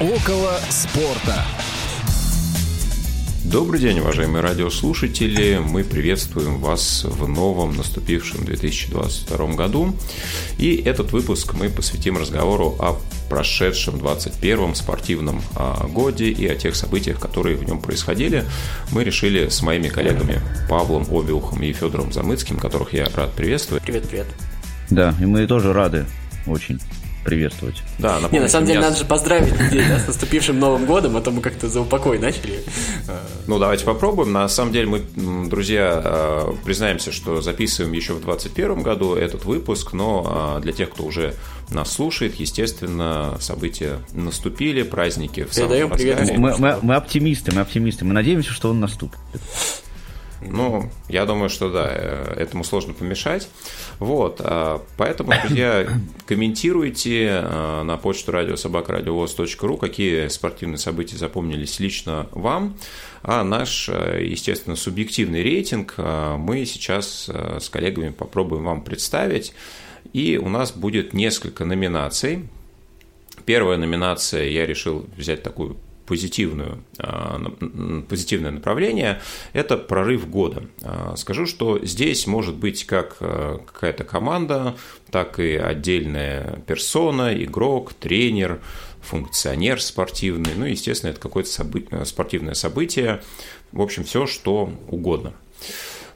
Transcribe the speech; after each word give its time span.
Около 0.00 0.52
спорта. 0.70 1.44
Добрый 3.44 3.80
день, 3.80 3.98
уважаемые 3.98 4.42
радиослушатели. 4.42 5.58
Мы 5.58 5.82
приветствуем 5.82 6.60
вас 6.60 7.02
в 7.02 7.26
новом 7.26 7.76
наступившем 7.76 8.44
2022 8.44 9.54
году. 9.54 9.96
И 10.56 10.76
этот 10.76 11.10
выпуск 11.10 11.54
мы 11.54 11.68
посвятим 11.68 12.16
разговору 12.16 12.76
о 12.78 13.00
прошедшем 13.28 13.96
21-м 13.96 14.76
спортивном 14.76 15.42
а, 15.56 15.88
годе 15.88 16.26
и 16.26 16.46
о 16.46 16.54
тех 16.54 16.76
событиях, 16.76 17.18
которые 17.18 17.56
в 17.56 17.64
нем 17.64 17.80
происходили. 17.80 18.44
Мы 18.92 19.02
решили 19.02 19.48
с 19.48 19.62
моими 19.62 19.88
коллегами 19.88 20.40
Павлом 20.68 21.08
Обиухом 21.10 21.60
и 21.64 21.72
Федором 21.72 22.12
Замыцким, 22.12 22.58
которых 22.58 22.92
я 22.92 23.08
рад 23.16 23.32
приветствовать. 23.32 23.82
Привет, 23.82 24.08
привет. 24.08 24.26
Да, 24.90 25.12
и 25.20 25.26
мы 25.26 25.44
тоже 25.48 25.72
рады 25.72 26.06
очень 26.46 26.78
приветствовать. 27.28 27.82
Да, 27.98 28.18
Не, 28.32 28.40
на 28.40 28.48
самом 28.48 28.66
деле 28.66 28.78
меня... 28.78 28.88
надо 28.88 28.98
же 29.00 29.04
поздравить 29.04 29.54
людей 29.60 29.82
да, 29.86 29.98
с 29.98 30.06
наступившим 30.06 30.58
Новым 30.58 30.86
годом, 30.86 31.16
а 31.16 31.20
то 31.20 31.30
мы 31.30 31.42
как-то 31.42 31.68
за 31.68 31.82
упокой 31.82 32.18
начали. 32.18 32.62
Ну, 33.46 33.58
давайте 33.58 33.84
попробуем. 33.84 34.32
На 34.32 34.48
самом 34.48 34.72
деле 34.72 34.86
мы, 34.86 35.46
друзья, 35.48 36.00
э, 36.02 36.52
признаемся, 36.64 37.12
что 37.12 37.42
записываем 37.42 37.92
еще 37.92 38.14
в 38.14 38.24
2021 38.24 38.82
году 38.82 39.14
этот 39.14 39.44
выпуск, 39.44 39.92
но 39.92 40.56
э, 40.58 40.62
для 40.62 40.72
тех, 40.72 40.90
кто 40.90 41.04
уже 41.04 41.34
нас 41.68 41.92
слушает, 41.92 42.36
естественно, 42.36 43.36
события 43.40 43.98
наступили, 44.12 44.82
праздники 44.82 45.44
в 45.44 45.52
самом 45.52 45.90
привет. 45.90 46.38
Мы, 46.38 46.56
мы, 46.58 46.78
мы 46.80 46.94
оптимисты, 46.94 47.52
мы 47.54 47.60
оптимисты. 47.60 48.06
Мы 48.06 48.14
надеемся, 48.14 48.52
что 48.52 48.70
он 48.70 48.80
наступит. 48.80 49.18
Ну, 50.40 50.88
я 51.08 51.26
думаю, 51.26 51.48
что 51.48 51.70
да, 51.70 51.88
э, 51.90 52.34
этому 52.38 52.64
сложно 52.64 52.94
помешать. 52.94 53.48
Вот, 53.98 54.40
а, 54.40 54.82
поэтому, 54.96 55.32
друзья, 55.42 55.88
комментируйте 56.26 57.42
э, 57.42 57.82
на 57.82 57.96
почту 57.96 58.32
радиособакрадиовоз.ру, 58.32 59.76
какие 59.76 60.28
спортивные 60.28 60.78
события 60.78 61.16
запомнились 61.16 61.80
лично 61.80 62.28
вам. 62.30 62.76
А 63.22 63.42
наш, 63.42 63.88
э, 63.88 64.24
естественно, 64.24 64.76
субъективный 64.76 65.42
рейтинг 65.42 65.94
мы 65.98 66.64
сейчас 66.66 67.28
с 67.28 67.68
коллегами 67.68 68.10
попробуем 68.10 68.64
вам 68.64 68.82
представить. 68.82 69.52
И 70.12 70.38
у 70.38 70.48
нас 70.48 70.72
будет 70.72 71.12
несколько 71.12 71.64
номинаций. 71.64 72.48
Первая 73.44 73.76
номинация 73.76 74.48
я 74.48 74.66
решил 74.66 75.06
взять 75.16 75.42
такую 75.42 75.76
позитивную, 76.08 76.82
а, 76.98 77.38
позитивное 78.08 78.50
направление– 78.50 79.20
это 79.52 79.76
прорыв 79.76 80.28
года. 80.28 80.64
А, 80.82 81.14
скажу, 81.16 81.44
что 81.44 81.84
здесь 81.84 82.26
может 82.26 82.54
быть 82.56 82.86
как 82.86 83.18
а, 83.20 83.58
какая-то 83.58 84.04
команда, 84.04 84.74
так 85.10 85.38
и 85.38 85.56
отдельная 85.56 86.62
персона, 86.66 87.34
игрок, 87.44 87.92
тренер, 87.92 88.60
функционер 89.02 89.82
спортивный, 89.82 90.54
ну, 90.56 90.64
естественно, 90.64 91.10
это 91.10 91.20
какое-то 91.20 91.50
событие, 91.50 92.04
спортивное 92.06 92.54
событие, 92.54 93.22
в 93.72 93.82
общем, 93.82 94.04
все, 94.04 94.26
что 94.26 94.72
угодно. 94.88 95.34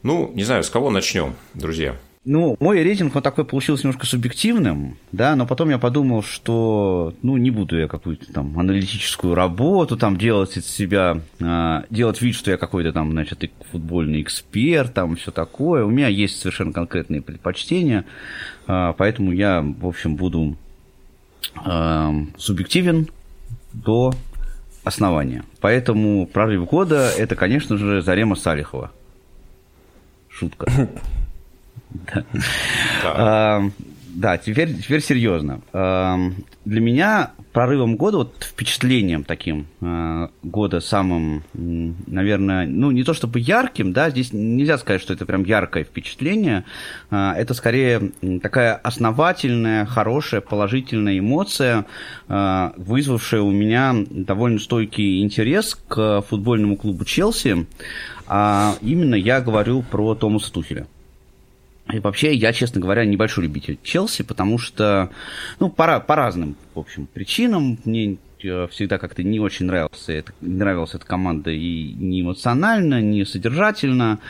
Ну, 0.02 0.32
не 0.34 0.44
знаю, 0.44 0.64
с 0.64 0.70
кого 0.70 0.90
начнем, 0.90 1.36
друзья? 1.52 1.98
Ну, 2.24 2.56
мой 2.60 2.80
рейтинг, 2.84 3.16
он 3.16 3.22
такой 3.22 3.44
получился 3.44 3.82
немножко 3.82 4.06
субъективным, 4.06 4.96
да, 5.10 5.34
но 5.34 5.44
потом 5.44 5.70
я 5.70 5.78
подумал, 5.78 6.22
что, 6.22 7.14
ну, 7.20 7.36
не 7.36 7.50
буду 7.50 7.76
я 7.76 7.88
какую-то 7.88 8.32
там 8.32 8.56
аналитическую 8.56 9.34
работу 9.34 9.96
там 9.96 10.16
делать 10.16 10.56
из 10.56 10.68
себя, 10.68 11.20
э, 11.40 11.82
делать 11.90 12.22
вид, 12.22 12.36
что 12.36 12.52
я 12.52 12.58
какой-то 12.58 12.92
там, 12.92 13.10
значит, 13.10 13.50
футбольный 13.72 14.22
эксперт, 14.22 14.94
там 14.94 15.16
все 15.16 15.32
такое. 15.32 15.84
У 15.84 15.90
меня 15.90 16.06
есть 16.06 16.38
совершенно 16.38 16.72
конкретные 16.72 17.22
предпочтения, 17.22 18.04
э, 18.68 18.94
поэтому 18.96 19.32
я, 19.32 19.60
в 19.60 19.84
общем, 19.84 20.14
буду 20.14 20.56
э, 21.66 22.10
субъективен 22.38 23.08
до 23.72 24.14
основания. 24.84 25.42
Поэтому 25.60 26.28
прорыв 26.28 26.66
года– 26.66 27.10
это, 27.18 27.34
конечно 27.34 27.76
же, 27.76 28.00
Зарема 28.00 28.36
Салихова. 28.36 28.92
Шутка. 30.28 30.88
Да. 34.14 34.36
Теперь, 34.36 34.74
теперь 34.74 35.00
серьезно. 35.00 35.62
Для 35.72 36.80
меня 36.82 37.30
прорывом 37.52 37.96
года, 37.96 38.18
вот 38.18 38.34
впечатлением 38.40 39.24
таким 39.24 39.66
а, 39.80 40.30
года 40.42 40.80
самым, 40.80 41.44
наверное, 41.54 42.66
ну 42.66 42.90
не 42.90 43.04
то 43.04 43.14
чтобы 43.14 43.40
ярким, 43.40 43.92
да, 43.92 44.10
здесь 44.10 44.32
нельзя 44.32 44.78
сказать, 44.78 45.02
что 45.02 45.12
это 45.12 45.26
прям 45.26 45.44
яркое 45.44 45.84
впечатление, 45.84 46.64
а, 47.10 47.34
это 47.34 47.54
скорее 47.54 48.12
такая 48.42 48.74
основательная, 48.74 49.84
хорошая, 49.84 50.40
положительная 50.40 51.18
эмоция, 51.18 51.86
а, 52.28 52.72
вызвавшая 52.76 53.42
у 53.42 53.50
меня 53.50 53.94
довольно 54.10 54.58
стойкий 54.58 55.22
интерес 55.22 55.78
к 55.88 56.22
футбольному 56.22 56.76
клубу 56.76 57.04
Челси. 57.04 57.66
А 58.26 58.76
именно 58.80 59.14
я 59.14 59.40
говорю 59.40 59.82
про 59.82 60.14
Томаса 60.14 60.50
Тухеля. 60.52 60.86
И 61.90 61.98
вообще, 61.98 62.34
я, 62.34 62.52
честно 62.52 62.80
говоря, 62.80 63.04
небольшой 63.04 63.44
любитель 63.44 63.78
Челси, 63.82 64.22
потому 64.22 64.58
что, 64.58 65.10
ну, 65.58 65.68
по, 65.68 66.00
по 66.00 66.14
разным, 66.14 66.56
в 66.74 66.78
общем, 66.78 67.06
причинам 67.06 67.78
мне 67.84 68.18
э, 68.42 68.68
всегда 68.70 68.98
как-то 68.98 69.22
не 69.22 69.40
очень 69.40 69.66
нравился, 69.66 70.12
это, 70.12 70.32
нравилась 70.40 70.94
эта 70.94 71.04
команда 71.04 71.50
и 71.50 71.92
не 71.92 72.22
эмоционально, 72.22 73.00
не 73.00 73.24
содержательно. 73.24 74.20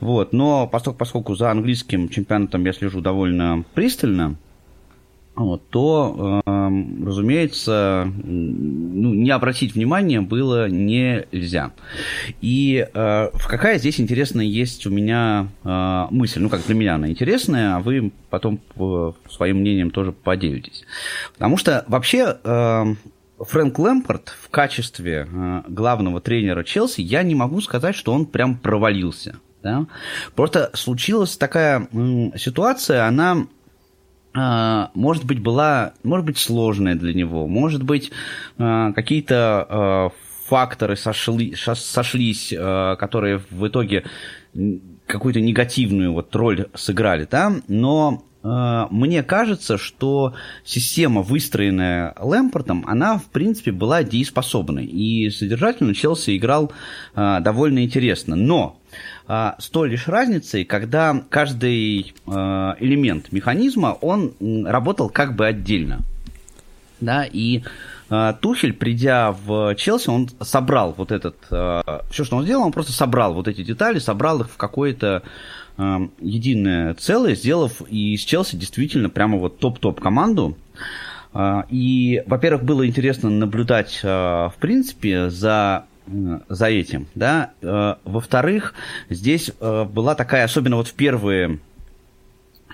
Вот. 0.00 0.32
Но 0.32 0.66
поскольку, 0.68 0.98
поскольку 0.98 1.34
за 1.34 1.50
английским 1.50 2.08
чемпионатом 2.08 2.64
я 2.64 2.72
слежу 2.72 3.00
довольно 3.00 3.64
пристально, 3.74 4.36
вот, 5.34 5.68
то, 5.70 6.42
э, 6.44 6.50
разумеется, 7.06 8.12
ну, 8.22 9.14
не 9.14 9.30
обратить 9.30 9.74
внимания 9.74 10.20
было 10.20 10.68
нельзя. 10.68 11.72
И 12.42 12.86
э, 12.92 13.28
какая 13.48 13.78
здесь 13.78 13.98
интересная 13.98 14.44
есть 14.44 14.86
у 14.86 14.90
меня 14.90 15.48
э, 15.64 16.06
мысль, 16.10 16.40
ну, 16.40 16.50
как 16.50 16.66
для 16.66 16.74
меня 16.74 16.96
она 16.96 17.08
интересная, 17.08 17.76
а 17.76 17.80
вы 17.80 18.12
потом 18.28 18.58
по 18.74 19.16
своим 19.30 19.58
мнением 19.58 19.90
тоже 19.90 20.12
поделитесь. 20.12 20.84
Потому 21.32 21.56
что 21.56 21.84
вообще 21.88 22.36
э, 22.44 22.94
Фрэнк 23.38 23.78
Лэмпорт 23.78 24.36
в 24.40 24.50
качестве 24.50 25.26
э, 25.30 25.62
главного 25.66 26.20
тренера 26.20 26.62
Челси, 26.62 27.00
я 27.00 27.22
не 27.22 27.34
могу 27.34 27.60
сказать, 27.62 27.94
что 27.94 28.12
он 28.12 28.26
прям 28.26 28.56
провалился. 28.56 29.36
Да? 29.62 29.86
Просто 30.34 30.70
случилась 30.74 31.36
такая 31.36 31.88
э, 31.90 32.36
ситуация, 32.36 33.06
она 33.06 33.46
может 34.34 35.24
быть, 35.24 35.40
была, 35.40 35.92
может 36.02 36.26
быть, 36.26 36.38
сложная 36.38 36.94
для 36.94 37.12
него, 37.12 37.46
может 37.46 37.82
быть, 37.82 38.10
а, 38.58 38.92
какие-то 38.92 39.66
а, 39.68 40.10
факторы 40.46 40.96
сошли, 40.96 41.54
сошлись, 41.54 42.48
которые 42.50 43.40
в 43.50 43.66
итоге 43.66 44.04
какую-то 45.06 45.40
негативную 45.40 46.12
вот 46.12 46.34
роль 46.36 46.66
сыграли, 46.74 47.26
да, 47.30 47.54
но 47.68 48.24
мне 48.42 49.22
кажется, 49.22 49.78
что 49.78 50.34
система, 50.64 51.22
выстроенная 51.22 52.12
Лэмпортом, 52.18 52.84
она, 52.88 53.16
в 53.16 53.26
принципе, 53.26 53.70
была 53.70 54.02
дееспособной. 54.02 54.84
И 54.84 55.30
содержательно 55.30 55.94
Челси 55.94 56.36
играл 56.36 56.72
довольно 57.14 57.84
интересно. 57.84 58.34
Но 58.34 58.80
а, 58.80 58.92
с 59.26 59.68
той 59.70 59.88
лишь 59.88 60.08
разницей, 60.08 60.64
когда 60.64 61.22
каждый 61.30 62.12
а, 62.26 62.76
элемент 62.80 63.30
механизма, 63.32 63.96
он 64.00 64.32
работал 64.66 65.08
как 65.08 65.36
бы 65.36 65.46
отдельно. 65.46 66.00
Да, 67.00 67.24
и 67.24 67.62
а, 68.10 68.32
Тухель, 68.32 68.72
придя 68.72 69.32
в 69.32 69.74
Челси, 69.76 70.10
он 70.10 70.28
собрал 70.40 70.94
вот 70.96 71.12
этот... 71.12 71.36
Все, 72.10 72.24
что 72.24 72.36
он 72.36 72.44
сделал, 72.44 72.64
он 72.64 72.72
просто 72.72 72.92
собрал 72.92 73.32
вот 73.34 73.48
эти 73.48 73.62
детали, 73.62 74.00
собрал 74.00 74.40
их 74.40 74.50
в 74.50 74.56
какое-то 74.56 75.22
единое 75.78 76.94
целое, 76.94 77.34
сделав 77.34 77.80
из 77.82 78.20
Челси 78.20 78.56
действительно 78.56 79.08
прямо 79.08 79.38
вот 79.38 79.58
топ-топ 79.58 80.00
команду. 80.00 80.56
И, 81.70 82.22
во-первых, 82.26 82.64
было 82.64 82.86
интересно 82.86 83.30
наблюдать, 83.30 84.00
в 84.02 84.54
принципе, 84.60 85.30
за 85.30 85.86
за 86.48 86.66
этим, 86.66 87.06
да. 87.14 87.52
Э, 87.62 87.94
во-вторых, 88.04 88.74
здесь 89.08 89.50
э, 89.60 89.84
была 89.84 90.14
такая, 90.14 90.44
особенно 90.44 90.76
вот 90.76 90.88
в 90.88 90.94
первые 90.94 91.58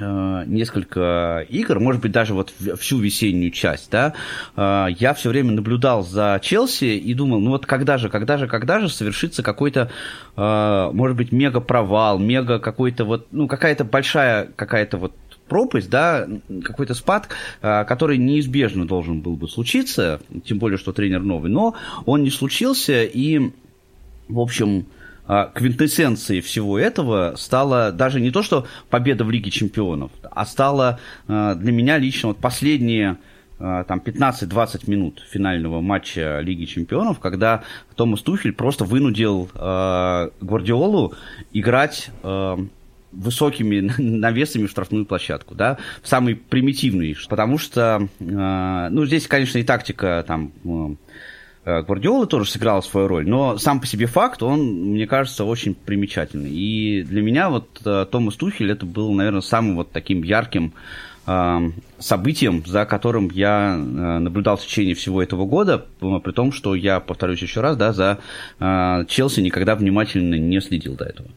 э, 0.01 0.43
несколько 0.47 1.47
игр, 1.49 1.81
может 1.81 2.03
быть, 2.03 2.13
даже 2.13 2.35
вот 2.35 2.53
всю 2.79 2.99
весеннюю 2.99 3.51
часть, 3.51 3.91
да, 3.91 4.15
я 4.57 5.15
все 5.15 5.31
время 5.31 5.53
наблюдал 5.53 6.03
за 6.03 6.41
Челси 6.43 6.97
и 6.97 7.15
думал, 7.15 7.41
ну 7.41 7.51
вот 7.51 7.67
когда 7.67 7.99
же, 7.99 8.09
когда 8.09 8.39
же, 8.39 8.47
когда 8.47 8.81
же 8.81 8.89
совершится 8.89 9.43
какой-то, 9.43 9.91
может 10.37 11.17
быть, 11.17 11.33
мега 11.33 11.61
провал, 11.61 12.19
мега 12.19 12.59
какой-то 12.59 13.05
вот, 13.05 13.27
ну, 13.31 13.49
какая-то 13.49 13.85
большая 13.85 14.51
какая-то 14.57 14.99
вот 14.99 15.13
пропасть, 15.49 15.91
да, 15.91 16.29
какой-то 16.63 16.95
спад, 16.95 17.29
а, 17.63 17.85
который 17.85 18.19
неизбежно 18.19 18.87
должен 18.87 19.21
был 19.21 19.37
бы 19.37 19.49
случиться, 19.49 20.21
тем 20.45 20.59
более, 20.59 20.79
что 20.79 20.93
тренер 20.93 21.23
новый, 21.23 21.51
но 21.51 21.75
он 22.07 22.23
не 22.23 22.31
случился, 22.31 23.05
и, 23.05 23.51
в 24.29 24.39
общем, 24.39 24.87
а, 25.27 25.51
квинтэссенцией 25.55 26.41
всего 26.41 26.79
этого 26.79 27.35
стала 27.37 27.93
даже 27.93 28.19
не 28.19 28.31
то, 28.31 28.43
что 28.43 28.67
победа 28.89 29.25
в 29.25 29.31
Лиге 29.31 29.51
Чемпионов, 29.51 30.11
а 30.23 30.47
стала 30.47 30.99
а, 31.27 31.55
для 31.55 31.71
меня 31.71 31.99
лично 31.99 32.29
вот 32.29 32.39
последние 32.39 33.19
э, 33.59 33.85
там 33.87 34.01
15-20 34.05 34.89
минут 34.89 35.23
финального 35.29 35.81
матча 35.83 36.41
Лиги 36.41 36.65
Чемпионов, 36.65 37.19
когда 37.19 37.63
Томас 37.95 38.23
Тухель 38.23 38.53
просто 38.53 38.85
вынудил 38.85 39.51
э, 39.55 40.31
Гвардиолу 40.41 41.13
играть 41.53 42.11
э, 42.23 42.57
высокими 43.13 43.93
навесами 43.99 44.67
в 44.67 44.71
штрафную 44.71 45.07
площадку, 45.07 45.55
да, 45.55 45.79
в 46.03 46.09
самый 46.09 46.37
примитивный, 46.37 47.17
потому 47.29 47.59
что, 47.59 48.09
э, 48.21 48.89
ну, 48.91 49.07
здесь, 49.07 49.27
конечно, 49.27 49.59
и 49.59 49.63
тактика 49.63 50.25
там 50.27 50.53
э, 50.65 50.95
э, 51.65 51.83
Гвардиолы 51.83 52.27
тоже 52.27 52.51
сыграла 52.51 52.81
свою 52.81 53.09
роль, 53.09 53.29
но 53.29 53.59
сам 53.59 53.81
по 53.81 53.87
себе 53.87 54.07
факт, 54.07 54.43
он, 54.43 54.93
мне 54.93 55.07
кажется, 55.07 55.45
очень 55.45 55.75
примечательный. 55.75 56.51
И 56.51 57.03
для 57.03 57.23
меня 57.23 57.49
вот 57.49 57.81
Томас 58.11 58.37
Тухель 58.37 58.71
это 58.71 58.87
был, 58.87 59.13
наверное, 59.13 59.41
самым 59.41 59.77
вот 59.77 59.91
таким 59.93 60.23
ярким 60.23 60.75
событием, 61.99 62.65
за 62.65 62.87
которым 62.87 63.29
я 63.29 63.77
наблюдал 63.77 64.57
в 64.57 64.63
течение 64.63 64.95
всего 64.95 65.23
этого 65.23 65.45
года, 65.45 65.85
при 66.01 66.33
том, 66.33 66.53
что 66.53 66.75
я, 66.75 67.01
повторюсь 67.01 67.43
еще 67.43 67.61
раз, 67.61 67.77
да, 67.77 67.93
за 67.93 68.19
Челси 68.59 69.41
никогда 69.41 69.75
внимательно 69.75 70.37
не 70.37 70.59
следил 70.63 70.95
до 70.95 71.05
этого. 71.05 71.29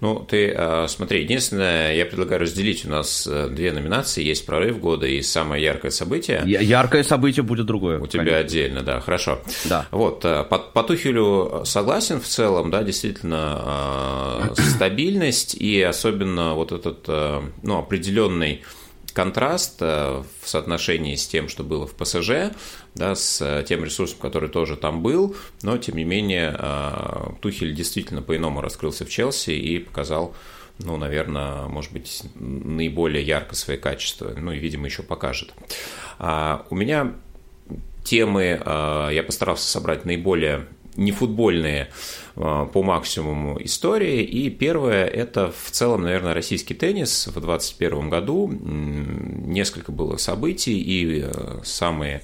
Ну, 0.00 0.20
ты 0.20 0.52
а, 0.56 0.86
смотри, 0.88 1.22
единственное, 1.22 1.94
я 1.94 2.06
предлагаю 2.06 2.40
разделить. 2.40 2.84
У 2.86 2.88
нас 2.88 3.28
э, 3.30 3.48
две 3.50 3.72
номинации. 3.72 4.22
Есть 4.22 4.46
прорыв 4.46 4.80
года 4.80 5.06
и 5.06 5.20
самое 5.22 5.62
яркое 5.62 5.90
событие. 5.90 6.42
Яркое 6.46 7.02
событие 7.02 7.42
будет 7.42 7.66
другое. 7.66 7.98
У 7.98 8.06
тебя 8.06 8.36
отдельно, 8.36 8.82
да, 8.82 9.00
хорошо. 9.00 9.40
Да. 9.64 9.86
Вот, 9.90 10.24
э, 10.24 10.44
по, 10.44 10.58
по 10.58 10.82
Тухелю 10.82 11.62
согласен 11.64 12.20
в 12.20 12.26
целом, 12.26 12.70
да, 12.70 12.82
действительно, 12.82 14.52
стабильность 14.54 15.54
и 15.54 15.82
особенно 15.82 16.54
вот 16.54 16.72
этот, 16.72 17.04
э, 17.08 17.40
ну, 17.62 17.78
определенный 17.78 18.62
контраст 19.12 19.80
в 19.80 20.26
соотношении 20.44 21.14
с 21.14 21.26
тем, 21.26 21.48
что 21.48 21.64
было 21.64 21.86
в 21.86 21.94
ПСЖ, 21.94 22.52
да, 22.94 23.14
с 23.14 23.40
э, 23.40 23.64
тем 23.66 23.84
ресурсом, 23.84 24.18
который 24.20 24.48
тоже 24.48 24.76
там 24.76 25.02
был, 25.02 25.36
но, 25.62 25.78
тем 25.78 25.96
не 25.96 26.04
менее, 26.04 26.54
э, 26.58 27.30
Тухель 27.40 27.74
действительно 27.74 28.22
по-иному 28.22 28.60
раскрылся 28.60 29.04
в 29.04 29.08
Челси 29.08 29.50
и 29.50 29.78
показал 29.78 30.34
ну, 30.82 30.96
наверное, 30.96 31.66
может 31.66 31.92
быть, 31.92 32.22
наиболее 32.36 33.22
ярко 33.22 33.54
свои 33.54 33.76
качества, 33.76 34.32
ну 34.34 34.52
и, 34.52 34.58
видимо, 34.58 34.86
еще 34.86 35.02
покажет. 35.02 35.52
А 36.18 36.64
у 36.70 36.74
меня 36.74 37.12
темы, 38.02 38.60
э, 38.64 39.08
я 39.12 39.22
постарался 39.22 39.68
собрать 39.68 40.04
наиболее 40.04 40.66
нефутбольные 40.96 41.90
по 42.34 42.82
максимуму 42.82 43.58
истории. 43.62 44.22
И 44.22 44.50
первое– 44.50 45.04
это 45.06 45.52
в 45.52 45.70
целом, 45.70 46.02
наверное, 46.02 46.34
российский 46.34 46.74
теннис 46.74 47.26
в 47.26 47.40
2021 47.40 48.08
году. 48.10 48.50
Несколько 48.52 49.92
было 49.92 50.16
событий, 50.16 50.80
и 50.80 51.26
самые 51.62 52.22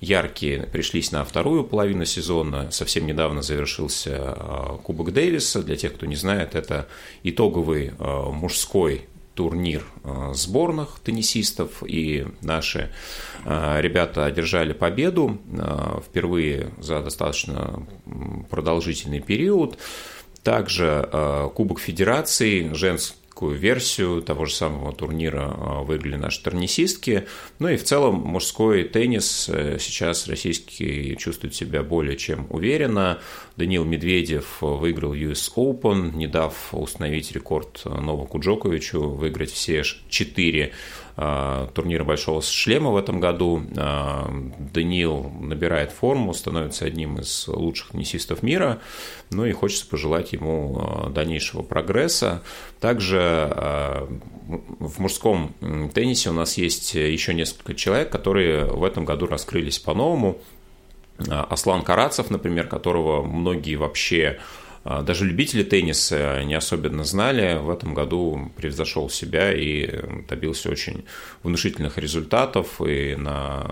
яркие 0.00 0.64
пришлись 0.64 1.12
на 1.12 1.24
вторую 1.24 1.64
половину 1.64 2.04
сезона. 2.04 2.70
Совсем 2.70 3.06
недавно 3.06 3.42
завершился 3.42 4.16
а, 4.16 4.78
Кубок 4.82 5.12
Дэвиса. 5.12 5.62
Для 5.62 5.76
тех, 5.76 5.94
кто 5.94 6.06
не 6.06 6.16
знает, 6.16 6.54
это 6.54 6.88
итоговый 7.22 7.92
мужской 7.98 9.06
турнир 9.34 9.84
а, 10.02 10.32
сборных 10.34 11.00
теннисистов, 11.04 11.82
и 11.86 12.26
наши 12.40 12.90
ребята 13.44 14.24
одержали 14.24 14.72
победу 14.72 15.38
впервые 16.08 16.72
за 16.78 17.02
достаточно 17.02 17.86
продолжительный 18.48 19.20
период. 19.20 19.78
Также 20.42 21.50
Кубок 21.54 21.80
Федерации 21.80 22.72
женский 22.72 23.23
такую 23.34 23.56
версию 23.56 24.22
того 24.22 24.46
же 24.46 24.54
самого 24.54 24.92
турнира 24.92 25.52
а, 25.52 25.82
выиграли 25.82 26.14
наши 26.14 26.40
теннисистки. 26.40 27.26
Ну 27.58 27.68
и 27.68 27.76
в 27.76 27.82
целом 27.82 28.14
мужской 28.14 28.84
теннис 28.84 29.48
э, 29.48 29.78
сейчас 29.80 30.28
российский 30.28 31.16
чувствует 31.16 31.52
себя 31.52 31.82
более 31.82 32.16
чем 32.16 32.46
уверенно. 32.48 33.18
Даниил 33.56 33.84
Медведев 33.84 34.58
выиграл 34.60 35.14
US 35.14 35.52
Open, 35.56 36.14
не 36.14 36.28
дав 36.28 36.54
установить 36.72 37.32
рекорд 37.32 37.82
Новаку 37.84 38.38
Джоковичу, 38.38 39.00
выиграть 39.00 39.50
все 39.50 39.82
четыре 40.08 40.72
турнира 41.16 42.02
Большого 42.02 42.42
Шлема 42.42 42.90
в 42.90 42.96
этом 42.96 43.20
году. 43.20 43.62
А, 43.76 44.28
Даниил 44.72 45.30
набирает 45.40 45.92
форму, 45.92 46.34
становится 46.34 46.86
одним 46.86 47.18
из 47.20 47.46
лучших 47.46 47.90
теннисистов 47.90 48.42
мира, 48.42 48.80
ну 49.30 49.44
и 49.44 49.52
хочется 49.52 49.86
пожелать 49.86 50.32
ему 50.32 50.76
а, 50.80 51.10
дальнейшего 51.10 51.62
прогресса. 51.62 52.42
Также 52.80 54.08
в 54.78 55.00
мужском 55.00 55.54
теннисе 55.94 56.30
у 56.30 56.32
нас 56.34 56.58
есть 56.58 56.94
еще 56.94 57.32
несколько 57.32 57.74
человек, 57.74 58.10
которые 58.10 58.66
в 58.66 58.84
этом 58.84 59.04
году 59.06 59.26
раскрылись 59.26 59.78
по-новому. 59.78 60.38
Аслан 61.28 61.82
Карацев, 61.82 62.30
например, 62.30 62.66
которого 62.66 63.22
многие 63.22 63.76
вообще 63.76 64.38
даже 64.84 65.24
любители 65.24 65.62
тенниса 65.62 66.42
не 66.44 66.54
особенно 66.54 67.04
знали. 67.04 67.58
В 67.58 67.70
этом 67.70 67.94
году 67.94 68.52
превзошел 68.56 69.08
себя 69.08 69.52
и 69.52 69.88
добился 70.28 70.70
очень 70.70 71.04
внушительных 71.42 71.98
результатов 71.98 72.80
и 72.80 73.14
на 73.16 73.66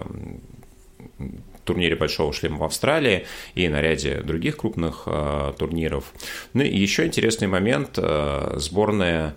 турнире 1.64 1.96
Большого 1.96 2.32
шлема 2.32 2.58
в 2.58 2.64
Австралии 2.64 3.26
и 3.54 3.68
на 3.68 3.80
ряде 3.80 4.20
других 4.22 4.56
крупных 4.56 5.04
э, 5.06 5.52
турниров. 5.58 6.12
Ну 6.54 6.62
и 6.62 6.76
еще 6.76 7.06
интересный 7.06 7.48
момент. 7.48 7.98
Э, 7.98 8.54
сборная 8.56 9.36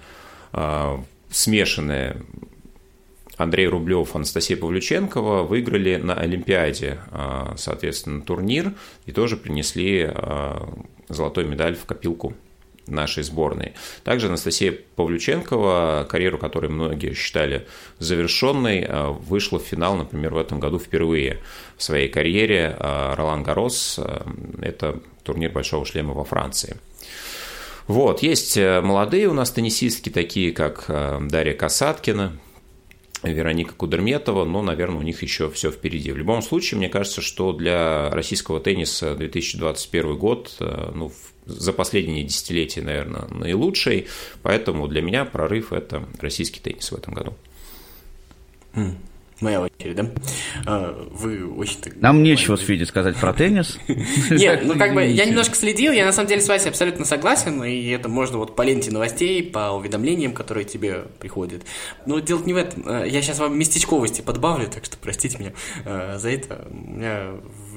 э, 0.53 0.97
смешанная 1.29 2.17
Андрей 3.37 3.67
Рублев, 3.67 4.15
Анастасия 4.15 4.55
Павлюченкова 4.55 5.43
выиграли 5.43 5.97
на 5.97 6.13
Олимпиаде, 6.13 6.99
соответственно, 7.57 8.21
турнир 8.21 8.71
и 9.07 9.11
тоже 9.11 9.35
принесли 9.35 10.09
золотой 11.09 11.45
медаль 11.45 11.75
в 11.75 11.85
копилку 11.85 12.33
нашей 12.87 13.23
сборной. 13.23 13.73
Также 14.03 14.27
Анастасия 14.27 14.77
Павлюченкова, 14.95 16.05
карьеру 16.09 16.37
которой 16.37 16.67
многие 16.67 17.13
считали 17.13 17.67
завершенной, 17.99 18.85
а, 18.87 19.09
вышла 19.11 19.59
в 19.59 19.63
финал, 19.63 19.95
например, 19.95 20.33
в 20.33 20.37
этом 20.37 20.59
году 20.59 20.79
впервые 20.79 21.39
в 21.77 21.83
своей 21.83 22.09
карьере. 22.09 22.75
А, 22.79 23.15
Ролан 23.15 23.43
Гарос 23.43 23.99
а,– 23.99 24.25
это 24.61 24.99
турнир 25.23 25.51
Большого 25.51 25.85
шлема 25.85 26.13
во 26.13 26.23
Франции. 26.23 26.77
Вот, 27.87 28.23
есть 28.23 28.57
э, 28.57 28.81
молодые 28.81 29.27
у 29.27 29.33
нас 29.33 29.51
теннисистки, 29.51 30.09
такие 30.09 30.51
как 30.53 30.85
Дарья 30.87 31.53
Касаткина, 31.53 32.33
Вероника 33.33 33.73
Кудерметова, 33.73 34.45
но, 34.45 34.61
наверное, 34.61 34.99
у 34.99 35.03
них 35.03 35.21
еще 35.21 35.49
все 35.49 35.71
впереди. 35.71 36.11
В 36.11 36.17
любом 36.17 36.41
случае, 36.41 36.77
мне 36.77 36.89
кажется, 36.89 37.21
что 37.21 37.53
для 37.53 38.09
российского 38.11 38.59
тенниса 38.59 39.15
2021 39.15 40.17
год, 40.17 40.55
э, 40.59 40.91
ну, 40.93 41.11
за 41.45 41.73
последние 41.73 42.23
десятилетия, 42.23 42.81
наверное, 42.81 43.27
наилучший, 43.29 44.07
поэтому 44.41 44.87
для 44.87 45.01
меня 45.01 45.25
прорыв– 45.25 45.71
это 45.73 46.07
российский 46.19 46.59
теннис 46.59 46.91
в 46.91 46.95
этом 46.95 47.13
году. 47.13 47.33
Моя 49.41 49.61
очередь, 49.61 49.95
да? 49.95 50.09
А, 50.65 51.07
вы 51.11 51.45
очень 51.53 51.81
так... 51.81 51.95
Нам 51.97 52.23
нечего 52.23 52.55
с 52.55 52.61
Фиди 52.61 52.83
сказать 52.85 53.17
про 53.17 53.33
теннис. 53.33 53.77
Нет, 54.29 54.61
ну 54.63 54.77
как 54.77 54.93
бы 54.93 55.05
я 55.05 55.25
немножко 55.25 55.55
следил, 55.55 55.91
я 55.91 56.05
на 56.05 56.13
самом 56.13 56.29
деле 56.29 56.41
с 56.41 56.47
Васей 56.47 56.69
абсолютно 56.69 57.03
согласен, 57.03 57.63
и 57.63 57.87
это 57.89 58.07
можно 58.07 58.37
вот 58.37 58.55
по 58.55 58.61
ленте 58.61 58.91
новостей, 58.91 59.43
по 59.43 59.71
уведомлениям, 59.71 60.33
которые 60.33 60.63
тебе 60.63 61.05
приходят. 61.19 61.63
Но 62.05 62.19
дело 62.19 62.41
не 62.43 62.53
в 62.53 62.57
этом. 62.57 62.83
А, 62.85 63.03
я 63.03 63.21
сейчас 63.21 63.39
вам 63.39 63.59
местечковости 63.59 64.21
подбавлю, 64.21 64.69
так 64.69 64.85
что 64.85 64.97
простите 64.97 65.37
меня 65.37 65.51
а, 65.83 66.17
за 66.17 66.29
это. 66.29 66.67
У 66.71 66.93
меня 66.93 67.31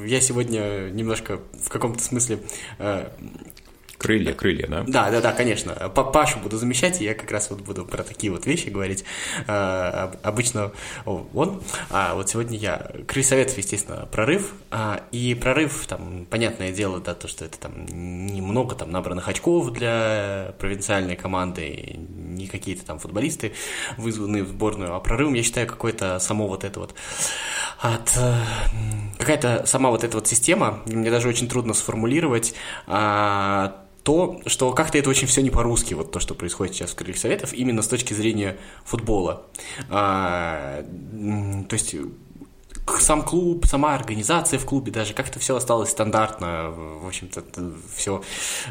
я 0.07 0.21
сегодня 0.21 0.91
немножко 0.91 1.41
в 1.61 1.69
каком-то 1.71 2.03
смысле 2.03 2.39
Крылья, 3.99 4.33
крылья, 4.33 4.69
да? 4.69 4.85
Да, 4.87 5.11
да, 5.11 5.21
да, 5.21 5.33
конечно. 5.33 5.73
Пашу 5.91 6.39
буду 6.39 6.57
замещать, 6.57 7.01
и 7.01 7.05
я 7.05 7.15
как 7.15 7.33
раз 7.33 7.51
вот 7.51 7.63
буду 7.63 7.85
про 7.85 8.05
такие 8.05 8.33
вот 8.33 8.47
вещи 8.47 8.69
говорить. 8.69 9.05
А, 9.49 10.13
обычно 10.23 10.71
он, 11.05 11.63
а 11.91 12.15
вот 12.15 12.31
сегодня 12.31 12.57
я. 12.57 12.93
Крылья 13.09 13.27
Советов, 13.27 13.59
естественно, 13.59 14.07
прорыв. 14.11 14.55
А, 14.71 15.03
и 15.11 15.35
прорыв, 15.35 15.87
там, 15.89 16.27
понятное 16.31 16.71
дело, 16.71 17.01
да, 17.01 17.15
то, 17.15 17.27
что 17.27 17.45
это 17.45 17.59
там 17.59 17.87
немного 17.87 18.77
там 18.77 18.93
набранных 18.93 19.27
очков 19.27 19.73
для 19.73 20.55
провинциальной 20.61 21.17
команды, 21.17 21.97
не 21.99 22.47
какие-то 22.47 22.85
там 22.85 23.01
футболисты 23.01 23.53
вызванные 23.97 24.45
в 24.45 24.49
сборную, 24.49 24.95
а 24.95 25.01
прорывом 25.01 25.35
я 25.35 25.43
считаю 25.43 25.67
какое-то 25.67 26.21
само 26.21 26.47
вот 26.47 26.63
это 26.63 26.79
вот 26.79 26.95
от 27.81 28.17
какая-то 29.19 29.67
сама 29.67 29.91
вот 29.91 30.05
эта 30.05 30.17
вот 30.17 30.29
система, 30.29 30.81
мне 30.87 31.11
даже 31.11 31.29
очень 31.29 31.49
трудно 31.49 31.75
сформулировать, 31.75 32.55
а, 32.87 33.88
то, 34.03 34.41
что 34.47 34.73
как-то 34.73 34.99
это 34.99 35.11
очень 35.11 35.27
все 35.27 35.43
не 35.43 35.51
по-русски, 35.51 35.95
вот 35.95 36.13
то, 36.13 36.21
что 36.21 36.35
происходит 36.35 36.75
сейчас 36.75 36.91
в 36.91 36.95
Крыльях 36.95 37.19
Советов, 37.19 37.53
именно 37.53 37.83
с 37.83 37.89
точки 37.89 38.15
зрения 38.15 38.57
футбола. 38.85 39.43
А, 39.91 40.83
то 41.69 41.75
есть 41.75 41.95
сам 42.99 43.23
клуб, 43.23 43.67
сама 43.67 43.95
организация 43.95 44.59
в 44.59 44.65
клубе 44.65 44.91
даже, 44.91 45.15
как-то 45.15 45.39
все 45.39 45.57
осталось 45.57 45.91
стандартно, 45.91 46.71
в 46.71 47.07
общем-то, 47.07 47.45
все 47.95 48.23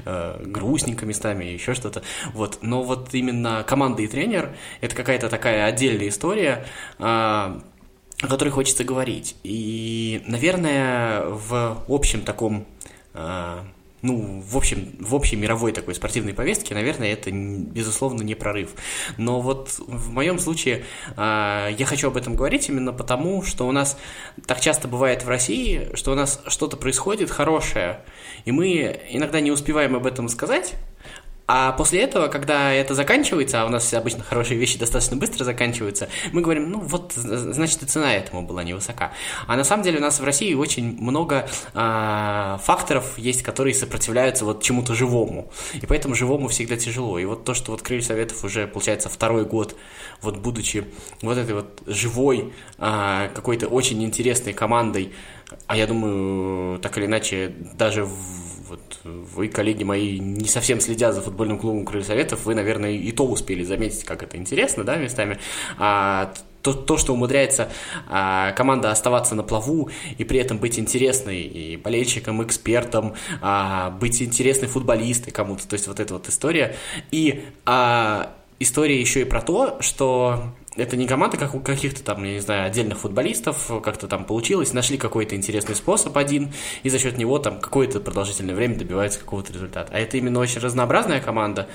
э, 0.06 0.44
грустненько 0.46 1.06
местами, 1.06 1.46
еще 1.46 1.74
что-то. 1.74 2.02
Вот. 2.34 2.60
Но 2.62 2.84
вот 2.84 3.14
именно 3.14 3.64
команда 3.68 4.02
и 4.02 4.08
тренер– 4.08 4.56
это 4.82 4.96
какая-то 4.96 5.30
такая 5.30 5.66
отдельная 5.66 6.10
история, 6.10 6.66
э, 6.98 7.04
о 7.04 7.62
которой 8.22 8.50
хочется 8.50 8.84
говорить. 8.84 9.36
И, 9.44 10.24
наверное, 10.26 11.26
в 11.26 11.84
общем 11.88 12.22
таком 12.22 12.66
э, 13.14 13.60
ну, 14.08 14.42
в 14.42 14.56
общем, 14.56 14.96
в 15.00 15.14
общей 15.14 15.36
мировой 15.36 15.74
такой 15.74 15.94
спортивной 15.94 16.34
повестке, 16.34 16.74
наверное, 16.74 17.12
это, 17.12 17.30
безусловно, 17.30 18.24
не 18.24 18.36
прорыв. 18.36 18.70
Но 19.18 19.42
вот 19.42 19.76
в 19.80 20.12
моем 20.12 20.40
случае 20.40 20.86
э, 21.18 21.70
я 21.78 21.86
хочу 21.86 22.08
об 22.08 22.16
этом 22.16 22.36
говорить 22.36 22.70
именно 22.70 22.94
потому, 22.94 23.44
что 23.44 23.68
у 23.68 23.72
нас 23.74 23.98
так 24.46 24.62
часто 24.62 24.88
бывает 24.88 25.26
в 25.26 25.28
России, 25.28 25.90
что 25.94 26.14
у 26.14 26.16
нас 26.16 26.42
что-то 26.48 26.78
происходит 26.78 27.30
хорошее, 27.30 28.06
и 28.46 28.54
мы 28.54 28.98
иногда 29.10 29.42
не 29.42 29.52
успеваем 29.52 29.96
об 29.96 30.08
этом 30.08 30.30
сказать, 30.30 30.76
а 31.48 31.72
после 31.72 32.02
этого, 32.02 32.28
когда 32.28 32.74
это 32.74 32.94
заканчивается, 32.94 33.62
а 33.62 33.66
у 33.66 33.70
нас 33.70 33.94
обычно 33.94 34.22
хорошие 34.22 34.60
вещи 34.60 34.78
достаточно 34.78 35.16
быстро 35.16 35.46
заканчиваются, 35.46 36.10
мы 36.34 36.42
говорим, 36.42 36.70
ну 36.70 36.80
вот, 36.82 37.14
значит, 37.14 37.84
и 37.84 37.86
цена 37.86 38.14
этому 38.14 38.42
была 38.42 38.64
невысока. 38.64 39.14
А 39.48 39.56
на 39.56 39.64
самом 39.64 39.84
деле 39.84 40.00
у 40.00 40.02
нас 40.02 40.20
в 40.20 40.24
России 40.26 40.54
очень 40.54 41.02
много 41.02 41.48
а, 41.74 42.60
факторов 42.64 43.18
есть, 43.18 43.44
которые 43.44 43.74
сопротивляются 43.74 44.44
вот 44.44 44.62
чему-то 44.62 44.94
живому. 44.94 45.50
И 45.74 45.86
поэтому 45.86 46.16
живому 46.16 46.50
всегда 46.50 46.76
тяжело. 46.76 47.18
И 47.18 47.24
вот 47.24 47.46
то, 47.46 47.54
что 47.54 47.72
вот 47.72 47.82
Крылья 47.82 48.04
Советов 48.04 48.44
уже, 48.44 48.68
получается, 48.68 49.08
второй 49.08 49.46
год, 49.46 49.78
вот 50.22 50.38
будучи 50.38 50.86
вот 51.22 51.38
этой 51.38 51.56
вот 51.56 51.82
живой, 51.86 52.54
а, 52.78 53.30
какой-то 53.34 53.68
очень 53.68 54.04
интересной 54.04 54.52
командой, 54.52 55.14
а 55.68 55.78
я 55.78 55.88
думаю, 55.88 56.80
так 56.80 56.98
или 56.98 57.06
иначе, 57.06 57.54
даже 57.78 58.08
вот 58.68 58.82
вы, 59.04 59.48
коллеги 59.48 59.84
мои, 59.84 60.20
не 60.20 60.48
совсем 60.48 60.80
следя 60.82 61.12
за 61.12 61.22
футбольным 61.22 61.58
клубом 61.58 61.86
Крылья 61.86 62.06
Советов, 62.06 62.46
вы, 62.46 62.56
наверное, 62.56 62.92
и 62.92 63.12
то 63.12 63.26
успели 63.26 63.64
заметить, 63.64 64.04
как 64.04 64.24
это 64.24 64.38
интересно, 64.38 64.84
да, 64.84 64.98
местами. 64.98 65.40
А, 65.78 66.34
то, 66.62 66.74
то, 66.74 66.98
что 66.98 67.14
умудряется 67.14 67.70
а, 68.10 68.52
команда 68.52 68.92
оставаться 68.92 69.36
на 69.36 69.44
плаву 69.44 69.90
и 70.18 70.24
при 70.26 70.40
этом 70.40 70.58
быть 70.58 70.78
интересной 70.78 71.42
и 71.42 71.78
болельщикам, 71.78 72.44
экспертам, 72.44 73.16
а, 73.42 73.92
быть 73.92 74.22
интересной 74.22 74.68
футболистой 74.68 75.32
кому-то, 75.32 75.66
то 75.68 75.74
есть 75.76 75.88
вот 75.88 76.00
эта 76.00 76.14
вот 76.14 76.28
история. 76.28 76.76
И 77.12 77.46
а, 77.66 78.34
история 78.60 79.00
еще 79.00 79.22
и 79.22 79.26
про 79.26 79.42
то, 79.42 79.78
что 79.80 80.54
это 80.78 80.96
не 80.96 81.08
команда, 81.08 81.38
как 81.38 81.56
у 81.56 81.60
каких-то 81.60 82.04
там, 82.04 82.24
я 82.24 82.34
не 82.34 82.40
знаю, 82.40 82.68
отдельных 82.68 83.00
футболистов, 83.00 83.72
как-то 83.84 84.08
там 84.08 84.26
получилось, 84.26 84.74
нашли 84.74 84.98
какой-то 84.98 85.36
интересный 85.36 85.76
способ 85.76 86.16
один, 86.18 86.54
и 86.84 86.90
за 86.90 87.00
счет 87.00 87.18
него 87.18 87.40
там 87.40 87.60
какое-то 87.60 88.00
продолжительное 88.00 88.56
время 88.56 88.76
добиваются 88.76 89.20
какого-то 89.20 89.52
результата. 89.54 89.92
А 89.94 90.00
это 90.00 90.18
именно 90.18 90.40
очень 90.40 90.62
разнообразная 90.62 91.20
команда. 91.20 91.68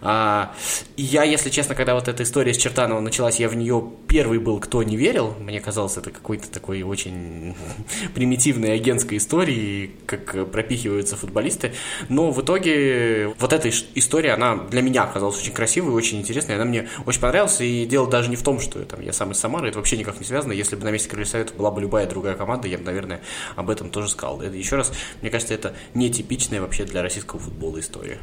А, 0.00 0.54
и 0.96 1.02
я, 1.02 1.24
если 1.24 1.50
честно, 1.50 1.74
когда 1.74 1.94
вот 1.94 2.08
эта 2.08 2.22
история 2.22 2.54
с 2.54 2.56
Чертановым 2.56 3.04
началась, 3.04 3.38
я 3.38 3.48
в 3.48 3.54
нее 3.54 3.92
первый 4.08 4.38
был, 4.38 4.58
кто 4.60 4.82
не 4.82 4.96
верил. 4.96 5.34
Мне 5.38 5.60
казалось, 5.60 5.96
это 5.96 6.10
какой-то 6.10 6.50
такой 6.50 6.82
очень 6.82 7.54
примитивной 8.14 8.74
агентской 8.74 9.18
истории, 9.18 9.92
как 10.06 10.50
пропихиваются 10.50 11.16
футболисты. 11.16 11.72
Но 12.08 12.30
в 12.30 12.40
итоге 12.40 13.34
вот 13.38 13.52
эта 13.52 13.70
история, 13.94 14.32
она 14.32 14.56
для 14.56 14.82
меня 14.82 15.04
оказалась 15.04 15.38
очень 15.38 15.52
красивой, 15.52 15.92
очень 15.92 16.18
интересной, 16.20 16.54
она 16.54 16.64
мне 16.64 16.88
очень 17.04 17.20
понравилась, 17.20 17.60
и 17.60 17.84
дело 17.86 18.08
даже 18.08 18.30
не 18.30 18.36
в 18.36 18.42
том, 18.46 18.60
что 18.60 18.78
там, 18.84 19.00
я 19.00 19.12
сам 19.12 19.32
из 19.32 19.40
Самары, 19.40 19.70
это 19.70 19.78
вообще 19.78 19.96
никак 19.96 20.20
не 20.20 20.24
связано. 20.24 20.52
Если 20.52 20.76
бы 20.76 20.84
на 20.84 20.92
месте 20.92 21.08
Крылья 21.08 21.26
Совета 21.26 21.52
была 21.54 21.72
бы 21.72 21.80
любая 21.80 22.06
другая 22.06 22.36
команда, 22.36 22.68
я 22.68 22.78
бы, 22.78 22.84
наверное, 22.84 23.20
об 23.56 23.68
этом 23.70 23.90
тоже 23.90 24.08
сказал. 24.08 24.40
Это, 24.40 24.54
еще 24.54 24.76
раз, 24.76 24.92
мне 25.20 25.32
кажется, 25.32 25.52
это 25.52 25.74
нетипичная 25.94 26.60
вообще 26.60 26.84
для 26.84 27.02
российского 27.02 27.40
футбола 27.40 27.80
история. 27.80 28.20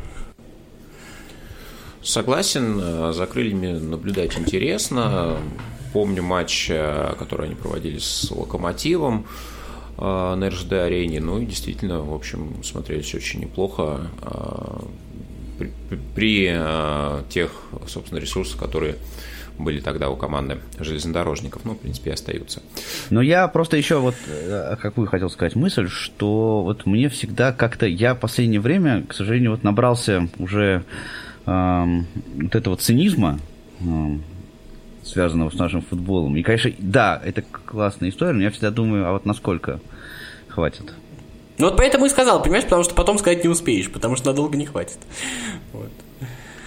Согласен, 2.02 2.80
э, 2.82 3.12
за 3.12 3.26
крыльями 3.26 3.78
наблюдать 3.78 4.38
интересно. 4.40 5.40
Помню 5.92 6.24
матч, 6.24 6.70
э, 6.70 7.16
который 7.20 7.48
они 7.48 7.56
проводили 7.56 7.98
с 7.98 8.32
Локомотивом 8.32 9.28
э, 9.98 10.02
на 10.02 10.50
РЖД-арене. 10.50 11.20
Ну 11.20 11.42
и 11.42 11.46
действительно, 11.46 12.02
в 12.02 12.14
общем, 12.14 12.64
смотрелись 12.64 13.14
очень 13.14 13.42
неплохо 13.42 14.10
при, 15.60 15.70
при 16.16 17.24
тех, 17.30 17.52
собственно, 17.88 18.20
ресурсах, 18.20 18.58
которые 18.58 18.96
были 19.58 19.80
тогда 19.80 20.10
у 20.10 20.16
команды 20.16 20.60
железнодорожников, 20.80 21.64
ну, 21.66 21.74
в 21.74 21.80
принципе, 21.80 22.12
и 22.12 22.14
остаются. 22.14 22.62
Но 23.10 23.22
я 23.22 23.48
просто 23.48 23.78
еще 23.78 24.00
вот, 24.00 24.16
э, 24.28 24.76
какую 24.82 25.08
хотел 25.08 25.30
сказать 25.30 25.56
мысль, 25.56 25.88
что 25.88 26.64
вот 26.64 26.86
мне 26.86 27.10
всегда 27.10 27.52
как-то, 27.52 27.86
я 27.86 28.16
в 28.16 28.20
последнее 28.20 28.60
время, 28.60 29.04
к 29.08 29.14
сожалению, 29.14 29.52
вот 29.52 29.64
набрался 29.64 30.28
уже 30.40 30.84
э, 31.46 31.86
вот 32.36 32.56
этого 32.56 32.78
цинизма, 32.78 33.40
э, 33.82 33.84
связанного 35.04 35.50
с 35.50 35.56
нашим 35.56 35.82
футболом. 35.82 36.36
И, 36.36 36.44
конечно, 36.44 36.72
да, 36.80 37.22
это 37.24 37.42
классная 37.42 38.10
история, 38.10 38.34
но 38.34 38.44
я 38.44 38.52
всегда 38.52 38.72
думаю, 38.72 39.08
а 39.08 39.12
вот 39.12 39.26
насколько 39.26 39.80
хватит? 40.48 40.94
Ну 41.58 41.66
вот 41.66 41.78
поэтому 41.78 42.06
и 42.06 42.10
сказал, 42.10 42.42
понимаешь, 42.42 42.64
потому 42.64 42.84
что 42.84 42.96
потом 42.96 43.18
сказать 43.20 43.44
не 43.44 43.50
успеешь, 43.50 43.92
потому 43.92 44.16
что 44.16 44.28
надолго 44.28 44.58
не 44.58 44.66
хватит. 44.66 44.98
Вот. 45.72 45.92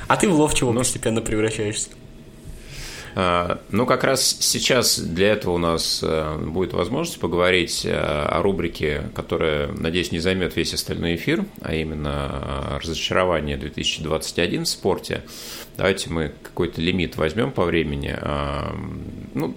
А 0.07 0.17
ты 0.17 0.29
в 0.29 0.39
ловчего 0.39 0.73
ну, 0.73 0.81
постепенно 0.81 1.21
превращаешься. 1.21 1.91
А, 3.19 3.63
ну, 3.71 3.87
как 3.87 4.05
раз 4.05 4.37
сейчас 4.41 4.99
для 4.99 5.33
этого 5.33 5.55
у 5.55 5.59
нас 5.59 6.01
э, 6.03 6.39
будет 6.39 6.75
возможность 6.75 7.19
поговорить 7.19 7.87
э, 7.87 7.97
о 7.97 8.43
рубрике, 8.43 9.05
которая, 9.15 9.69
надеюсь, 9.69 10.13
не 10.13 10.19
займет 10.19 10.55
весь 10.55 10.75
остальной 10.75 11.15
эфир, 11.15 11.47
а 11.63 11.75
именно 11.75 12.75
э, 12.75 12.79
разочарование 12.83 13.57
2021 13.57 14.65
в 14.65 14.69
спорте. 14.69 15.23
Давайте 15.79 16.11
мы 16.11 16.35
какой-то 16.43 16.83
лимит 16.83 17.17
возьмем 17.17 17.53
по 17.53 17.65
времени. 17.65 18.15
А, 18.21 18.77
ну, 19.33 19.57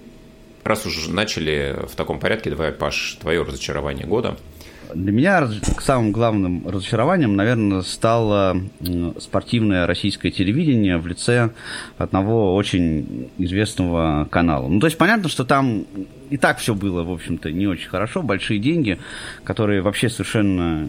раз 0.63 0.85
уже 0.85 1.11
начали 1.11 1.79
в 1.85 1.97
таком 1.97 2.21
порядке, 2.21 2.51
давай, 2.51 2.71
Паш, 2.71 3.17
твое 3.19 3.41
разочарование 3.41 4.07
года– 4.07 4.37
для 4.93 5.11
меня 5.11 5.49
самым 5.79 6.11
главным 6.11 6.67
разочарованием, 6.67 7.35
наверное, 7.35 7.81
стало 7.81 8.57
спортивное 9.19 9.87
российское 9.87 10.31
телевидение 10.31 10.97
в 10.97 11.07
лице 11.07 11.51
одного 11.97 12.55
очень 12.55 13.29
известного 13.37 14.27
канала. 14.29 14.67
Ну, 14.67 14.79
то 14.79 14.87
есть 14.87 14.97
понятно, 14.97 15.29
что 15.29 15.45
там 15.45 15.85
и 16.29 16.37
так 16.37 16.59
все 16.59 16.75
было, 16.75 17.03
в 17.03 17.11
общем-то, 17.11 17.51
не 17.51 17.67
очень 17.67 17.89
хорошо, 17.89 18.21
большие 18.21 18.59
деньги, 18.59 18.99
которые 19.43 19.81
вообще 19.81 20.09
совершенно 20.09 20.87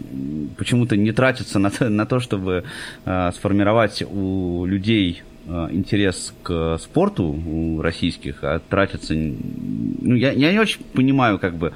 почему-то 0.57 0.95
не 0.95 1.11
тратятся 1.11 1.59
на 1.59 1.71
то, 1.71 1.89
на 1.89 2.05
то 2.05 2.19
чтобы 2.19 2.63
э, 3.05 3.31
сформировать 3.33 4.03
у 4.03 4.65
людей 4.65 5.23
э, 5.47 5.67
интерес 5.71 6.33
к 6.43 6.77
спорту 6.79 7.23
у 7.23 7.81
российских, 7.81 8.43
а 8.43 8.59
тратятся... 8.59 9.13
Ну, 9.15 10.15
я, 10.15 10.31
я 10.31 10.51
не 10.51 10.59
очень 10.59 10.81
понимаю, 10.93 11.39
как 11.39 11.55
бы, 11.55 11.73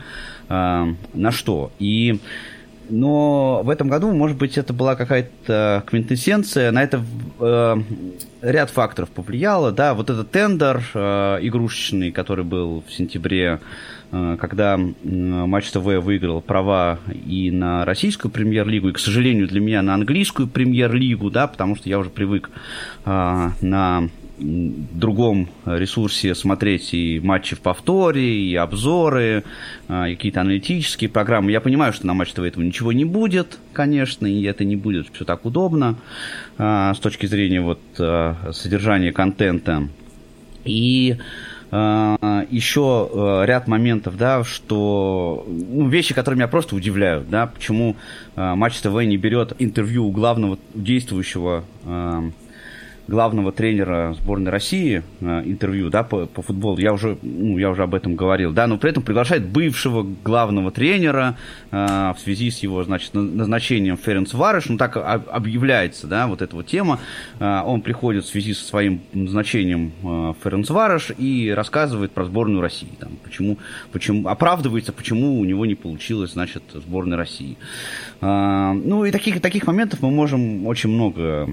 на 0.49 1.31
что. 1.31 1.71
И 1.79 2.19
но 2.89 3.61
в 3.63 3.69
этом 3.69 3.87
году, 3.87 4.11
может 4.11 4.37
быть, 4.37 4.57
это 4.57 4.73
была 4.73 4.95
какая-то 4.95 5.83
квинтэссенция, 5.87 6.71
на 6.71 6.83
это 6.83 7.03
э, 7.39 7.75
ряд 8.41 8.69
факторов 8.69 9.09
повлияло, 9.09 9.71
да, 9.71 9.93
вот 9.93 10.09
этот 10.09 10.31
тендер 10.31 10.83
э, 10.93 11.39
игрушечный, 11.41 12.11
который 12.11 12.45
был 12.45 12.83
в 12.87 12.93
сентябре, 12.93 13.59
э, 14.11 14.37
когда 14.39 14.77
э, 14.77 14.87
Матч 15.03 15.71
ТВ 15.71 15.83
выиграл 15.83 16.41
права 16.41 16.99
и 17.07 17.49
на 17.49 17.85
российскую 17.85 18.31
премьер-лигу, 18.31 18.89
и, 18.89 18.93
к 18.93 18.99
сожалению, 18.99 19.47
для 19.47 19.61
меня 19.61 19.81
на 19.81 19.95
английскую 19.95 20.47
премьер-лигу, 20.47 21.31
да, 21.31 21.47
потому 21.47 21.75
что 21.75 21.89
я 21.89 21.97
уже 21.97 22.09
привык 22.09 22.51
э, 23.05 23.49
на 23.61 24.09
другом 24.37 25.49
ресурсе 25.65 26.35
смотреть 26.35 26.93
и 26.93 27.19
матчи 27.23 27.55
в 27.55 27.61
повторе, 27.61 28.41
и 28.41 28.55
обзоры, 28.55 29.43
а, 29.87 30.09
и 30.09 30.15
какие-то 30.15 30.41
аналитические 30.41 31.09
программы. 31.09 31.51
Я 31.51 31.61
понимаю, 31.61 31.93
что 31.93 32.05
на 32.07 32.13
Матч 32.13 32.33
ТВ 32.33 32.39
этого 32.39 32.63
ничего 32.63 32.91
не 32.91 33.05
будет, 33.05 33.57
конечно, 33.73 34.25
и 34.27 34.43
это 34.43 34.65
не 34.65 34.75
будет 34.75 35.07
все 35.13 35.25
так 35.25 35.45
удобно 35.45 35.95
а, 36.57 36.93
с 36.93 36.99
точки 36.99 37.25
зрения 37.25 37.61
вот 37.61 37.79
а, 37.99 38.51
содержания 38.51 39.11
контента. 39.11 39.87
И 40.63 41.17
еще 41.71 43.43
ряд 43.45 43.67
моментов, 43.67 44.15
да, 44.17 44.43
что 44.45 45.45
ну, 45.47 45.89
вещи, 45.89 46.13
которые 46.13 46.37
меня 46.37 46.47
просто 46.47 46.75
удивляют, 46.75 47.29
да, 47.29 47.47
почему 47.47 47.97
Матч 48.35 48.77
ТВ 48.77 48.93
не 49.03 49.17
берет 49.17 49.53
интервью 49.59 50.07
у 50.07 50.11
главного 50.11 50.57
действующего 50.73 51.65
главного 53.07 53.51
тренера 53.51 54.15
сборной 54.19 54.51
России 54.51 55.03
э, 55.21 55.41
интервью 55.45 55.89
да, 55.89 56.03
по, 56.03 56.25
по 56.25 56.41
футболу, 56.41 56.77
я 56.79 56.93
уже, 56.93 57.17
ну, 57.21 57.57
я 57.57 57.69
уже 57.69 57.83
об 57.83 57.93
этом 57.93 58.15
говорил, 58.15 58.51
да, 58.51 58.67
но 58.67 58.77
при 58.77 58.89
этом 58.89 59.03
приглашает 59.03 59.45
бывшего 59.45 60.05
главного 60.23 60.71
тренера 60.71 61.37
э, 61.71 62.13
в 62.15 62.17
связи 62.19 62.49
с 62.49 62.59
его, 62.59 62.83
значит, 62.83 63.13
назначением 63.13 63.97
Ференц 63.97 64.33
Варыш, 64.33 64.69
ну, 64.69 64.77
так 64.77 64.97
объявляется, 64.97 66.07
да, 66.07 66.27
вот 66.27 66.41
эта 66.41 66.55
вот 66.55 66.65
тема, 66.65 66.99
э, 67.39 67.61
он 67.65 67.81
приходит 67.81 68.25
в 68.25 68.27
связи 68.27 68.53
со 68.53 68.65
своим 68.65 69.01
назначением 69.13 69.91
э, 70.03 70.33
Ференц 70.43 70.69
Варыш 70.69 71.11
и 71.17 71.53
рассказывает 71.55 72.11
про 72.11 72.25
сборную 72.25 72.61
России, 72.61 72.89
там, 72.99 73.11
почему, 73.23 73.57
почему, 73.91 74.27
оправдывается, 74.27 74.93
почему 74.93 75.39
у 75.39 75.45
него 75.45 75.65
не 75.65 75.75
получилось, 75.75 76.33
значит, 76.33 76.63
сборной 76.73 77.17
России. 77.17 77.57
Э, 78.21 78.71
ну, 78.73 79.05
и 79.05 79.11
таких, 79.11 79.41
таких 79.41 79.67
моментов 79.67 80.01
мы 80.01 80.09
можем 80.09 80.65
очень 80.65 80.89
много 80.89 81.47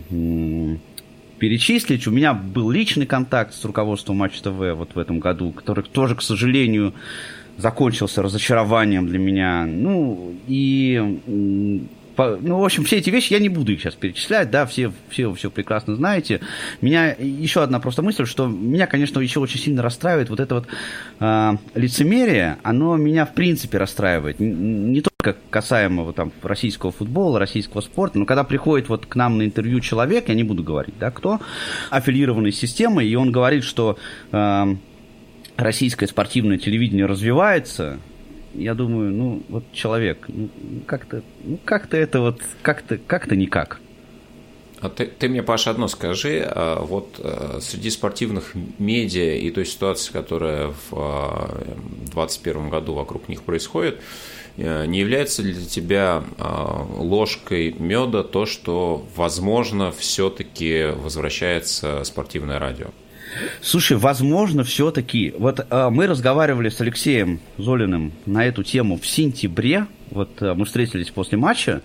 перечислить. 1.43 2.07
У 2.07 2.13
меня 2.13 2.35
был 2.35 2.71
личный 2.71 3.05
контакт 3.05 3.53
с 3.53 3.65
руководством 3.65 4.19
Матч 4.19 4.41
ТВ 4.43 4.77
вот 4.77 4.95
в 4.95 4.99
этом 4.99 5.19
году, 5.19 5.51
который 5.51 5.83
тоже, 5.83 6.15
к 6.15 6.23
сожалению, 6.23 6.95
закончился 7.57 8.23
разочарованием 8.23 9.09
для 9.09 9.19
меня. 9.19 9.67
Ну, 9.67 10.37
и 10.47 11.89
ну, 12.17 12.59
в 12.59 12.65
общем, 12.65 12.85
все 12.85 12.99
эти 12.99 13.11
вещи, 13.11 13.33
я 13.33 13.39
не 13.39 13.49
буду 13.49 13.73
их 13.73 13.81
сейчас 13.81 13.95
перечислять, 13.95 14.51
да, 14.51 14.67
все, 14.67 14.93
все, 15.09 15.33
все 15.35 15.51
прекрасно 15.51 15.97
знаете. 15.97 16.41
Меня 16.81 17.15
еще 17.19 17.63
одна 17.63 17.81
просто 17.81 18.03
мысль, 18.03 18.27
что 18.27 18.47
меня, 18.47 18.87
конечно, 18.87 19.21
еще 19.21 19.41
очень 19.41 19.59
сильно 19.59 19.83
расстраивает 19.83 20.31
вот 20.31 20.41
это 20.41 20.55
вот 20.57 20.67
э, 21.21 21.53
лицемерие, 21.75 22.59
оно 22.63 22.97
меня, 22.97 23.25
в 23.25 23.35
принципе, 23.35 23.79
расстраивает. 23.79 24.41
Не 24.41 25.01
только 25.01 25.37
касаемо 25.51 26.13
там 26.13 26.33
российского 26.43 26.93
футбола, 26.93 27.39
российского 27.39 27.81
спорта, 27.81 28.19
но 28.19 28.27
когда 28.27 28.45
приходит 28.45 28.89
вот 28.89 29.07
к 29.07 29.17
нам 29.17 29.39
на 29.39 29.45
интервью 29.45 29.81
человек, 29.81 30.29
я 30.29 30.35
не 30.35 30.45
буду 30.45 30.63
говорить, 30.63 30.95
да, 30.99 31.11
кто, 31.11 31.41
аффилированный 31.91 32.53
с 32.53 32.59
системой, 32.59 33.09
и 33.09 33.15
он 33.15 33.33
говорит, 33.33 33.65
что 33.65 33.99
э, 34.33 34.77
российское 35.57 36.07
спортивное 36.07 36.59
телевидение 36.59 37.07
развивается, 37.07 37.99
я 38.55 38.75
думаю, 38.75 39.13
ну, 39.13 39.43
вот 39.49 39.65
человек, 39.73 40.27
ну, 40.29 40.49
как-то, 40.87 41.23
ну, 41.45 41.59
как-то 41.65 41.97
это 41.97 42.21
вот, 42.21 42.41
как-то, 42.63 42.99
как-то 42.99 43.37
никак. 43.37 43.81
А 44.83 44.89
ты, 44.89 45.07
ты 45.07 45.29
мне, 45.29 45.45
Паша, 45.45 45.71
одно 45.71 45.87
скажи. 45.87 46.43
А 46.45 46.85
вот 46.85 47.21
э, 47.21 47.61
среди 47.61 47.89
спортивных 47.89 48.53
медиа 48.81 49.37
и 49.37 49.49
той 49.53 49.65
ситуации, 49.65 50.13
которая 50.13 50.75
в 50.91 51.55
2021 52.13 52.69
году 52.69 52.95
вокруг 52.95 53.29
них 53.29 53.45
происходит, 53.45 54.01
э, 54.57 54.87
не 54.87 54.99
является 54.99 55.43
ли 55.43 55.53
для 55.53 55.67
тебя 55.67 56.25
а, 56.37 56.85
ложкой 56.97 57.77
меда 57.79 58.25
то, 58.25 58.45
что, 58.45 59.07
возможно, 59.15 59.93
все-таки 59.93 60.87
возвращается 60.97 62.03
спортивное 62.03 62.59
радио? 62.59 62.89
Слушай, 63.61 63.97
возможно, 63.97 64.65
все-таки. 64.65 65.35
Вот 65.39 65.67
э, 65.69 65.89
мы 65.91 66.07
разговаривали 66.07 66.69
с 66.69 66.81
Алексеем 66.81 67.41
Золиным 67.59 68.13
на 68.27 68.45
эту 68.45 68.63
тему 68.63 68.99
в 68.99 69.07
сентябре 69.07 69.87
вот 70.13 70.43
э, 70.43 70.55
мы 70.55 70.65
встретились 70.65 71.11
после 71.11 71.39
матча, 71.39 71.83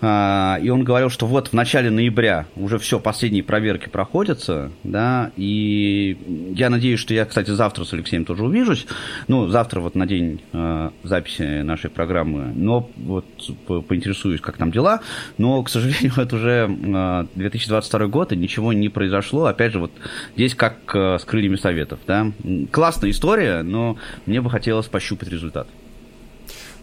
а, 0.00 0.58
и 0.62 0.68
он 0.70 0.84
говорил, 0.84 1.10
что 1.10 1.26
вот 1.26 1.48
в 1.48 1.52
начале 1.52 1.90
ноября 1.90 2.46
уже 2.56 2.78
все, 2.78 2.98
последние 2.98 3.42
проверки 3.42 3.88
проходятся, 3.88 4.70
да, 4.82 5.30
и 5.36 6.16
я 6.54 6.70
надеюсь, 6.70 7.00
что 7.00 7.14
я, 7.14 7.24
кстати, 7.24 7.50
завтра 7.50 7.84
с 7.84 7.92
Алексеем 7.92 8.24
тоже 8.24 8.44
увижусь, 8.44 8.86
ну, 9.28 9.48
завтра 9.48 9.80
вот 9.80 9.94
на 9.94 10.06
день 10.06 10.40
э, 10.52 10.90
записи 11.02 11.62
нашей 11.62 11.90
программы, 11.90 12.52
но 12.54 12.90
вот 12.96 13.26
поинтересуюсь, 13.66 14.40
как 14.40 14.56
там 14.56 14.70
дела, 14.70 15.00
но, 15.38 15.62
к 15.62 15.68
сожалению, 15.68 16.12
это 16.16 16.36
уже 16.36 17.26
2022 17.34 18.00
э, 18.00 18.08
год, 18.08 18.32
и 18.32 18.36
ничего 18.36 18.72
не 18.72 18.88
произошло, 18.88 19.46
опять 19.46 19.72
же, 19.72 19.80
вот 19.80 19.92
здесь 20.34 20.54
как 20.54 20.76
с 20.94 21.24
крыльями 21.24 21.56
советов, 21.56 22.00
да, 22.06 22.32
классная 22.70 23.10
история, 23.10 23.62
но 23.62 23.96
мне 24.24 24.40
бы 24.40 24.50
хотелось 24.50 24.86
пощупать 24.86 25.28
результат. 25.28 25.68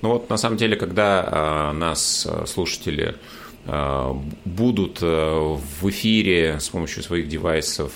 Ну 0.04 0.10
вот 0.10 0.30
на 0.30 0.36
самом 0.36 0.58
деле, 0.58 0.76
когда 0.76 1.26
а, 1.26 1.72
нас 1.72 2.28
а, 2.30 2.46
слушатели 2.46 3.16
а, 3.66 4.22
будут 4.44 5.00
в 5.02 5.90
эфире 5.90 6.60
с 6.60 6.68
помощью 6.68 7.04
своих 7.04 7.30
девайсов 7.30 7.94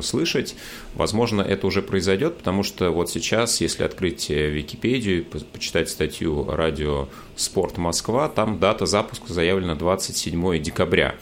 слышать, 0.00 0.54
возможно, 0.98 1.40
это 1.40 1.66
уже 1.66 1.80
произойдет, 1.80 2.36
потому 2.36 2.62
что 2.62 2.90
вот 2.90 3.08
сейчас, 3.08 3.60
если 3.60 3.84
открыть 3.84 4.28
Википедию, 4.28 5.24
почитать 5.24 5.88
статью 5.88 6.50
радио 6.50 7.08
«Спорт 7.36 7.78
Москва», 7.78 8.28
там 8.28 8.58
дата 8.58 8.84
запуска 8.84 9.32
заявлена 9.32 9.76
27 9.76 10.60
декабря. 10.60 11.14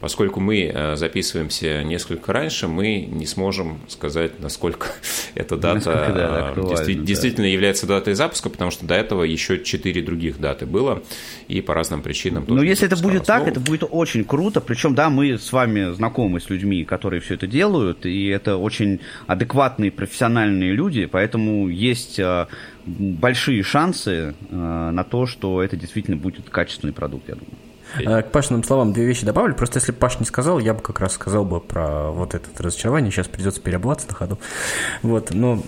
Поскольку 0.00 0.40
мы 0.40 0.64
э, 0.64 0.96
записываемся 0.96 1.84
несколько 1.84 2.32
раньше, 2.32 2.66
мы 2.66 3.02
не 3.02 3.24
сможем 3.24 3.78
сказать, 3.86 4.40
насколько 4.40 4.88
эта 5.34 5.56
дата 5.56 6.52
э, 6.56 6.94
действительно, 6.96 7.46
является 7.46 7.86
датой 7.86 8.14
запуска, 8.14 8.50
потому 8.50 8.70
что 8.70 8.84
до 8.84 8.94
этого 8.94 9.22
еще 9.22 9.62
четыре 9.62 10.02
других 10.02 10.40
даты 10.40 10.66
было, 10.66 11.02
и 11.48 11.60
по 11.60 11.72
разным 11.72 12.02
причинам. 12.02 12.44
Но 12.48 12.62
если 12.62 12.86
это 12.86 12.96
будет 13.00 13.24
так, 13.24 13.46
это 13.46 13.60
будет 13.60 13.84
очень 13.88 14.24
круто. 14.24 14.60
Причем, 14.60 14.94
да, 14.94 15.08
мы 15.08 15.38
с 15.38 15.52
вами 15.52 15.92
знакомы 15.92 16.40
с 16.40 16.50
людьми, 16.50 16.84
которые 16.84 17.20
все 17.20 17.34
это 17.34 17.46
делают, 17.46 18.04
и 18.04 18.26
это 18.26 18.56
очень 18.56 19.00
адекватные, 19.26 19.90
профессиональные 19.90 20.72
люди, 20.72 21.06
поэтому 21.06 21.68
есть 21.68 22.18
э, 22.18 22.46
большие 22.86 23.62
шансы 23.62 24.34
на 24.50 25.04
то, 25.04 25.26
что 25.26 25.62
это 25.62 25.76
действительно 25.76 26.16
будет 26.16 26.50
качественный 26.50 26.92
продукт, 26.92 27.28
я 27.28 27.34
думаю. 27.34 28.22
К 28.22 28.30
Пашиным 28.30 28.64
словам 28.64 28.92
две 28.92 29.04
вещи 29.04 29.26
добавлю. 29.26 29.54
Просто 29.54 29.78
если 29.78 29.92
Паш 29.92 30.18
не 30.18 30.24
сказал, 30.24 30.58
я 30.58 30.72
бы 30.72 30.80
как 30.80 31.00
раз 31.00 31.12
сказал 31.12 31.44
бы 31.44 31.60
про 31.60 32.10
вот 32.10 32.34
это 32.34 32.48
разочарование. 32.62 33.10
Сейчас 33.10 33.28
придется 33.28 33.60
переобуваться 33.60 34.08
на 34.08 34.14
ходу. 34.14 34.38
Вот, 35.02 35.32
но 35.32 35.62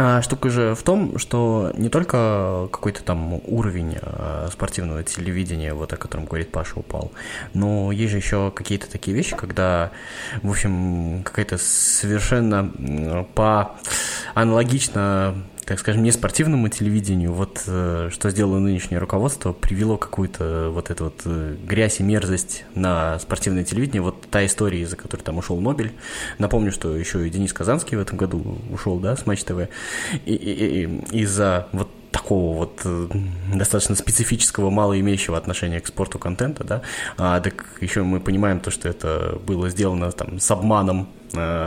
а 0.00 0.22
штука 0.22 0.48
же 0.48 0.76
в 0.76 0.82
том, 0.84 1.18
что 1.18 1.72
не 1.76 1.88
только 1.88 2.68
какой-то 2.70 3.02
там 3.02 3.40
уровень 3.46 3.96
а, 4.00 4.48
спортивного 4.48 5.02
телевидения, 5.02 5.74
вот 5.74 5.92
о 5.92 5.96
котором 5.96 6.26
говорит 6.26 6.52
Паша, 6.52 6.78
упал, 6.78 7.10
но 7.52 7.90
есть 7.90 8.12
же 8.12 8.18
еще 8.18 8.52
какие-то 8.54 8.88
такие 8.88 9.16
вещи, 9.16 9.34
когда, 9.34 9.90
в 10.40 10.50
общем, 10.50 11.22
какая-то 11.24 11.58
совершенно 11.58 13.26
по 13.34 13.72
аналогично 14.34 15.34
так 15.68 15.78
скажем, 15.78 16.02
не 16.02 16.10
спортивному 16.12 16.70
телевидению, 16.70 17.34
вот 17.34 17.62
э, 17.66 18.08
что 18.10 18.30
сделало 18.30 18.58
нынешнее 18.58 18.96
руководство, 18.96 19.52
привело 19.52 19.98
какую-то 19.98 20.70
вот 20.72 20.88
эту 20.88 21.04
вот 21.04 21.20
э, 21.26 21.56
грязь 21.62 22.00
и 22.00 22.02
мерзость 22.02 22.64
на 22.74 23.18
спортивное 23.18 23.64
телевидение. 23.64 24.00
Вот 24.00 24.22
та 24.30 24.46
история, 24.46 24.80
из-за 24.80 24.96
которой 24.96 25.20
там 25.20 25.36
ушел 25.36 25.60
Нобель. 25.60 25.92
Напомню, 26.38 26.72
что 26.72 26.96
еще 26.96 27.26
и 27.26 27.28
Денис 27.28 27.52
Казанский 27.52 27.98
в 27.98 28.00
этом 28.00 28.16
году 28.16 28.58
ушел, 28.70 28.98
да, 28.98 29.14
с 29.14 29.26
Матч 29.26 29.44
ТВ. 29.44 29.68
И, 30.24 30.34
и, 30.34 30.84
и 30.84 31.18
из-за 31.18 31.68
вот 31.72 31.90
такого 32.12 32.56
вот 32.56 32.80
э, 32.86 33.08
достаточно 33.52 33.94
специфического, 33.94 34.70
мало 34.70 34.98
имеющего 34.98 35.36
отношения 35.36 35.80
к 35.80 35.86
спорту 35.86 36.18
контента, 36.18 36.64
да, 36.64 36.82
а, 37.18 37.40
так 37.40 37.66
еще 37.82 38.04
мы 38.04 38.20
понимаем 38.20 38.60
то, 38.60 38.70
что 38.70 38.88
это 38.88 39.38
было 39.46 39.68
сделано 39.68 40.10
там 40.12 40.40
с 40.40 40.50
обманом 40.50 41.08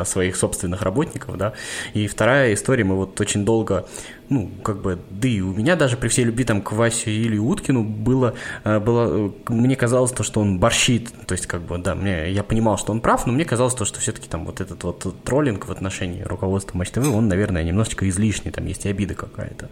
своих 0.06 0.36
собственных 0.36 0.82
работников, 0.82 1.38
да. 1.38 1.54
И 1.94 2.08
вторая 2.08 2.54
история, 2.54 2.84
мы 2.84 2.96
вот 2.96 3.20
очень 3.22 3.46
долго 3.46 3.86
ну, 4.32 4.50
как 4.64 4.82
бы, 4.82 4.98
да 5.10 5.28
и 5.28 5.42
у 5.42 5.54
меня 5.54 5.76
даже 5.76 5.98
при 5.98 6.08
всей 6.08 6.24
любви 6.24 6.46
там 6.46 6.62
к 6.62 6.72
Васе 6.72 7.12
или 7.12 7.38
Уткину 7.38 7.84
было, 7.84 8.34
э, 8.64 8.80
было, 8.80 9.28
э, 9.28 9.32
мне 9.50 9.76
казалось 9.76 10.12
то, 10.12 10.24
что 10.24 10.40
он 10.40 10.58
борщит, 10.58 11.12
то 11.28 11.34
есть, 11.34 11.48
как 11.48 11.62
бы, 11.64 11.78
да, 11.78 11.96
мне, 11.96 12.32
я 12.32 12.42
понимал, 12.42 12.78
что 12.78 12.94
он 12.94 13.02
прав, 13.02 13.28
но 13.28 13.34
мне 13.34 13.44
казалось 13.44 13.76
то, 13.76 13.84
что 13.84 14.00
все-таки 14.00 14.30
там 14.30 14.46
вот 14.46 14.62
этот 14.62 14.82
вот 14.86 15.06
троллинг 15.26 15.68
в 15.68 15.72
отношении 15.72 16.22
руководства 16.22 16.78
Матч 16.78 16.92
ТВ, 16.92 17.14
он, 17.14 17.28
наверное, 17.28 17.62
немножечко 17.62 18.08
излишний, 18.08 18.52
там 18.52 18.66
есть 18.68 18.86
и 18.86 18.90
обида 18.90 19.16
какая-то. 19.16 19.70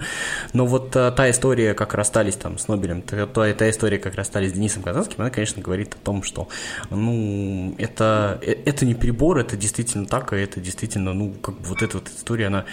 Но 0.52 0.66
вот 0.66 0.94
а, 0.98 1.12
та 1.12 1.30
история, 1.30 1.74
как 1.74 1.94
расстались 1.94 2.36
там 2.36 2.58
с 2.58 2.68
Нобелем, 2.68 3.02
та, 3.02 3.28
та, 3.28 3.54
та 3.54 3.70
история, 3.70 3.98
как 3.98 4.16
расстались 4.16 4.50
с 4.50 4.54
Денисом 4.54 4.84
Казанским, 4.84 5.22
она, 5.22 5.30
конечно, 5.30 5.62
говорит 5.62 5.94
о 5.94 6.04
том, 6.04 6.22
что, 6.22 6.50
ну, 6.90 7.76
это, 7.78 8.42
это 8.42 8.86
не 8.86 8.94
перебор, 8.94 9.38
это 9.38 9.56
действительно 9.56 10.06
так, 10.06 10.34
и 10.34 10.36
это 10.36 10.60
действительно, 10.60 11.14
ну, 11.14 11.32
как 11.32 11.56
бы 11.56 11.64
вот 11.64 11.82
эта 11.82 11.98
вот 11.98 12.10
история, 12.10 12.48
она 12.48 12.66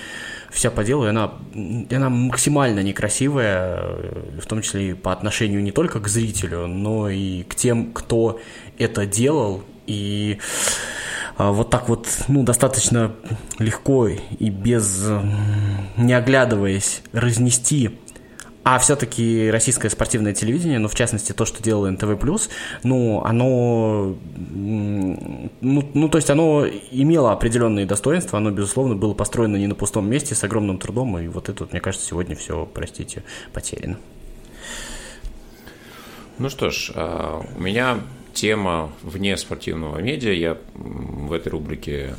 вся 0.50 0.70
по 0.70 0.84
делу, 0.84 1.06
и 1.06 1.08
она, 1.08 1.32
и 1.54 1.94
она 1.94 2.08
максимально 2.08 2.80
некрасивая, 2.80 3.78
э, 3.80 4.40
в 4.42 4.46
том 4.46 4.62
числе 4.62 4.90
и 4.90 4.94
по 4.94 5.12
отношению 5.12 5.62
не 5.62 5.72
только 5.72 6.00
к 6.00 6.08
зрителю, 6.08 6.66
но 6.66 7.08
и 7.08 7.42
к 7.42 7.54
тем, 7.54 7.92
кто 7.92 8.40
это 8.78 9.06
делал, 9.06 9.62
и 9.86 10.38
а, 11.36 11.52
вот 11.52 11.70
так 11.70 11.88
вот, 11.88 12.08
ну, 12.28 12.42
достаточно 12.42 13.14
легко 13.58 14.08
и 14.08 14.50
без, 14.50 15.06
не 15.96 16.14
оглядываясь, 16.14 17.02
разнести 17.12 17.98
а 18.68 18.80
все-таки 18.80 19.48
российское 19.48 19.88
спортивное 19.88 20.34
телевидение, 20.34 20.80
ну, 20.80 20.88
в 20.88 20.94
частности, 20.96 21.30
то, 21.30 21.44
что 21.44 21.62
делало 21.62 21.88
НТВ+, 21.88 22.18
ну, 22.82 23.22
оно, 23.24 24.16
ну, 24.50 25.88
ну, 25.94 26.08
то 26.08 26.18
есть 26.18 26.30
оно 26.30 26.66
имело 26.90 27.30
определенные 27.30 27.86
достоинства, 27.86 28.38
оно, 28.38 28.50
безусловно, 28.50 28.96
было 28.96 29.14
построено 29.14 29.54
не 29.54 29.68
на 29.68 29.76
пустом 29.76 30.10
месте, 30.10 30.34
с 30.34 30.42
огромным 30.42 30.78
трудом, 30.78 31.16
и 31.16 31.28
вот 31.28 31.48
это, 31.48 31.62
вот, 31.62 31.70
мне 31.70 31.80
кажется, 31.80 32.08
сегодня 32.08 32.34
все, 32.34 32.68
простите, 32.74 33.22
потеряно. 33.52 33.98
Ну 36.38 36.50
что 36.50 36.70
ж, 36.70 36.90
а, 36.96 37.44
у 37.56 37.60
меня 37.60 38.00
тема 38.34 38.90
вне 39.04 39.36
спортивного 39.36 39.98
медиа. 39.98 40.32
Я 40.32 40.58
в 40.74 41.32
этой 41.32 41.50
рубрике 41.50 42.16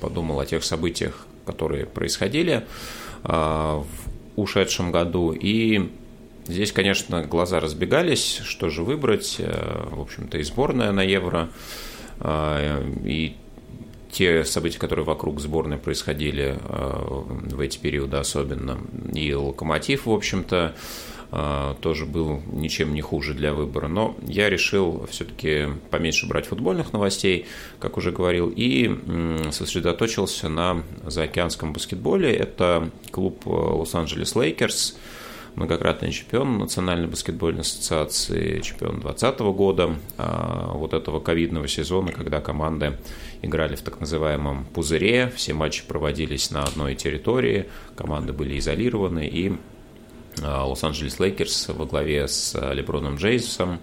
подумал 0.00 0.40
о 0.40 0.46
тех 0.46 0.64
событиях, 0.64 1.28
которые 1.46 1.86
происходили 1.86 2.66
а, 3.22 3.84
ушедшем 4.36 4.92
году. 4.92 5.32
И 5.32 5.90
здесь, 6.46 6.72
конечно, 6.72 7.22
глаза 7.22 7.60
разбегались, 7.60 8.40
что 8.44 8.70
же 8.70 8.82
выбрать. 8.82 9.36
Э, 9.38 9.88
в 9.90 10.00
общем-то, 10.00 10.38
и 10.38 10.42
сборная 10.42 10.92
на 10.92 11.02
Евро, 11.02 11.48
э, 12.20 12.92
и 13.04 13.36
те 14.10 14.44
события, 14.44 14.78
которые 14.78 15.04
вокруг 15.04 15.40
сборной 15.40 15.76
происходили 15.76 16.56
э, 16.60 17.22
в 17.50 17.60
эти 17.60 17.78
периоды 17.78 18.16
особенно, 18.16 18.78
и 19.12 19.34
Локомотив, 19.34 20.06
в 20.06 20.12
общем-то, 20.12 20.74
тоже 21.80 22.06
был 22.06 22.42
ничем 22.52 22.94
не 22.94 23.00
хуже 23.00 23.34
для 23.34 23.54
выбора. 23.54 23.88
Но 23.88 24.16
я 24.26 24.48
решил 24.48 25.06
все-таки 25.10 25.68
поменьше 25.90 26.26
брать 26.26 26.46
футбольных 26.46 26.92
новостей, 26.92 27.46
как 27.80 27.96
уже 27.96 28.12
говорил, 28.12 28.52
и 28.54 28.90
сосредоточился 29.50 30.48
на 30.48 30.82
заокеанском 31.04 31.72
баскетболе. 31.72 32.32
Это 32.32 32.90
клуб 33.10 33.42
э, 33.46 33.50
Лос-Анджелес 33.50 34.34
Лейкерс, 34.36 34.96
многократный 35.54 36.10
чемпион 36.12 36.58
Национальной 36.58 37.08
баскетбольной 37.08 37.60
ассоциации, 37.60 38.60
чемпион 38.60 39.00
2020 39.00 39.40
года, 39.40 39.96
а, 40.18 40.72
вот 40.74 40.94
этого 40.94 41.20
ковидного 41.20 41.68
сезона, 41.68 42.12
когда 42.12 42.40
команды 42.40 42.98
играли 43.42 43.76
в 43.76 43.82
так 43.82 44.00
называемом 44.00 44.64
пузыре, 44.66 45.32
все 45.34 45.54
матчи 45.54 45.84
проводились 45.86 46.50
на 46.50 46.64
одной 46.64 46.94
территории, 46.94 47.66
команды 47.94 48.32
были 48.32 48.58
изолированы, 48.58 49.26
и 49.26 49.52
а, 49.52 49.56
Лос-Анджелес 50.42 51.18
Лейкерс 51.20 51.68
во 51.68 51.86
главе 51.86 52.26
с 52.28 52.54
а, 52.54 52.72
Леброном 52.72 53.16
Джеймсом, 53.16 53.80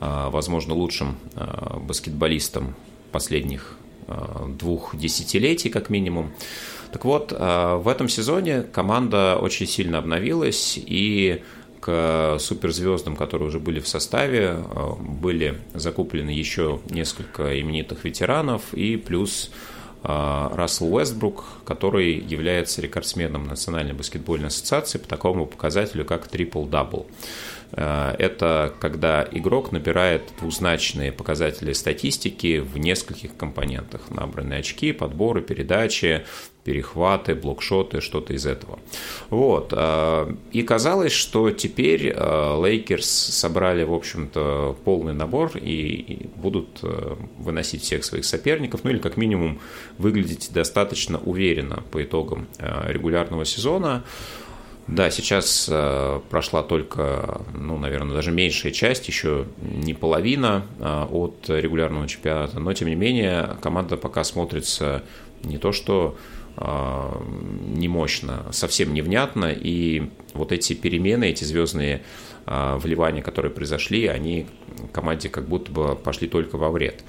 а, 0.00 0.30
возможно, 0.30 0.74
лучшим 0.74 1.16
баскетболистом 1.82 2.74
последних 3.12 3.76
двух 4.46 4.96
десятилетий, 4.96 5.68
как 5.68 5.90
минимум. 5.90 6.32
Так 6.92 7.04
вот, 7.04 7.30
в 7.30 7.88
этом 7.90 8.08
сезоне 8.08 8.62
команда 8.62 9.36
очень 9.36 9.66
сильно 9.66 9.98
обновилась, 9.98 10.78
и 10.78 11.42
к 11.80 12.38
суперзвездам, 12.40 13.16
которые 13.16 13.48
уже 13.48 13.60
были 13.60 13.80
в 13.80 13.88
составе, 13.88 14.64
были 14.98 15.58
закуплены 15.74 16.30
еще 16.30 16.80
несколько 16.88 17.60
именитых 17.60 18.04
ветеранов, 18.04 18.72
и 18.72 18.96
плюс 18.96 19.50
Рассел 20.02 20.94
Уэстбрук, 20.94 21.44
который 21.64 22.14
является 22.14 22.80
рекордсменом 22.80 23.46
Национальной 23.46 23.94
баскетбольной 23.94 24.48
ассоциации 24.48 24.98
по 24.98 25.08
такому 25.08 25.46
показателю, 25.46 26.04
как 26.04 26.28
трипл-дабл. 26.28 27.06
А, 27.72 28.14
это 28.18 28.74
когда 28.80 29.26
игрок 29.30 29.72
набирает 29.72 30.22
двузначные 30.40 31.12
показатели 31.12 31.72
статистики 31.72 32.58
в 32.60 32.78
нескольких 32.78 33.36
компонентах. 33.36 34.10
Набранные 34.10 34.60
очки, 34.60 34.92
подборы, 34.92 35.42
передачи, 35.42 36.24
перехваты, 36.68 37.34
блокшоты, 37.34 38.02
что-то 38.02 38.34
из 38.34 38.44
этого. 38.44 38.78
Вот. 39.30 39.72
А, 39.74 40.30
и 40.52 40.62
казалось, 40.62 41.12
что 41.12 41.50
теперь 41.50 42.14
Лейкерс 42.14 43.08
собрали, 43.08 43.84
в 43.84 43.94
общем-то, 43.94 44.76
полный 44.84 45.14
набор 45.14 45.52
и 45.56 46.28
будут 46.36 46.82
выносить 47.38 47.82
всех 47.82 48.04
своих 48.04 48.26
соперников, 48.26 48.84
ну 48.84 48.90
или 48.90 48.98
как 48.98 49.16
минимум 49.16 49.60
выглядеть 49.96 50.50
достаточно 50.52 51.18
уверенно 51.18 51.82
по 51.90 52.02
итогам 52.02 52.48
регулярного 52.58 53.46
сезона. 53.46 54.04
Да, 54.88 55.10
сейчас 55.10 55.68
э, 55.70 56.20
прошла 56.30 56.62
только, 56.62 57.42
ну, 57.54 57.76
наверное, 57.76 58.14
даже 58.14 58.32
меньшая 58.32 58.72
часть, 58.72 59.06
еще 59.06 59.44
не 59.60 59.92
половина 59.92 60.64
э, 60.78 61.06
от 61.10 61.44
регулярного 61.48 62.08
чемпионата, 62.08 62.58
но 62.58 62.72
тем 62.72 62.88
не 62.88 62.94
менее 62.94 63.58
команда 63.60 63.98
пока 63.98 64.24
смотрится 64.24 65.02
не 65.44 65.58
то 65.58 65.72
что 65.72 66.16
э, 66.16 66.37
не 66.60 67.88
мощно, 67.88 68.46
совсем 68.52 68.92
невнятно, 68.92 69.52
и 69.52 70.10
вот 70.34 70.52
эти 70.52 70.72
перемены, 70.72 71.26
эти 71.26 71.44
звездные 71.44 72.02
э, 72.46 72.78
вливания, 72.78 73.22
которые 73.22 73.52
произошли, 73.52 74.06
они 74.06 74.46
команде 74.92 75.28
как 75.28 75.48
будто 75.48 75.70
бы 75.70 75.94
пошли 75.94 76.28
только 76.28 76.56
во 76.56 76.70
вред. 76.70 77.04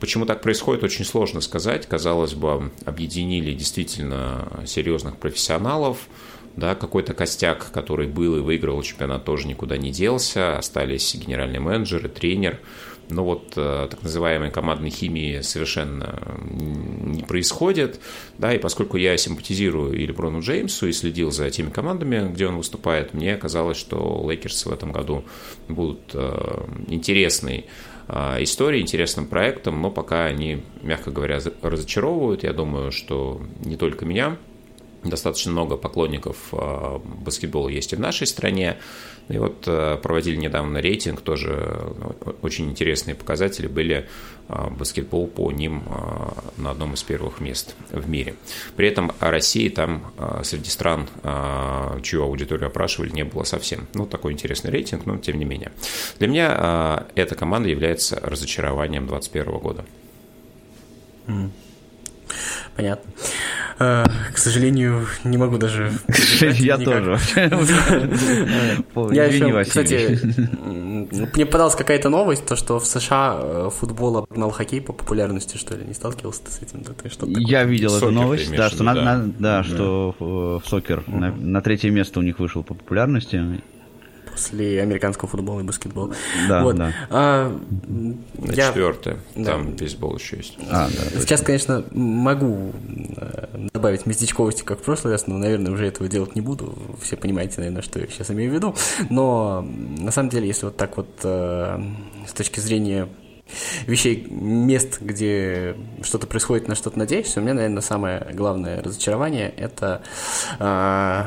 Почему 0.00 0.26
так 0.26 0.42
происходит, 0.42 0.84
очень 0.84 1.04
сложно 1.04 1.40
сказать. 1.40 1.86
Казалось 1.86 2.34
бы, 2.34 2.70
объединили 2.84 3.52
действительно 3.52 4.62
серьезных 4.66 5.16
профессионалов, 5.16 6.08
да, 6.54 6.74
какой-то 6.74 7.14
костяк, 7.14 7.70
который 7.72 8.06
был 8.06 8.36
и 8.36 8.40
выиграл 8.40 8.82
чемпионат, 8.82 9.24
тоже 9.24 9.46
никуда 9.46 9.76
не 9.76 9.90
делся, 9.90 10.58
остались 10.58 11.14
генеральный 11.14 11.60
менеджер 11.60 12.06
и 12.06 12.08
тренер, 12.08 12.60
но 13.08 13.24
вот 13.24 13.52
э, 13.56 13.88
так 13.90 14.02
называемой 14.02 14.50
командной 14.50 14.90
химии 14.90 15.40
совершенно 15.40 16.38
не 16.50 17.22
происходит, 17.22 18.00
да, 18.38 18.54
и 18.54 18.58
поскольку 18.58 18.96
я 18.96 19.16
симпатизирую 19.16 19.94
и 19.94 20.06
Леброну 20.06 20.40
Джеймсу 20.40 20.88
и 20.88 20.92
следил 20.92 21.30
за 21.30 21.50
теми 21.50 21.70
командами, 21.70 22.28
где 22.32 22.46
он 22.46 22.56
выступает, 22.56 23.14
мне 23.14 23.36
казалось, 23.36 23.76
что 23.76 24.24
Лейкерс 24.28 24.66
в 24.66 24.72
этом 24.72 24.92
году 24.92 25.24
будут 25.68 26.10
э, 26.14 26.64
интересной 26.88 27.66
э, 28.08 28.42
историей, 28.42 28.82
интересным 28.82 29.26
проектом, 29.26 29.80
но 29.80 29.90
пока 29.90 30.24
они, 30.24 30.62
мягко 30.82 31.10
говоря, 31.10 31.40
разочаровывают. 31.62 32.42
Я 32.42 32.52
думаю, 32.52 32.92
что 32.92 33.40
не 33.64 33.76
только 33.76 34.04
меня, 34.04 34.36
достаточно 35.10 35.52
много 35.52 35.76
поклонников 35.76 36.36
а, 36.52 36.98
баскетбола 36.98 37.68
есть 37.68 37.92
и 37.92 37.96
в 37.96 38.00
нашей 38.00 38.26
стране. 38.26 38.76
И 39.28 39.38
вот 39.38 39.64
а, 39.66 39.96
проводили 39.96 40.36
недавно 40.36 40.78
рейтинг, 40.78 41.20
тоже 41.20 41.94
очень 42.42 42.70
интересные 42.70 43.14
показатели 43.14 43.66
были. 43.66 44.08
Баскетбол 44.48 45.26
по 45.26 45.50
ним 45.50 45.82
на 46.56 46.70
одном 46.70 46.94
из 46.94 47.02
первых 47.02 47.40
мест 47.40 47.74
в 47.90 48.08
мире. 48.08 48.36
При 48.76 48.86
этом 48.86 49.10
России 49.18 49.68
там 49.68 50.12
среди 50.44 50.70
стран, 50.70 51.08
чью 52.04 52.22
аудиторию 52.22 52.68
опрашивали, 52.68 53.10
не 53.10 53.24
было 53.24 53.42
совсем. 53.42 53.88
Ну, 53.94 54.06
такой 54.06 54.32
интересный 54.32 54.70
рейтинг, 54.70 55.04
но 55.04 55.18
тем 55.18 55.40
не 55.40 55.44
менее. 55.44 55.72
Для 56.20 56.28
меня 56.28 57.06
эта 57.16 57.34
команда 57.34 57.70
является 57.70 58.20
разочарованием 58.20 59.08
2021 59.08 59.58
года. 59.58 59.84
Понятно. 62.76 63.10
А, 63.78 64.04
к 64.32 64.38
сожалению, 64.38 65.06
не 65.24 65.36
могу 65.36 65.58
даже... 65.58 65.92
Я 66.40 66.78
тоже. 66.78 67.18
Я 69.12 69.24
еще, 69.24 69.64
кстати, 69.64 70.18
мне 71.34 71.46
попадалась 71.46 71.74
какая-то 71.74 72.08
новость, 72.08 72.46
то, 72.46 72.56
что 72.56 72.78
в 72.78 72.86
США 72.86 73.36
э, 73.38 73.70
футбол 73.70 74.18
обогнал 74.18 74.50
хоккей 74.50 74.80
по 74.80 74.92
популярности, 74.92 75.58
что 75.58 75.76
ли. 75.76 75.84
Не 75.84 75.94
сталкивался 75.94 76.44
ты 76.44 76.50
с 76.50 76.62
этим? 76.62 76.82
Я 77.38 77.64
видел 77.64 77.96
эту 77.96 78.10
новость, 78.10 78.50
да, 78.54 78.70
что, 78.70 78.84
да, 79.38 79.62
что 79.62 80.14
в 80.18 80.62
сокер 80.66 81.04
на 81.06 81.60
третье 81.60 81.90
место 81.90 82.20
у 82.20 82.22
них 82.22 82.38
вышел 82.38 82.62
по 82.62 82.74
популярности 82.74 83.60
после 84.36 84.82
американского 84.82 85.28
футбола 85.28 85.60
и 85.60 85.62
баскетбола. 85.62 86.14
Да, 86.46 86.62
вот. 86.62 86.76
да. 86.76 86.92
А, 87.08 87.58
я... 88.44 88.68
четвертое. 88.68 89.16
Там 89.34 89.70
да. 89.70 89.78
бейсбол 89.78 90.16
еще 90.16 90.36
есть. 90.36 90.58
А, 90.70 90.88
да, 90.88 91.20
Сейчас, 91.20 91.40
конечно, 91.40 91.84
могу 91.90 92.72
э, 93.16 93.68
добавить 93.72 94.04
местечковости, 94.04 94.62
как 94.62 94.80
в 94.80 94.82
прошлый 94.82 95.14
раз, 95.14 95.26
но, 95.26 95.38
наверное, 95.38 95.72
уже 95.72 95.86
этого 95.86 96.08
делать 96.08 96.34
не 96.34 96.42
буду. 96.42 96.76
Все 97.00 97.16
понимаете, 97.16 97.54
наверное, 97.58 97.80
что 97.80 97.98
я 97.98 98.06
сейчас 98.08 98.30
имею 98.30 98.50
в 98.50 98.54
виду. 98.54 98.74
Но, 99.08 99.62
на 99.62 100.12
самом 100.12 100.28
деле, 100.28 100.46
если 100.46 100.66
вот 100.66 100.76
так 100.76 100.98
вот 100.98 101.08
э, 101.24 101.80
с 102.28 102.32
точки 102.34 102.60
зрения 102.60 103.08
вещей, 103.86 104.26
мест, 104.30 105.00
где 105.00 105.76
что-то 106.02 106.26
происходит, 106.26 106.68
на 106.68 106.74
что-то 106.74 106.98
надеешься, 106.98 107.40
у 107.40 107.42
меня, 107.42 107.54
наверное, 107.54 107.80
самое 107.80 108.26
главное 108.34 108.82
разочарование– 108.82 109.48
это, 109.56 110.02
э, 110.58 111.24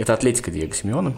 это 0.00 0.14
атлетика 0.14 0.50
Диего 0.50 0.72
Симеона. 0.72 1.14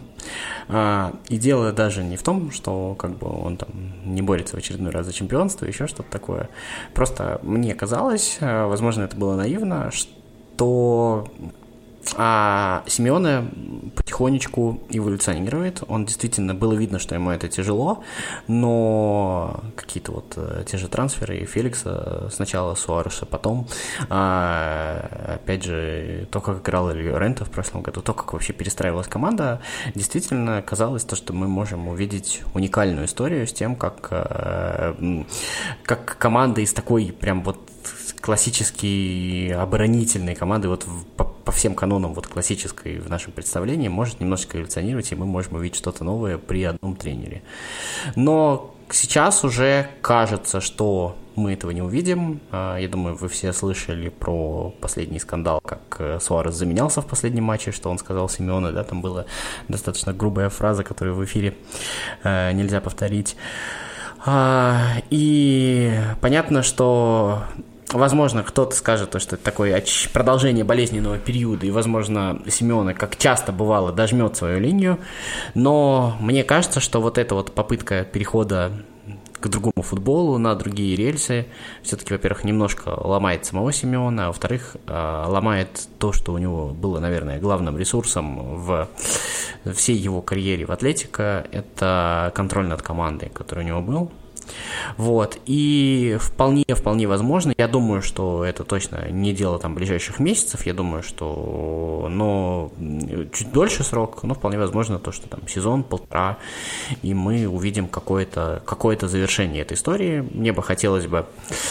А, 0.69 1.15
и 1.29 1.39
дело 1.39 1.73
даже 1.73 2.03
не 2.03 2.17
в 2.17 2.23
том, 2.23 2.51
что 2.51 2.97
как 2.99 3.17
бы 3.17 3.29
он 3.29 3.57
там 3.57 3.71
не 4.05 4.23
борется 4.23 4.57
в 4.57 4.59
очередной 4.59 4.91
раз 4.91 5.07
за 5.07 5.13
чемпионство, 5.13 5.67
еще 5.67 5.87
что-то 5.87 6.11
такое. 6.11 6.49
Просто 6.93 7.39
мне 7.43 7.75
казалось, 7.75 8.39
а, 8.41 8.67
возможно, 8.67 9.05
это 9.05 9.17
было 9.17 9.37
наивно, 9.37 9.93
что 9.93 11.29
а 12.17 12.83
Симеоне 12.87 13.49
потихонечку 13.95 14.81
эволюционирует. 14.91 15.83
Он 15.89 16.05
действительно, 16.05 16.55
было 16.55 16.75
видно, 16.75 16.99
что 16.99 17.15
ему 17.15 17.31
это 17.31 17.49
тяжело, 17.49 18.03
но 18.49 19.63
какие-то 19.77 20.13
вот 20.13 20.35
э, 20.37 20.65
те 20.67 20.79
же 20.79 20.89
трансферы 20.89 21.39
и 21.39 21.45
Феликса, 21.47 22.29
сначала 22.33 22.75
Суареса, 22.75 23.27
потом, 23.27 23.67
а, 24.09 25.37
опять 25.37 25.65
же, 25.65 26.27
то, 26.31 26.41
как 26.41 26.61
играл 26.61 26.91
Рента 26.93 27.45
в 27.45 27.51
прошлом 27.51 27.83
году, 27.83 28.03
то, 28.03 28.15
как 28.15 28.33
вообще 28.33 28.53
перестраивалась 28.53 29.09
команда, 29.09 29.61
действительно 29.95 30.63
казалось 30.63 31.05
то, 31.05 31.17
что 31.17 31.33
мы 31.33 31.49
можем 31.49 31.89
увидеть 31.89 32.43
уникальную 32.55 33.07
историю 33.07 33.47
с 33.47 33.53
тем, 33.53 33.77
как, 33.77 34.09
э, 34.11 35.25
как 35.85 36.19
команда 36.19 36.61
из 36.61 36.73
такой 36.73 37.13
прям 37.13 37.43
вот 37.43 37.59
классические 38.21 39.57
оборонительные 39.57 40.37
команды 40.37 40.69
вот 40.69 40.87
по, 41.45 41.53
всем 41.53 41.75
канонам 41.75 42.15
вот 42.15 42.27
классической 42.27 42.99
в 42.99 43.09
нашем 43.09 43.33
представлении 43.33 43.89
может 43.89 44.21
немножечко 44.21 44.59
эволюционировать, 44.59 45.13
и 45.13 45.15
мы 45.15 45.27
можем 45.27 45.57
увидеть 45.57 45.77
что-то 45.79 46.05
новое 46.05 46.39
при 46.39 46.65
одном 46.65 46.97
тренере. 46.97 47.43
Но 48.17 48.75
сейчас 48.91 49.45
уже 49.45 49.89
кажется, 50.01 50.61
что 50.61 51.17
мы 51.35 51.55
этого 51.55 51.71
не 51.71 51.83
увидим. 51.83 52.41
А, 52.51 52.77
я 52.77 52.89
думаю, 52.89 53.17
вы 53.17 53.29
все 53.29 53.53
слышали 53.53 54.09
про 54.09 54.75
последний 54.81 55.19
скандал, 55.19 55.61
как 55.61 55.97
э, 55.99 56.19
Суарес 56.21 56.55
заменялся 56.55 57.01
в 57.01 57.07
последнем 57.07 57.45
матче, 57.45 57.73
что 57.73 57.91
он 57.91 57.99
сказал 57.99 58.29
Симеону, 58.29 58.73
да, 58.73 58.85
там 58.85 59.01
была 59.01 59.25
достаточно 59.69 60.13
грубая 60.13 60.51
фраза, 60.51 60.85
которую 60.85 61.17
в 61.17 61.25
эфире 61.25 61.55
э, 62.23 62.53
нельзя 62.53 62.81
повторить. 62.81 63.37
А, 64.25 64.99
и 65.11 65.93
понятно, 66.21 66.63
что 66.63 67.45
Возможно, 67.93 68.43
кто-то 68.43 68.75
скажет, 68.75 69.11
то, 69.11 69.19
что 69.19 69.37
это 69.37 69.45
такое 69.45 69.83
продолжение 70.13 70.65
болезненного 70.65 71.19
периода, 71.19 71.67
и, 71.67 71.71
возможно, 71.71 72.41
Симеона, 72.49 72.95
как 72.95 73.17
часто 73.17 73.53
бывало, 73.53 73.93
дожмет 73.93 74.37
свою 74.37 74.61
линию, 74.61 74.99
но 75.55 76.17
мне 76.21 76.45
кажется, 76.45 76.81
что 76.81 77.01
вот 77.01 77.19
эта 77.19 77.35
вот 77.35 77.53
попытка 77.53 78.05
перехода 78.05 78.73
к 79.43 79.49
другому 79.49 79.83
футболу, 79.83 80.39
на 80.39 80.55
другие 80.55 80.95
рельсы, 80.95 81.47
все-таки, 81.83 82.15
во-первых, 82.15 82.45
немножко 82.45 82.91
ломает 82.91 83.45
самого 83.45 83.73
Симеона, 83.73 84.27
а 84.27 84.29
во-вторых, 84.29 84.77
а, 84.87 85.27
ломает 85.29 85.89
то, 85.99 86.13
что 86.13 86.33
у 86.33 86.39
него 86.39 86.69
было, 86.69 87.01
наверное, 87.01 87.41
главным 87.41 87.77
ресурсом 87.77 88.57
в 88.63 88.89
всей 89.75 89.97
его 89.97 90.23
карьере 90.23 90.65
в 90.65 90.71
Атлетико, 90.71 91.45
это 91.51 92.33
контроль 92.35 92.69
над 92.69 92.83
командой, 92.83 93.31
который 93.35 93.65
у 93.65 93.67
него 93.67 93.83
был, 93.83 94.13
вот. 94.97 95.39
И 95.47 96.17
вполне, 96.21 96.65
вполне 96.69 97.07
возможно, 97.07 97.53
я 97.57 97.69
думаю, 97.69 98.03
что 98.03 98.45
это 98.45 98.65
точно 98.65 99.09
не 99.11 99.33
дело 99.33 99.59
там 99.59 99.75
ближайших 99.75 100.21
месяцев, 100.21 100.67
я 100.67 100.75
думаю, 100.75 101.03
что, 101.03 102.07
но 102.11 102.71
чуть 103.33 103.53
дольше 103.53 103.85
срок, 103.85 104.23
но 104.23 104.35
вполне 104.35 104.59
возможно 104.59 104.99
то, 104.99 105.13
что 105.13 105.29
там 105.29 105.47
сезон, 105.49 105.83
полтора, 105.83 106.39
и 107.03 107.15
мы 107.15 107.47
увидим 107.47 107.89
какое-то 107.89 108.63
какое 108.65 108.97
завершение 109.01 109.63
этой 109.63 109.75
истории. 109.75 110.21
Мне 110.33 110.53
бы 110.53 110.63
хотелось 110.63 111.07
бы 111.07 111.27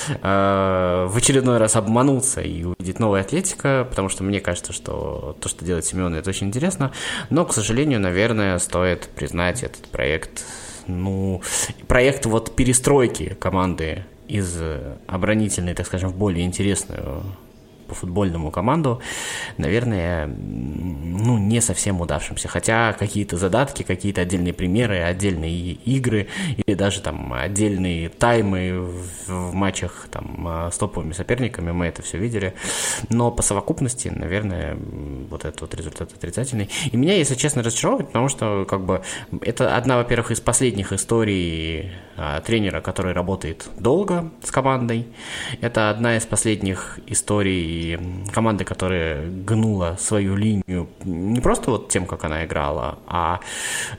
э, 0.09 1.07
в 1.09 1.15
очередной 1.15 1.57
раз 1.57 1.75
обмануться 1.75 2.41
и 2.41 2.63
увидеть 2.63 2.99
новую 2.99 3.21
Атлетика, 3.21 3.87
потому 3.89 4.09
что 4.09 4.23
мне 4.23 4.41
кажется, 4.41 4.73
что 4.73 5.37
то, 5.39 5.49
что 5.49 5.63
делает 5.63 5.85
Семен, 5.85 6.13
это 6.15 6.29
очень 6.29 6.47
интересно, 6.47 6.91
но, 7.29 7.45
к 7.45 7.53
сожалению, 7.53 7.99
наверное, 7.99 8.57
стоит 8.59 9.09
признать 9.15 9.63
этот 9.63 9.87
проект 9.89 10.43
ну, 10.97 11.41
проект 11.87 12.25
вот 12.25 12.55
перестройки 12.55 13.35
команды 13.39 14.05
из 14.27 14.57
оборонительной, 15.07 15.73
так 15.73 15.85
скажем, 15.85 16.09
в 16.09 16.15
более 16.15 16.45
интересную 16.45 17.23
по 17.91 17.95
футбольному 17.95 18.51
команду, 18.51 19.01
наверное, 19.57 20.25
ну, 20.25 21.37
не 21.37 21.59
совсем 21.59 21.99
удавшимся. 21.99 22.47
Хотя 22.47 22.93
какие-то 22.93 23.35
задатки, 23.35 23.83
какие-то 23.83 24.21
отдельные 24.21 24.53
примеры, 24.53 25.01
отдельные 25.01 25.73
игры 25.73 26.29
или 26.55 26.73
даже 26.73 27.01
там 27.01 27.33
отдельные 27.33 28.07
таймы 28.07 28.79
в, 28.79 29.27
в 29.27 29.53
матчах 29.53 30.07
там 30.09 30.47
а, 30.47 30.71
с 30.71 30.77
топовыми 30.77 31.11
соперниками, 31.11 31.71
мы 31.71 31.87
это 31.87 32.01
все 32.01 32.17
видели. 32.17 32.53
Но 33.09 33.29
по 33.29 33.41
совокупности, 33.41 34.07
наверное, 34.07 34.77
вот 35.29 35.43
этот 35.43 35.59
вот 35.59 35.75
результат 35.75 36.13
отрицательный. 36.13 36.69
И 36.93 36.95
меня, 36.95 37.17
если 37.17 37.35
честно, 37.35 37.61
разочаровывает, 37.61 38.07
потому 38.07 38.29
что 38.29 38.65
как 38.69 38.85
бы 38.85 39.01
это 39.41 39.75
одна, 39.75 39.97
во-первых, 39.97 40.31
из 40.31 40.39
последних 40.39 40.93
историй 40.93 41.91
а, 42.15 42.39
тренера, 42.39 42.79
который 42.79 43.11
работает 43.11 43.67
долго 43.77 44.31
с 44.43 44.51
командой. 44.51 45.07
Это 45.59 45.89
одна 45.89 46.15
из 46.15 46.25
последних 46.25 46.99
историй 47.07 47.80
команды, 48.31 48.63
которая 48.63 49.25
гнула 49.27 49.97
свою 49.99 50.35
линию 50.35 50.87
не 51.05 51.39
просто 51.39 51.71
вот 51.71 51.89
тем, 51.89 52.05
как 52.05 52.23
она 52.23 52.45
играла, 52.45 52.99
а, 53.07 53.39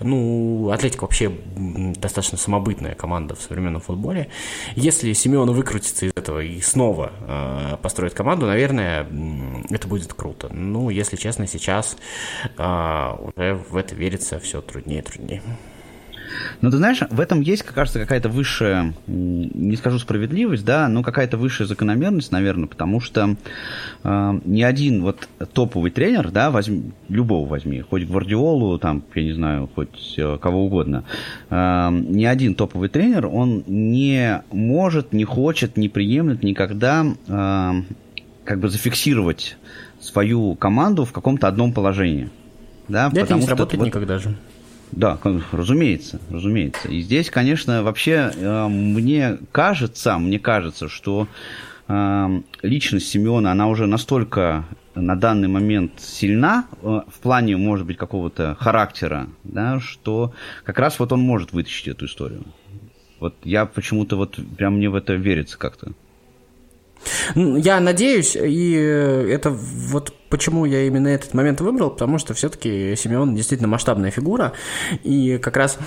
ну, 0.01 0.71
Атлетика 0.71 1.03
вообще 1.03 1.33
достаточно 1.57 2.39
самобытная 2.39 2.95
команда 2.95 3.35
в 3.35 3.41
современном 3.41 3.81
футболе. 3.81 4.29
Если 4.75 5.13
Симеон 5.13 5.51
выкрутится 5.53 6.07
из 6.07 6.13
этого 6.15 6.41
и 6.41 6.61
снова 6.61 7.13
э, 7.21 7.77
построит 7.83 8.15
команду, 8.15 8.47
наверное, 8.47 9.07
это 9.71 9.89
будет 9.89 10.13
круто. 10.13 10.49
Ну, 10.53 10.91
если 10.91 11.17
честно, 11.17 11.47
сейчас 11.47 11.97
э, 12.57 13.17
уже 13.21 13.55
в 13.69 13.77
это 13.77 13.95
верится 13.95 14.39
все 14.39 14.61
труднее 14.61 15.01
и 15.01 15.03
труднее. 15.03 15.43
Но 16.61 16.71
ты 16.71 16.77
знаешь, 16.77 17.01
в 17.11 17.21
этом 17.21 17.41
есть, 17.41 17.63
кажется, 17.63 17.99
какая-то 17.99 18.29
высшая, 18.29 18.95
не 19.07 19.77
скажу 19.77 19.99
справедливость, 19.99 20.65
да, 20.65 20.89
но 20.89 21.03
какая-то 21.03 21.37
высшая 21.37 21.67
закономерность, 21.67 22.33
наверное, 22.33 22.67
потому 22.67 23.01
что 23.01 23.37
э, 24.05 24.41
ни 24.45 24.63
один 24.63 25.03
вот 25.03 25.29
топовый 25.53 25.91
тренер, 25.91 26.31
да, 26.31 26.51
возьми, 26.51 26.93
любого 27.09 27.49
возьми, 27.49 27.81
хоть 27.81 28.05
Гвардиолу, 28.05 28.79
там, 28.79 29.03
я 29.15 29.23
не 29.23 29.33
знаю, 29.33 29.69
хоть 29.75 30.15
э, 30.17 30.39
кого 30.41 30.67
угодно, 30.67 31.05
э, 31.51 31.89
ни 31.91 32.25
один 32.25 32.55
топовый 32.55 32.89
тренер, 32.89 33.27
он 33.27 33.65
не 33.67 34.43
может, 34.53 35.13
не 35.13 35.25
хочет, 35.25 35.77
не 35.77 35.89
приемлет 35.89 36.43
никогда 36.43 37.05
э, 37.29 37.73
как 38.45 38.61
бы 38.61 38.69
зафиксировать 38.69 39.57
свою 40.01 40.55
команду 40.55 41.05
в 41.05 41.13
каком-то 41.13 41.49
одном 41.49 41.73
положении. 41.73 42.31
Да, 42.89 43.09
да 43.11 43.21
это 43.23 43.35
не 43.35 43.43
сработает 43.43 43.79
вот, 43.79 43.87
никогда 43.87 44.19
же. 44.19 44.35
Да, 44.93 45.19
разумеется, 45.53 46.21
разумеется. 46.31 46.89
И 46.89 47.01
здесь, 47.01 47.31
конечно, 47.31 47.83
вообще 47.83 48.31
э, 48.35 48.69
мне 48.69 49.39
кажется, 49.51 50.19
мне 50.19 50.39
кажется, 50.39 50.89
что 50.89 51.29
э, 51.89 52.41
личность 52.63 53.09
Симеона, 53.09 53.53
она 53.53 53.69
уже 53.69 53.87
настолько 53.87 54.67
на 54.95 55.17
данный 55.17 55.49
момент 55.49 55.93
сильна 55.99 56.67
э, 56.83 57.01
в 57.09 57.21
плане, 57.21 57.57
может 57.57 57.87
быть, 57.87 57.97
какого-то 57.97 58.55
характера, 58.61 59.29
да, 59.45 59.81
что 59.81 60.35
как 60.65 60.79
раз 60.79 60.99
вот 60.99 61.11
он 61.13 61.21
может 61.21 61.55
вытащить 61.55 61.89
эту 61.89 62.05
историю. 62.05 62.45
Вот 63.19 63.35
я 63.45 63.65
почему-то 63.65 64.17
вот 64.17 64.39
прям 64.59 64.77
мне 64.77 64.91
в 64.91 64.95
это 64.95 65.15
верится 65.15 65.57
как-то. 65.57 65.93
Я 67.35 67.81
надеюсь, 67.81 68.37
и 68.37 68.73
это 68.73 69.51
вот 69.51 70.13
почему 70.29 70.65
я 70.65 70.87
именно 70.87 71.09
этот 71.09 71.35
момент 71.35 71.61
выбрал, 71.61 71.91
потому 71.91 72.19
что 72.19 72.33
все-таки 72.33 72.95
Симеон 72.97 73.35
действительно 73.35 73.69
масштабная 73.69 74.11
фигура, 74.11 74.53
и 75.03 75.39
как 75.39 75.57
раз 75.57 75.79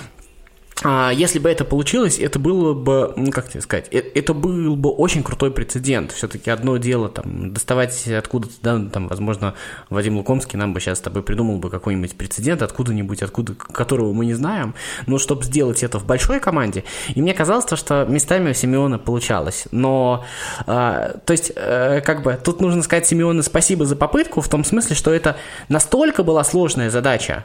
а, 0.84 1.10
если 1.10 1.38
бы 1.38 1.48
это 1.48 1.64
получилось, 1.64 2.18
это 2.18 2.38
было 2.38 2.74
бы, 2.74 3.12
ну, 3.16 3.30
как 3.30 3.48
тебе 3.48 3.62
сказать, 3.62 3.88
э, 3.92 3.98
это 4.14 4.34
был 4.34 4.76
бы 4.76 4.90
очень 4.90 5.22
крутой 5.22 5.50
прецедент. 5.50 6.12
Все-таки 6.12 6.50
одно 6.50 6.76
дело 6.76 7.08
там 7.08 7.52
доставать 7.52 8.06
откуда-то, 8.06 8.52
да, 8.62 8.90
там, 8.90 9.08
возможно, 9.08 9.54
Вадим 9.88 10.18
Лукомский 10.18 10.58
нам 10.58 10.74
бы 10.74 10.80
сейчас 10.80 10.98
с 10.98 11.00
тобой 11.00 11.22
придумал 11.22 11.58
бы 11.58 11.70
какой-нибудь 11.70 12.16
прецедент 12.16 12.60
откуда-нибудь, 12.60 13.22
откуда, 13.22 13.54
которого 13.54 14.12
мы 14.12 14.26
не 14.26 14.34
знаем, 14.34 14.74
но 15.06 15.18
чтобы 15.18 15.44
сделать 15.44 15.82
это 15.82 15.98
в 15.98 16.04
большой 16.04 16.40
команде, 16.40 16.84
и 17.14 17.22
мне 17.22 17.32
казалось, 17.32 17.66
что 17.72 18.04
местами 18.04 18.50
у 18.50 18.54
Симеона 18.54 18.98
получалось. 18.98 19.66
Но, 19.70 20.26
а, 20.66 21.16
то 21.24 21.32
есть, 21.32 21.52
а, 21.56 22.02
как 22.02 22.22
бы, 22.22 22.38
тут 22.42 22.60
нужно 22.60 22.82
сказать 22.82 23.06
Симеону 23.06 23.42
спасибо 23.42 23.86
за 23.86 23.96
попытку, 23.96 24.42
в 24.42 24.48
том 24.48 24.62
смысле, 24.62 24.94
что 24.94 25.10
это 25.10 25.36
настолько 25.68 26.22
была 26.22 26.44
сложная 26.44 26.90
задача, 26.90 27.44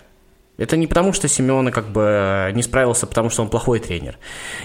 это 0.58 0.78
не 0.78 0.86
потому, 0.86 1.14
что 1.14 1.28
Симеона 1.28 1.72
как 1.72 1.88
бы 1.88 2.52
не 2.54 2.62
справился, 2.62 3.08
потому 3.08 3.30
что 3.30 3.42
он 3.42 3.50
плохой 3.50 3.80
тренер. 3.80 4.18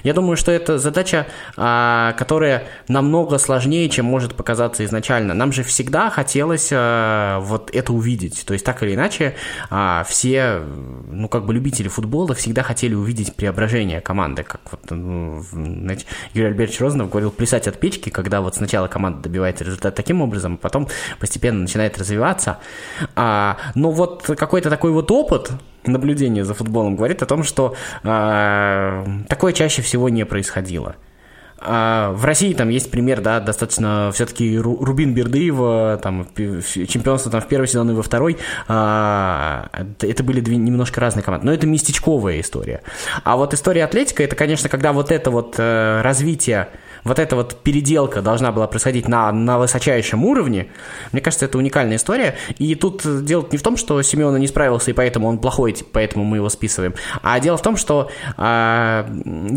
Я 0.03 0.12
думаю, 0.12 0.37
что 0.37 0.53
это 0.53 0.79
задача, 0.79 1.27
а, 1.57 2.12
которая 2.18 2.64
намного 2.88 3.38
сложнее, 3.38 3.88
чем 3.88 4.05
может 4.05 4.35
показаться 4.35 4.85
изначально. 4.85 5.33
Нам 5.33 5.53
же 5.53 5.62
всегда 5.62 6.11
хотелось 6.11 6.70
а, 6.72 7.40
вот 7.40 7.75
это 7.75 7.92
увидеть. 7.92 8.44
То 8.46 8.53
есть 8.53 8.64
так 8.64 8.83
или 8.83 8.94
иначе 8.94 9.37
а, 9.70 10.05
все, 10.07 10.62
ну 11.09 11.29
как 11.29 11.46
бы 11.46 11.55
любители 11.55 11.88
футбола 11.88 12.35
всегда 12.35 12.62
хотели 12.62 12.94
увидеть 12.94 13.35
преображение 13.35 14.01
команды. 14.01 14.42
Как 14.42 14.61
вот, 14.70 14.90
ну, 14.90 15.42
знаете, 15.51 16.05
Юрий 16.35 16.49
Альбертович 16.49 16.81
Розанов 16.81 17.11
говорил 17.11 17.31
плясать 17.31 17.68
от 17.68 17.81
печки, 17.81 18.11
когда 18.11 18.40
вот 18.42 18.57
сначала 18.57 18.88
команда 18.88 19.22
добивается 19.22 19.64
результата 19.64 19.96
таким 19.96 20.20
образом, 20.20 20.55
а 20.55 20.57
потом 20.59 20.88
постепенно 21.20 21.61
начинает 21.61 21.96
развиваться. 21.96 22.59
А, 23.14 23.57
но 23.75 23.90
вот 23.90 24.25
какой-то 24.37 24.68
такой 24.68 24.90
вот 24.90 25.11
опыт, 25.11 25.53
наблюдение 25.87 26.44
за 26.44 26.55
футболом 26.55 26.96
говорит 26.96 27.22
о 27.22 27.27
том, 27.27 27.42
что 27.42 27.75
э, 28.03 29.05
такое 29.29 29.53
чаще 29.53 29.83
всего 29.83 30.09
не 30.09 30.25
происходило. 30.25 30.96
А 31.59 32.12
в 32.12 32.25
России 32.25 32.53
там 32.53 32.68
есть 32.68 32.90
пример, 32.90 33.20
да, 33.22 33.40
достаточно 33.40 34.11
все-таки 34.12 34.59
Рубин 34.59 35.14
Бердыева, 35.14 35.99
там, 36.03 36.29
чемпионство 36.37 37.33
там 37.33 37.40
в 37.40 37.49
первый 37.49 37.66
сезон 37.66 37.90
и 37.90 37.94
во 37.94 38.03
второй, 38.03 38.37
а, 38.68 39.68
это 40.01 40.22
были 40.22 40.40
две 40.40 40.59
немножко 40.59 41.01
разные 41.01 41.22
команды, 41.22 41.46
но 41.46 41.53
это 41.55 41.66
местечковая 41.66 42.40
история. 42.40 42.83
А 43.25 43.37
вот 43.37 43.55
история 43.55 43.85
Атлетика, 43.85 44.22
это, 44.22 44.37
конечно, 44.37 44.68
когда 44.68 44.92
вот 44.92 45.11
это 45.11 45.31
вот 45.31 45.55
э, 45.57 46.03
развитие 46.03 46.68
вот 47.07 47.19
эта 47.19 47.37
вот 47.37 47.57
переделка 47.62 48.21
должна 48.21 48.51
была 48.53 48.66
происходить 48.66 49.07
на, 49.07 49.31
на 49.33 49.59
высочайшем 49.59 50.25
уровне, 50.25 50.69
мне 51.12 51.21
кажется, 51.21 51.45
это 51.45 51.57
уникальная 51.57 51.97
история. 51.97 52.37
И 52.59 52.75
тут 52.75 53.03
дело 53.25 53.47
не 53.51 53.59
в 53.59 53.62
том, 53.62 53.77
что 53.77 54.03
Семена 54.03 54.38
не 54.38 54.49
справился, 54.49 54.90
и 54.90 54.95
поэтому 54.95 55.29
он 55.29 55.38
плохой, 55.38 55.77
поэтому 55.92 56.25
мы 56.25 56.38
его 56.38 56.49
списываем. 56.49 56.95
А 57.23 57.38
дело 57.38 57.57
в 57.57 57.62
том, 57.62 57.77
что 57.77 58.11
а, 58.37 59.09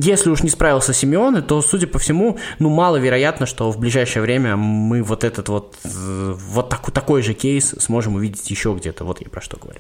если 0.02 0.30
уж 0.30 0.44
не 0.44 0.50
справился 0.50 0.94
Семен, 0.94 1.42
то, 1.44 1.62
судя 1.62 1.88
по 1.88 1.98
всему, 1.98 2.38
ну, 2.60 2.70
маловероятно, 2.70 3.46
что 3.46 3.72
в 3.72 3.80
ближайшее 3.80 4.22
время 4.22 4.56
мы 4.56 5.02
вот 5.02 5.24
этот 5.24 5.50
вот, 5.50 5.76
вот 5.84 6.70
так, 6.70 6.92
такой 6.92 7.24
же 7.24 7.34
кейс 7.34 7.76
сможем 7.80 8.16
увидеть 8.16 8.50
еще 8.52 8.74
где-то. 8.74 9.04
Вот 9.06 9.22
я 9.22 9.30
про 9.30 9.42
что 9.42 9.58
говорю. 9.58 9.80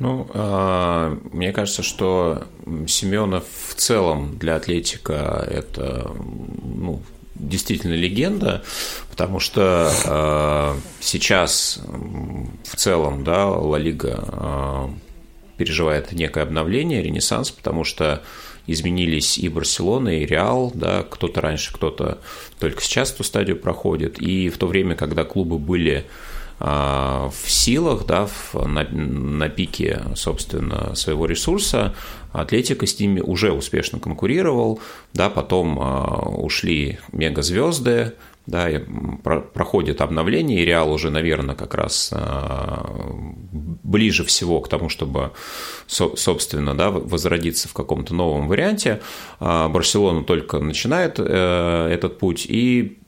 Ну, 0.00 0.26
э, 0.32 1.16
мне 1.30 1.52
кажется, 1.52 1.82
что 1.82 2.44
Семенов 2.88 3.44
в 3.68 3.74
целом 3.74 4.38
для 4.38 4.56
Атлетика 4.56 5.46
это 5.48 6.10
ну, 6.16 7.02
действительно 7.34 7.92
легенда, 7.92 8.64
потому 9.10 9.40
что 9.40 9.92
э, 10.04 10.80
сейчас 11.00 11.80
в 12.64 12.76
целом 12.76 13.24
да, 13.24 13.46
Ла 13.48 13.78
Лига 13.78 14.24
э, 14.26 14.88
переживает 15.58 16.12
некое 16.12 16.44
обновление, 16.44 17.02
ренессанс, 17.02 17.50
потому 17.50 17.84
что 17.84 18.22
изменились 18.66 19.36
и 19.36 19.50
Барселона, 19.50 20.20
и 20.20 20.24
Реал, 20.24 20.72
да, 20.74 21.02
кто-то 21.02 21.42
раньше, 21.42 21.74
кто-то 21.74 22.20
только 22.58 22.82
сейчас 22.82 23.12
эту 23.12 23.24
стадию 23.24 23.58
проходит, 23.58 24.18
и 24.18 24.48
в 24.48 24.56
то 24.56 24.66
время, 24.66 24.94
когда 24.94 25.24
клубы 25.24 25.58
были 25.58 26.06
а, 26.06 26.29
в 26.60 27.32
силах, 27.46 28.04
да, 28.06 28.26
в, 28.26 28.54
на, 28.66 28.84
на 28.84 29.48
пике, 29.48 30.02
собственно, 30.14 30.94
своего 30.94 31.24
ресурса, 31.24 31.94
Атлетика 32.32 32.86
с 32.86 32.98
ними 32.98 33.20
уже 33.20 33.52
успешно 33.52 33.98
конкурировал, 33.98 34.80
да, 35.12 35.30
потом 35.30 35.78
а, 35.80 36.28
ушли 36.28 36.98
мегазвезды, 37.12 38.12
да, 38.46 38.68
проходит 39.52 40.00
обновление, 40.00 40.62
и 40.62 40.64
Реал 40.64 40.92
уже, 40.92 41.10
наверное, 41.10 41.56
как 41.56 41.74
раз 41.74 42.10
а, 42.12 42.88
ближе 43.52 44.24
всего 44.24 44.60
к 44.60 44.68
тому, 44.68 44.88
чтобы, 44.88 45.32
собственно, 45.88 46.76
да, 46.76 46.90
возродиться 46.90 47.68
в 47.68 47.72
каком-то 47.72 48.14
новом 48.14 48.46
варианте. 48.46 49.00
А, 49.40 49.68
Барселона 49.68 50.22
только 50.22 50.60
начинает 50.60 51.16
э, 51.18 51.88
этот 51.92 52.18
путь, 52.18 52.46
и 52.48 52.99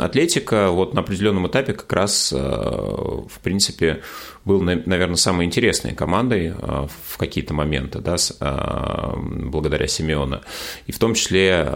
Атлетика 0.00 0.70
вот 0.70 0.92
на 0.94 1.00
определенном 1.00 1.46
этапе 1.46 1.72
как 1.72 1.90
раз, 1.92 2.32
э, 2.32 2.36
в 2.38 3.40
принципе, 3.42 4.02
был, 4.44 4.60
наверное, 4.60 5.16
самой 5.16 5.46
интересной 5.46 5.94
командой 5.94 6.48
э, 6.48 6.86
в 7.06 7.16
какие-то 7.16 7.54
моменты, 7.54 8.00
да, 8.00 8.16
благодаря 9.16 9.86
Симеоне. 9.86 10.40
И 10.86 10.92
в 10.92 10.98
том 10.98 11.14
числе 11.14 11.66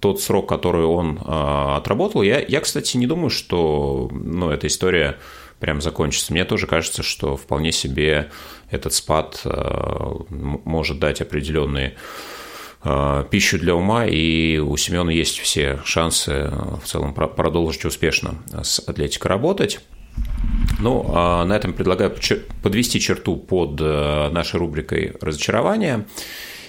тот 0.00 0.20
срок, 0.20 0.48
который 0.48 0.84
он 0.84 1.20
отработал, 1.24 2.22
я, 2.22 2.40
я, 2.40 2.60
кстати, 2.60 2.96
не 2.96 3.06
думаю, 3.06 3.30
что 3.30 4.08
ну, 4.10 4.50
эта 4.50 4.66
история 4.66 5.18
прям 5.60 5.80
закончится. 5.80 6.32
Мне 6.32 6.44
тоже 6.44 6.66
кажется, 6.66 7.02
что 7.04 7.36
вполне 7.36 7.70
себе 7.70 8.30
этот 8.70 8.94
спад 8.94 9.42
может 10.30 10.98
дать 10.98 11.20
определенные 11.20 11.94
пищу 13.30 13.58
для 13.58 13.74
ума, 13.74 14.06
и 14.06 14.58
у 14.58 14.76
Семена 14.76 15.12
есть 15.12 15.38
все 15.38 15.80
шансы 15.84 16.50
в 16.82 16.86
целом 16.86 17.14
продолжить 17.14 17.84
успешно 17.84 18.34
с 18.62 18.80
Атлетикой 18.80 19.28
работать. 19.28 19.80
Ну, 20.80 21.04
а 21.14 21.44
на 21.44 21.54
этом 21.54 21.72
предлагаю 21.72 22.14
подвести 22.62 22.98
черту 23.00 23.36
под 23.36 23.80
нашей 23.80 24.58
рубрикой 24.58 25.14
«Разочарование» 25.20 26.06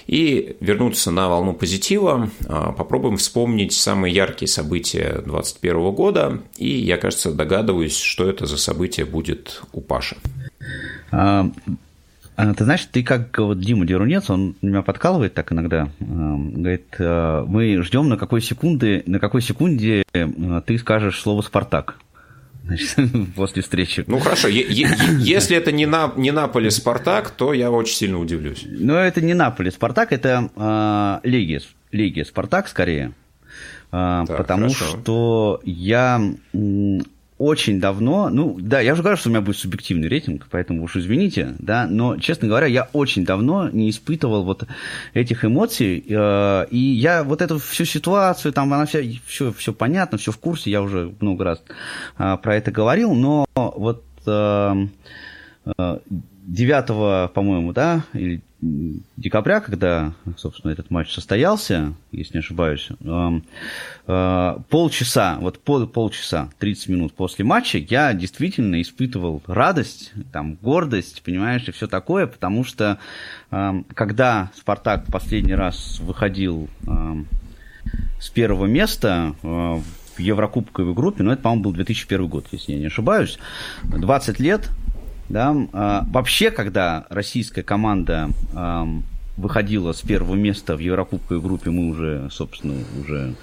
и 0.06 0.56
вернуться 0.60 1.10
на 1.10 1.28
волну 1.28 1.54
позитива. 1.54 2.30
А, 2.46 2.72
попробуем 2.72 3.16
вспомнить 3.16 3.72
самые 3.72 4.14
яркие 4.14 4.48
события 4.48 5.22
2021 5.24 5.90
года. 5.92 6.42
И 6.56 6.68
я, 6.68 6.98
кажется, 6.98 7.32
догадываюсь, 7.32 7.96
что 7.96 8.28
это 8.28 8.46
за 8.46 8.58
событие 8.58 9.06
будет 9.06 9.62
у 9.72 9.80
Паши. 9.80 10.16
А, 12.36 12.50
а, 12.50 12.54
ты 12.54 12.64
знаешь, 12.64 12.86
ты 12.90 13.02
как 13.02 13.36
вот 13.38 13.60
Дима 13.60 13.86
Дерунец, 13.86 14.30
он 14.30 14.56
меня 14.62 14.82
подкалывает 14.82 15.34
так 15.34 15.52
иногда, 15.52 15.88
говорит, 16.00 16.96
мы 16.98 17.82
ждем 17.82 18.08
на 18.08 18.16
какой 18.16 18.40
секунды, 18.40 19.02
на 19.06 19.18
какой 19.18 19.42
секунде 19.42 20.02
ты 20.66 20.78
скажешь 20.78 21.20
слово 21.20 21.42
«Спартак» 21.42 21.98
значит, 22.64 22.98
после 23.36 23.62
встречи. 23.62 24.04
Ну 24.06 24.18
хорошо, 24.18 24.48
если 24.48 25.56
это 25.56 25.72
не, 25.72 25.86
на, 25.86 26.12
не 26.16 26.30
Наполе 26.30 26.70
Спартак, 26.70 27.30
то 27.30 27.52
я 27.52 27.70
очень 27.70 27.96
сильно 27.96 28.18
удивлюсь. 28.18 28.64
Но 28.66 28.98
это 28.98 29.20
не 29.20 29.34
Наполе 29.34 29.70
Спартак, 29.70 30.12
это 30.12 30.50
э, 30.56 31.28
Легия, 31.28 31.60
Легия 31.92 32.24
Спартак 32.24 32.68
скорее. 32.68 33.12
Э, 33.92 34.24
так, 34.26 34.36
потому 34.36 34.70
хорошо. 34.70 34.98
что 34.98 35.60
я 35.64 36.20
очень 37.44 37.78
давно, 37.78 38.30
ну 38.30 38.56
да, 38.58 38.80
я 38.80 38.94
уже 38.94 39.02
говорю, 39.02 39.18
что 39.18 39.28
у 39.28 39.32
меня 39.32 39.42
будет 39.42 39.58
субъективный 39.58 40.08
рейтинг, 40.08 40.46
поэтому 40.50 40.82
уж 40.82 40.96
извините, 40.96 41.54
да, 41.58 41.86
но, 41.86 42.16
честно 42.16 42.48
говоря, 42.48 42.66
я 42.66 42.88
очень 42.94 43.26
давно 43.26 43.68
не 43.68 43.90
испытывал 43.90 44.44
вот 44.44 44.66
этих 45.12 45.44
эмоций, 45.44 46.02
э, 46.08 46.66
и 46.70 46.78
я 46.78 47.22
вот 47.22 47.42
эту 47.42 47.58
всю 47.58 47.84
ситуацию, 47.84 48.52
там 48.52 48.72
она 48.72 48.86
вся, 48.86 49.00
все, 49.26 49.52
все 49.52 49.74
понятно, 49.74 50.16
все 50.16 50.32
в 50.32 50.38
курсе, 50.38 50.70
я 50.70 50.80
уже 50.80 51.12
много 51.20 51.44
раз 51.44 51.62
э, 52.18 52.38
про 52.42 52.56
это 52.56 52.70
говорил, 52.70 53.12
но 53.12 53.46
вот 53.54 54.04
э, 54.26 54.86
9, 55.66 57.32
по-моему, 57.32 57.72
да, 57.74 58.04
или 58.14 58.40
декабря, 59.16 59.60
когда, 59.60 60.12
собственно, 60.36 60.72
этот 60.72 60.90
матч 60.90 61.12
состоялся, 61.12 61.94
если 62.12 62.34
не 62.34 62.38
ошибаюсь, 62.40 62.88
э, 64.06 64.56
полчаса, 64.68 65.38
вот 65.40 65.58
пол, 65.60 65.86
полчаса, 65.86 66.48
30 66.58 66.88
минут 66.88 67.14
после 67.14 67.44
матча 67.44 67.78
я 67.78 68.12
действительно 68.14 68.80
испытывал 68.80 69.42
радость, 69.46 70.12
там, 70.32 70.54
гордость, 70.54 71.22
понимаешь, 71.22 71.68
и 71.68 71.72
все 71.72 71.86
такое, 71.86 72.26
потому 72.26 72.64
что 72.64 72.98
когда 73.94 74.50
«Спартак» 74.56 75.06
последний 75.06 75.54
раз 75.54 76.00
выходил 76.00 76.68
с 78.20 78.30
первого 78.30 78.66
места 78.66 79.34
э, 79.42 79.46
в 79.46 80.18
Еврокубковой 80.18 80.94
группе, 80.94 81.22
ну, 81.22 81.32
это, 81.32 81.42
по-моему, 81.42 81.64
был 81.64 81.72
2001 81.72 82.26
год, 82.26 82.46
если 82.52 82.72
я 82.72 82.78
не 82.78 82.86
ошибаюсь, 82.86 83.38
20 83.82 84.40
лет 84.40 84.70
да? 85.28 85.56
А, 85.72 86.06
вообще, 86.10 86.50
когда 86.50 87.06
российская 87.08 87.62
команда 87.62 88.30
выходила 89.36 89.92
с 89.92 90.00
первого 90.00 90.34
места 90.34 90.76
в 90.76 90.78
Еврокубковой 90.78 91.42
группе, 91.42 91.70
мы 91.70 91.88
уже, 91.88 92.28
собственно, 92.30 92.74
уже 93.00 93.34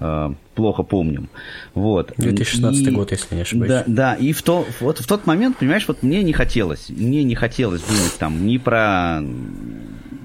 э, 0.00 0.34
плохо 0.54 0.82
помним. 0.82 1.28
Вот. 1.74 2.12
2016 2.16 2.86
и, 2.86 2.90
год, 2.90 3.12
если 3.12 3.34
не 3.36 3.42
ошибаюсь. 3.42 3.70
Да, 3.70 3.84
да, 3.86 4.14
и 4.14 4.32
в, 4.32 4.42
то, 4.42 4.66
вот 4.80 4.98
в 4.98 5.06
тот 5.06 5.26
момент, 5.26 5.58
понимаешь, 5.58 5.86
вот 5.86 6.02
мне 6.02 6.22
не 6.24 6.32
хотелось, 6.32 6.88
мне 6.88 7.22
не 7.22 7.36
хотелось 7.36 7.82
думать 7.82 8.16
там 8.18 8.44
ни 8.46 8.58
про 8.58 9.20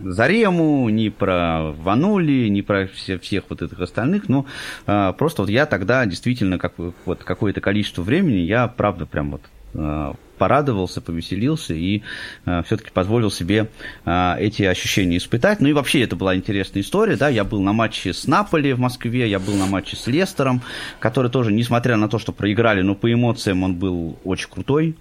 Зарему, 0.03 0.89
ни 0.89 1.09
про 1.09 1.71
Ванули, 1.71 2.47
ни 2.47 2.61
про 2.61 2.87
все, 2.87 3.19
всех 3.19 3.43
вот 3.49 3.61
этих 3.61 3.79
остальных, 3.79 4.27
но 4.27 4.47
э, 4.87 5.13
просто 5.17 5.43
вот 5.43 5.49
я 5.51 5.67
тогда 5.67 6.03
действительно 6.07 6.57
как, 6.57 6.73
вот 7.05 7.23
какое-то 7.23 7.61
количество 7.61 8.01
времени, 8.01 8.39
я 8.39 8.67
правда 8.67 9.05
прям 9.05 9.31
вот 9.31 9.41
э, 9.75 10.13
порадовался, 10.41 11.01
повеселился 11.01 11.75
и 11.75 12.01
э, 12.47 12.63
все-таки 12.65 12.89
позволил 12.89 13.29
себе 13.29 13.67
э, 14.05 14.35
эти 14.39 14.63
ощущения 14.63 15.17
испытать. 15.17 15.61
Ну 15.61 15.67
и 15.67 15.73
вообще 15.73 16.01
это 16.01 16.15
была 16.15 16.35
интересная 16.35 16.81
история, 16.81 17.15
да, 17.15 17.29
я 17.29 17.43
был 17.43 17.61
на 17.61 17.73
матче 17.73 18.11
с 18.11 18.25
Наполи 18.25 18.73
в 18.73 18.79
Москве, 18.79 19.29
я 19.29 19.37
был 19.37 19.53
на 19.53 19.67
матче 19.67 19.95
с 19.95 20.07
Лестером, 20.07 20.63
который 20.99 21.29
тоже, 21.29 21.51
несмотря 21.51 21.95
на 21.95 22.09
то, 22.09 22.17
что 22.17 22.31
проиграли, 22.31 22.81
но 22.81 22.95
по 22.95 23.13
эмоциям 23.13 23.61
он 23.61 23.75
был 23.75 24.17
очень 24.23 24.49
крутой. 24.49 24.95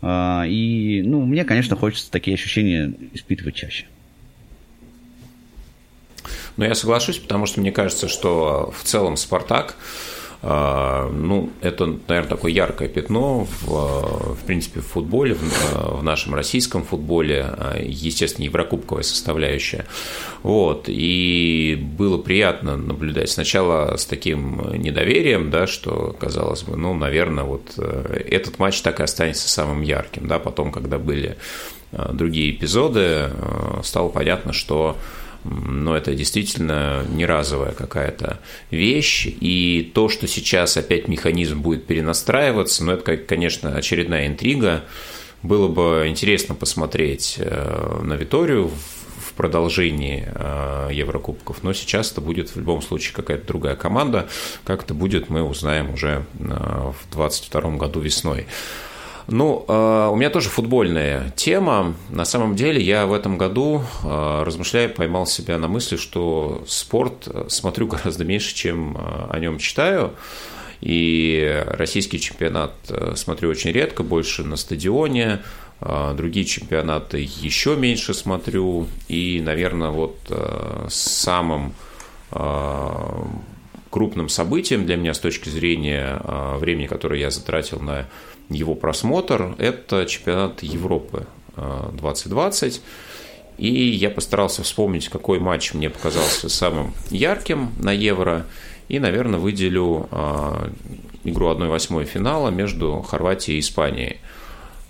Э, 0.00 0.48
и, 0.48 1.00
ну, 1.06 1.24
мне, 1.26 1.44
конечно, 1.44 1.76
хочется 1.76 2.10
такие 2.10 2.34
ощущения 2.34 2.92
испытывать 3.12 3.54
чаще. 3.54 3.86
Ну, 6.56 6.64
я 6.64 6.74
соглашусь, 6.74 7.18
потому 7.18 7.46
что 7.46 7.60
мне 7.60 7.70
кажется, 7.70 8.08
что 8.08 8.74
в 8.76 8.82
целом 8.82 9.16
Спартак 9.16 9.76
ну, 10.42 11.50
это, 11.60 11.86
наверное, 11.86 12.28
такое 12.28 12.50
яркое 12.50 12.88
пятно 12.88 13.46
в, 13.60 14.34
в 14.34 14.44
принципе, 14.44 14.80
в 14.80 14.86
футболе, 14.86 15.34
в, 15.34 16.00
в 16.00 16.02
нашем 16.02 16.34
российском 16.34 16.82
футболе, 16.82 17.44
а, 17.46 17.78
естественно, 17.80 18.46
еврокубковая 18.46 19.04
составляющая. 19.04 19.86
Вот, 20.42 20.86
и 20.88 21.78
было 21.80 22.18
приятно 22.18 22.76
наблюдать 22.76 23.30
сначала 23.30 23.96
с 23.96 24.04
таким 24.04 24.72
недоверием, 24.74 25.50
да, 25.50 25.68
что 25.68 26.16
казалось 26.18 26.64
бы, 26.64 26.76
ну, 26.76 26.94
наверное, 26.94 27.44
вот 27.44 27.74
э, 27.78 28.24
этот 28.28 28.58
матч 28.58 28.80
так 28.82 28.98
и 28.98 29.04
останется 29.04 29.48
самым 29.48 29.82
ярким, 29.82 30.26
да, 30.26 30.40
потом, 30.40 30.72
когда 30.72 30.98
были 30.98 31.36
э, 31.92 32.10
другие 32.12 32.50
эпизоды, 32.50 33.30
э, 33.30 33.80
стало 33.84 34.08
понятно, 34.08 34.52
что 34.52 34.96
но 35.44 35.96
это 35.96 36.14
действительно 36.14 37.04
не 37.08 37.26
разовая 37.26 37.72
какая-то 37.72 38.40
вещь, 38.70 39.26
и 39.26 39.90
то, 39.94 40.08
что 40.08 40.26
сейчас 40.26 40.76
опять 40.76 41.08
механизм 41.08 41.60
будет 41.60 41.86
перенастраиваться, 41.86 42.84
ну, 42.84 42.92
это, 42.92 43.16
конечно, 43.16 43.74
очередная 43.76 44.26
интрига. 44.26 44.84
Было 45.42 45.66
бы 45.66 46.04
интересно 46.06 46.54
посмотреть 46.54 47.36
э, 47.38 48.00
на 48.02 48.14
Виторию 48.14 48.70
в 49.32 49.34
продолжении 49.34 50.24
э, 50.26 50.90
Еврокубков, 50.92 51.62
но 51.62 51.72
сейчас 51.72 52.12
это 52.12 52.20
будет 52.20 52.50
в 52.50 52.56
любом 52.56 52.80
случае 52.82 53.14
какая-то 53.14 53.46
другая 53.46 53.74
команда. 53.74 54.28
Как 54.64 54.84
это 54.84 54.94
будет, 54.94 55.30
мы 55.30 55.42
узнаем 55.42 55.92
уже 55.94 56.24
э, 56.38 56.44
в 56.44 57.12
2022 57.12 57.70
году 57.72 58.00
весной. 58.00 58.46
Ну, 59.28 59.64
а, 59.68 60.10
у 60.10 60.16
меня 60.16 60.30
тоже 60.30 60.48
футбольная 60.48 61.32
тема. 61.36 61.94
На 62.10 62.24
самом 62.24 62.56
деле 62.56 62.80
я 62.82 63.06
в 63.06 63.12
этом 63.12 63.38
году, 63.38 63.82
а, 64.04 64.44
размышляя, 64.44 64.88
поймал 64.88 65.26
себя 65.26 65.58
на 65.58 65.68
мысли, 65.68 65.96
что 65.96 66.64
спорт 66.66 67.28
смотрю 67.48 67.86
гораздо 67.88 68.24
меньше, 68.24 68.54
чем 68.54 68.96
о 68.98 69.38
нем 69.38 69.58
читаю. 69.58 70.12
И 70.80 71.62
российский 71.66 72.18
чемпионат 72.18 72.72
смотрю 73.14 73.50
очень 73.50 73.70
редко, 73.70 74.02
больше 74.02 74.42
на 74.42 74.56
стадионе. 74.56 75.40
Другие 75.80 76.44
чемпионаты 76.44 77.18
еще 77.18 77.76
меньше 77.76 78.14
смотрю. 78.14 78.88
И, 79.06 79.40
наверное, 79.44 79.90
вот 79.90 80.16
самым 80.88 81.72
крупным 83.90 84.28
событием 84.28 84.84
для 84.84 84.96
меня 84.96 85.14
с 85.14 85.20
точки 85.20 85.48
зрения 85.50 86.20
времени, 86.58 86.88
которое 86.88 87.20
я 87.20 87.30
затратил 87.30 87.78
на 87.78 88.08
его 88.48 88.74
просмотр– 88.74 89.54
это 89.58 90.06
чемпионат 90.06 90.62
Европы 90.62 91.26
2020. 91.56 92.82
И 93.58 93.68
я 93.68 94.10
постарался 94.10 94.62
вспомнить, 94.62 95.08
какой 95.08 95.38
матч 95.38 95.74
мне 95.74 95.90
показался 95.90 96.48
самым 96.48 96.94
ярким 97.10 97.72
на 97.78 97.92
Евро. 97.92 98.46
И, 98.88 98.98
наверное, 98.98 99.38
выделю 99.38 100.08
э, 100.10 100.70
игру 101.24 101.50
1-8 101.50 102.04
финала 102.04 102.50
между 102.50 103.02
Хорватией 103.02 103.58
и 103.58 103.60
Испанией. 103.60 104.20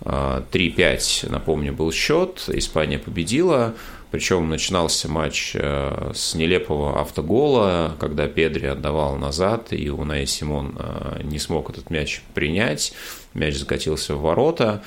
3-5, 0.05 1.30
напомню, 1.30 1.72
был 1.72 1.92
счет. 1.92 2.44
Испания 2.48 2.98
победила. 2.98 3.74
Причем 4.11 4.50
начинался 4.50 5.09
матч 5.09 5.53
э, 5.55 6.11
с 6.14 6.34
нелепого 6.34 7.00
автогола, 7.00 7.96
когда 7.98 8.28
Педри 8.28 8.66
отдавал 8.66 9.16
назад, 9.16 9.72
и 9.72 9.88
Унай 9.88 10.26
Симон 10.26 10.76
э, 10.78 11.20
не 11.22 11.38
смог 11.38 11.70
этот 11.70 11.88
мяч 11.88 12.22
принять. 12.34 12.92
Мяч 13.35 13.57
закатился 13.57 14.14
в 14.14 14.20
ворота. 14.20 14.83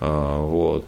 Э, 0.00 0.38
вот. 0.40 0.86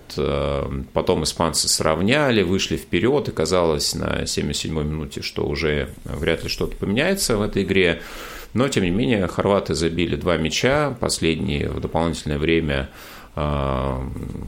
Потом 0.93 1.25
испанцы 1.25 1.69
сравняли, 1.69 2.43
вышли 2.43 2.77
вперед, 2.77 3.29
и 3.29 3.33
казалось 3.33 3.95
на 3.95 4.23
77-й 4.23 4.85
минуте, 4.85 5.23
что 5.23 5.47
уже 5.47 5.91
вряд 6.05 6.43
ли 6.43 6.49
что-то 6.49 6.77
поменяется 6.77 7.37
в 7.37 7.43
этой 7.43 7.63
игре. 7.63 8.03
Но, 8.55 8.69
тем 8.69 8.85
не 8.85 8.91
менее, 8.91 9.27
хорваты 9.29 9.75
забили 9.75 10.17
два 10.17 10.37
мяча, 10.37 10.97
последний 11.01 11.67
в 11.67 11.81
дополнительное 11.81 12.39
время 12.39 12.89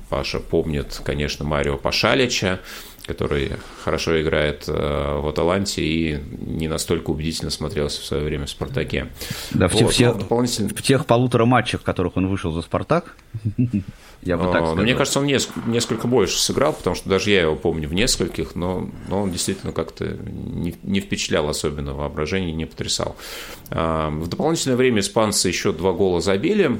Паша 0.08 0.40
помнит, 0.40 1.00
конечно, 1.04 1.44
Марио 1.44 1.76
Пашалича, 1.76 2.58
который 3.10 3.52
хорошо 3.82 4.20
играет 4.22 4.64
э, 4.68 4.72
в 4.72 5.26
Аталанте 5.26 5.82
и 5.82 6.18
не 6.38 6.68
настолько 6.68 7.10
убедительно 7.10 7.50
смотрелся 7.50 8.00
в 8.00 8.04
свое 8.04 8.22
время 8.22 8.46
в 8.46 8.50
«Спартаке». 8.50 9.08
Да, 9.50 9.68
в, 9.68 9.74
вот, 9.74 9.92
тех, 9.92 10.16
дополнительно... 10.16 10.68
в 10.68 10.82
тех 10.82 11.06
полутора 11.06 11.44
матчах, 11.44 11.80
в 11.80 11.84
которых 11.84 12.16
он 12.16 12.28
вышел 12.28 12.52
за 12.52 12.62
«Спартак», 12.62 13.16
я 14.22 14.36
бы 14.36 14.44
так 14.44 14.62
сказал. 14.62 14.76
Мне 14.76 14.94
кажется, 14.94 15.18
он 15.18 15.26
несколько 15.26 16.06
больше 16.06 16.40
сыграл, 16.40 16.72
потому 16.72 16.94
что 16.94 17.08
даже 17.08 17.30
я 17.30 17.42
его 17.42 17.56
помню 17.56 17.88
в 17.88 17.94
нескольких, 17.94 18.54
но, 18.54 18.88
он 19.10 19.30
действительно 19.30 19.72
как-то 19.72 20.04
не, 20.06 21.00
впечатлял 21.00 21.48
особенно 21.48 21.94
воображение, 21.94 22.52
не 22.52 22.66
потрясал. 22.66 23.16
А, 23.70 24.10
в 24.10 24.28
дополнительное 24.28 24.76
время 24.76 25.00
испанцы 25.00 25.48
еще 25.48 25.72
два 25.72 25.92
гола 25.92 26.20
забили, 26.20 26.78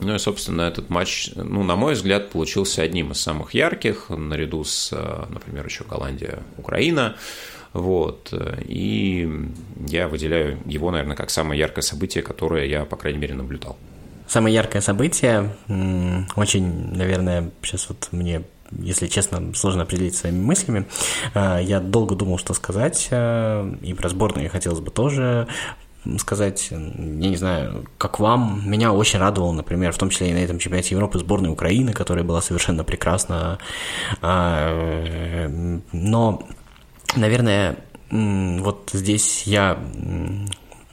ну 0.00 0.14
и, 0.14 0.18
собственно, 0.18 0.62
этот 0.62 0.90
матч, 0.90 1.30
ну, 1.34 1.62
на 1.62 1.76
мой 1.76 1.94
взгляд, 1.94 2.30
получился 2.30 2.82
одним 2.82 3.12
из 3.12 3.20
самых 3.20 3.54
ярких, 3.54 4.10
наряду 4.10 4.64
с, 4.64 4.90
например, 5.28 5.66
еще 5.66 5.84
Голландия, 5.84 6.42
Украина. 6.58 7.16
Вот. 7.72 8.32
И 8.66 9.28
я 9.86 10.08
выделяю 10.08 10.58
его, 10.66 10.90
наверное, 10.90 11.16
как 11.16 11.30
самое 11.30 11.58
яркое 11.60 11.82
событие, 11.82 12.22
которое 12.22 12.66
я, 12.66 12.84
по 12.84 12.96
крайней 12.96 13.18
мере, 13.18 13.34
наблюдал. 13.34 13.76
Самое 14.26 14.54
яркое 14.54 14.80
событие, 14.80 15.56
очень, 16.36 16.94
наверное, 16.94 17.50
сейчас 17.62 17.88
вот 17.88 18.08
мне 18.12 18.42
если 18.78 19.08
честно, 19.08 19.52
сложно 19.54 19.82
определить 19.82 20.14
своими 20.14 20.38
мыслями. 20.40 20.86
А, 21.34 21.58
я 21.58 21.80
долго 21.80 22.14
думал, 22.14 22.38
что 22.38 22.54
сказать, 22.54 23.08
а, 23.10 23.68
и 23.82 23.94
про 23.94 24.08
сборную 24.08 24.48
хотелось 24.48 24.80
бы 24.80 24.90
тоже 24.90 25.48
сказать, 26.18 26.68
я 26.70 26.78
не 26.78 27.36
знаю, 27.36 27.84
как 27.98 28.20
вам, 28.20 28.62
меня 28.64 28.92
очень 28.92 29.18
радовало, 29.18 29.52
например, 29.52 29.92
в 29.92 29.98
том 29.98 30.10
числе 30.10 30.30
и 30.30 30.32
на 30.32 30.38
этом 30.38 30.58
чемпионате 30.58 30.94
Европы 30.94 31.18
сборная 31.18 31.50
Украины, 31.50 31.92
которая 31.92 32.24
была 32.24 32.40
совершенно 32.40 32.84
прекрасна. 32.84 33.58
А, 34.22 35.48
но, 35.92 36.48
наверное, 37.16 37.76
вот 38.10 38.90
здесь 38.92 39.44
я 39.44 39.78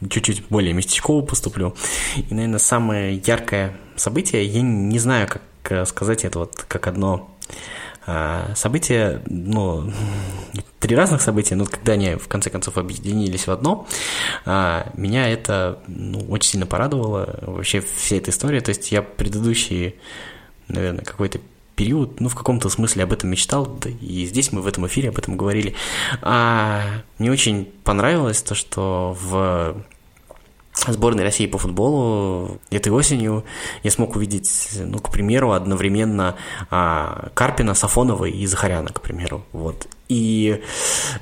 чуть-чуть 0.09 0.47
более 0.49 0.73
местечково 0.73 1.25
поступлю. 1.25 1.75
И, 2.15 2.33
наверное, 2.33 2.59
самое 2.59 3.21
яркое 3.25 3.73
событие, 3.95 4.45
я 4.45 4.61
не 4.61 4.99
знаю, 4.99 5.27
как 5.27 5.41
э, 5.71 5.85
сказать 5.85 6.23
это 6.23 6.39
вот 6.39 6.65
как 6.67 6.87
одно 6.87 7.35
а, 8.05 8.53
события, 8.55 9.21
ну, 9.25 9.91
три 10.87 10.95
разных 10.95 11.21
события, 11.21 11.55
но 11.55 11.65
когда 11.65 11.93
они 11.93 12.15
в 12.15 12.27
конце 12.27 12.49
концов 12.49 12.77
объединились 12.77 13.45
в 13.45 13.51
одно, 13.51 13.87
а, 14.45 14.89
меня 14.95 15.27
это 15.27 15.79
ну, 15.87 16.19
очень 16.29 16.51
сильно 16.51 16.65
порадовало, 16.65 17.39
вообще 17.41 17.81
вся 17.81 18.15
эта 18.15 18.31
история. 18.31 18.61
То 18.61 18.69
есть 18.69 18.91
я 18.91 19.01
предыдущие, 19.01 19.95
наверное, 20.69 21.03
какой-то 21.03 21.39
период, 21.75 22.21
ну, 22.21 22.29
в 22.29 22.35
каком-то 22.35 22.69
смысле 22.69 23.03
об 23.03 23.13
этом 23.13 23.29
мечтал, 23.29 23.67
да, 23.67 23.89
и 23.89 24.25
здесь 24.25 24.51
мы 24.51 24.61
в 24.61 24.67
этом 24.67 24.87
эфире 24.87 25.09
об 25.09 25.17
этом 25.17 25.37
говорили. 25.37 25.75
А 26.21 27.03
мне 27.19 27.31
очень 27.31 27.65
понравилось 27.83 28.41
то, 28.41 28.55
что 28.55 29.15
в 29.21 29.75
сборной 30.87 31.23
России 31.23 31.47
по 31.47 31.57
футболу 31.57 32.59
этой 32.69 32.91
осенью 32.91 33.43
я 33.83 33.91
смог 33.91 34.15
увидеть, 34.15 34.69
ну, 34.79 34.99
к 34.99 35.11
примеру, 35.11 35.51
одновременно 35.51 36.35
а, 36.69 37.29
Карпина, 37.33 37.73
Сафонова 37.73 38.25
и 38.25 38.45
Захаряна, 38.45 38.89
к 38.89 39.01
примеру. 39.01 39.43
Вот. 39.51 39.87
И 40.09 40.61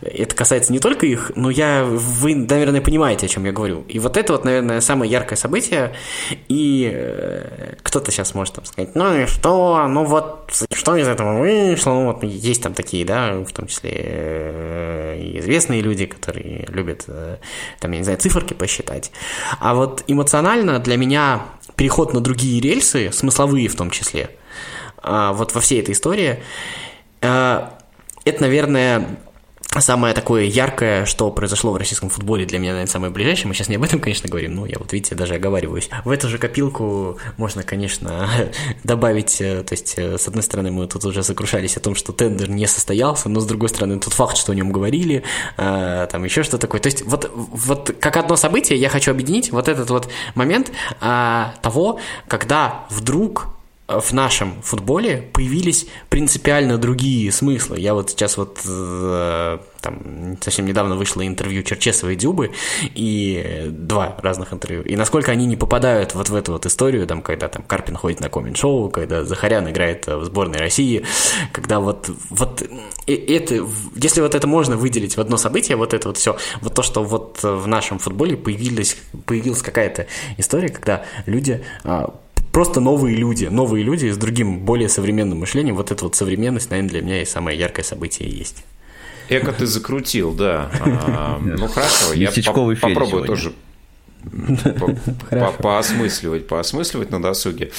это 0.01 0.35
касается 0.35 0.71
не 0.71 0.79
только 0.79 1.05
их, 1.05 1.31
но 1.35 1.49
я, 1.49 1.83
вы, 1.83 2.35
наверное, 2.35 2.81
понимаете, 2.81 3.25
о 3.25 3.29
чем 3.29 3.45
я 3.45 3.51
говорю. 3.51 3.83
И 3.87 3.97
вот 3.99 4.15
это 4.15 4.33
вот, 4.33 4.45
наверное, 4.45 4.79
самое 4.81 5.11
яркое 5.11 5.37
событие. 5.37 5.93
И 6.47 6.91
э, 6.93 7.75
кто-то 7.81 8.11
сейчас 8.11 8.35
может 8.35 8.55
там 8.55 8.65
сказать, 8.65 8.93
ну 8.95 9.17
и 9.17 9.25
что, 9.25 9.87
ну 9.87 10.03
вот, 10.03 10.51
что 10.71 10.95
из 10.95 11.07
этого 11.07 11.39
вышло? 11.39 11.91
Ну, 11.91 12.05
вот 12.13 12.23
есть 12.23 12.61
там 12.61 12.73
такие, 12.73 13.05
да, 13.05 13.33
в 13.33 13.51
том 13.53 13.67
числе 13.67 13.91
э, 13.95 15.31
известные 15.39 15.81
люди, 15.81 16.05
которые 16.05 16.65
любят, 16.69 17.05
э, 17.07 17.37
там, 17.79 17.91
я 17.91 17.97
не 17.97 18.03
знаю, 18.03 18.19
циферки 18.19 18.53
посчитать. 18.53 19.11
А 19.59 19.73
вот 19.73 20.03
эмоционально 20.07 20.79
для 20.79 20.97
меня 20.97 21.41
переход 21.75 22.13
на 22.13 22.21
другие 22.21 22.61
рельсы, 22.61 23.11
смысловые 23.11 23.67
в 23.67 23.75
том 23.75 23.89
числе, 23.89 24.29
а, 24.97 25.33
вот 25.33 25.53
во 25.53 25.61
всей 25.61 25.81
этой 25.81 25.93
истории, 25.93 26.39
это, 28.25 28.41
наверное, 28.41 29.17
самое 29.81 30.13
такое 30.13 30.43
яркое, 30.43 31.05
что 31.05 31.31
произошло 31.31 31.71
в 31.71 31.77
российском 31.77 32.09
футболе 32.09 32.45
для 32.45 32.59
меня, 32.59 32.71
наверное, 32.71 32.91
самое 32.91 33.11
ближайшее. 33.11 33.47
Мы 33.47 33.53
сейчас 33.53 33.69
не 33.69 33.75
об 33.75 33.83
этом, 33.83 33.99
конечно, 33.99 34.29
говорим, 34.29 34.55
но 34.55 34.65
я 34.65 34.77
вот, 34.79 34.91
видите, 34.93 35.15
даже 35.15 35.35
оговариваюсь. 35.35 35.89
В 36.03 36.09
эту 36.09 36.27
же 36.27 36.37
копилку 36.37 37.17
можно, 37.37 37.63
конечно, 37.63 38.29
добавить, 38.83 39.41
э, 39.41 39.63
то 39.63 39.73
есть, 39.73 39.95
э, 39.97 40.17
с 40.17 40.27
одной 40.27 40.43
стороны, 40.43 40.71
мы 40.71 40.87
тут 40.87 41.03
уже 41.05 41.23
сокрушались 41.23 41.77
о 41.77 41.79
том, 41.79 41.95
что 41.95 42.13
тендер 42.13 42.49
не 42.49 42.67
состоялся, 42.67 43.29
но 43.29 43.39
с 43.39 43.45
другой 43.45 43.69
стороны, 43.69 43.99
тот 43.99 44.13
факт, 44.13 44.37
что 44.37 44.51
о 44.51 44.55
нем 44.55 44.71
говорили, 44.71 45.23
э, 45.57 46.07
там 46.11 46.23
еще 46.23 46.43
что 46.43 46.57
такое. 46.57 46.79
То 46.79 46.87
есть, 46.87 47.03
вот, 47.03 47.31
вот 47.33 47.95
как 47.99 48.17
одно 48.17 48.35
событие 48.35 48.79
я 48.79 48.89
хочу 48.89 49.11
объединить 49.11 49.51
вот 49.51 49.67
этот 49.67 49.89
вот 49.89 50.09
момент 50.35 50.71
того, 50.99 51.99
когда 52.27 52.85
вдруг 52.89 53.54
в 53.87 54.13
нашем 54.13 54.61
футболе 54.63 55.29
появились 55.33 55.85
принципиально 56.09 56.77
другие 56.77 57.31
смыслы. 57.31 57.79
Я 57.79 57.93
вот 57.93 58.09
сейчас 58.09 58.35
вот 58.35 58.59
э, 58.65 59.59
там 59.79 60.37
совсем 60.41 60.65
недавно 60.65 60.95
вышло 60.95 61.25
интервью 61.25 61.61
Черчесова 61.61 62.09
и 62.09 62.15
Дюбы, 62.15 62.51
и 62.95 63.67
два 63.69 64.17
разных 64.23 64.53
интервью. 64.53 64.81
И 64.81 64.95
насколько 64.95 65.31
они 65.31 65.45
не 65.45 65.55
попадают 65.55 66.15
вот 66.15 66.29
в 66.29 66.35
эту 66.35 66.53
вот 66.53 66.65
историю, 66.65 67.05
там, 67.05 67.21
когда 67.21 67.47
там 67.47 67.61
Карпин 67.61 67.95
ходит 67.95 68.21
на 68.21 68.29
коммент-шоу, 68.29 68.89
когда 68.89 69.23
Захарян 69.23 69.69
играет 69.69 70.07
в 70.07 70.25
сборной 70.25 70.57
России, 70.57 71.05
когда 71.51 71.79
вот, 71.79 72.09
вот 72.31 72.63
это, 73.05 73.67
если 73.95 74.21
вот 74.21 74.33
это 74.33 74.47
можно 74.47 74.77
выделить 74.77 75.15
в 75.15 75.21
одно 75.21 75.37
событие, 75.37 75.77
вот 75.77 75.93
это 75.93 76.07
вот 76.07 76.17
все, 76.17 76.37
вот 76.61 76.73
то, 76.73 76.81
что 76.81 77.03
вот 77.03 77.43
в 77.43 77.67
нашем 77.67 77.99
футболе 77.99 78.35
появилась, 78.35 78.97
появилась 79.27 79.61
какая-то 79.61 80.07
история, 80.37 80.69
когда 80.69 81.05
люди 81.27 81.63
а, 81.83 82.15
просто 82.55 82.79
новые 82.79 83.17
люди, 83.17 83.47
новые 83.47 83.83
люди 83.83 84.09
с 84.09 84.15
другим, 84.15 84.59
более 84.59 84.87
современным 84.87 85.39
мышлением. 85.39 85.75
Вот 85.75 85.91
эта 85.91 86.05
вот 86.05 86.15
современность, 86.15 86.69
наверное, 86.69 86.89
для 86.89 87.01
меня 87.01 87.21
и 87.21 87.25
самое 87.25 87.59
яркое 87.59 87.83
событие 87.83 88.29
есть. 88.29 88.63
Эко 89.27 89.51
ты 89.51 89.65
закрутил, 89.65 90.33
да. 90.33 90.71
А, 90.79 91.37
ну 91.37 91.67
хорошо, 91.67 92.13
я 92.13 92.31
попробую 92.79 93.25
тоже 93.25 93.51
поосмысливать, 95.61 96.47
поосмысливать 96.47 97.11
на 97.11 97.21
досуге. 97.21 97.73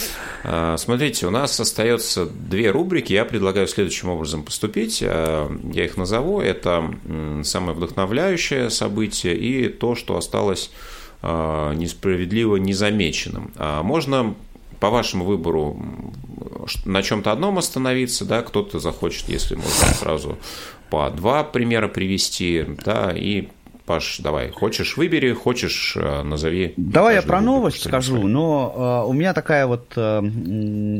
А, 0.44 0.76
смотрите, 0.76 1.26
у 1.26 1.30
нас 1.30 1.58
остается 1.58 2.26
две 2.26 2.70
рубрики. 2.70 3.14
Я 3.14 3.24
предлагаю 3.24 3.68
следующим 3.68 4.10
образом 4.10 4.42
поступить. 4.42 5.02
А, 5.02 5.50
я 5.72 5.86
их 5.86 5.96
назову. 5.96 6.42
Это 6.42 6.84
самое 7.44 7.72
вдохновляющее 7.74 8.68
событие 8.68 9.38
и 9.38 9.70
то, 9.70 9.94
что 9.94 10.18
осталось 10.18 10.70
несправедливо 11.22 12.56
незамеченным. 12.56 13.50
Можно 13.58 14.34
по 14.80 14.90
вашему 14.90 15.24
выбору 15.24 15.80
на 16.84 17.02
чем-то 17.02 17.32
одном 17.32 17.58
остановиться, 17.58 18.24
да, 18.24 18.42
кто-то 18.42 18.78
захочет, 18.78 19.28
если 19.28 19.54
можно 19.54 19.86
сразу 19.94 20.38
по 20.90 21.10
два 21.10 21.44
примера 21.44 21.88
привести, 21.88 22.64
да, 22.84 23.12
и 23.14 23.48
Паш, 23.86 24.18
давай, 24.18 24.50
хочешь 24.50 24.96
выбери, 24.96 25.32
хочешь 25.32 25.96
э, 25.96 26.22
назови. 26.22 26.74
Давай 26.76 27.14
я 27.14 27.22
про 27.22 27.40
новость 27.40 27.84
скажу, 27.84 28.26
но 28.26 29.04
э, 29.06 29.08
у 29.08 29.12
меня 29.12 29.32
такая 29.32 29.68
вот, 29.68 29.92
э, 29.94 30.20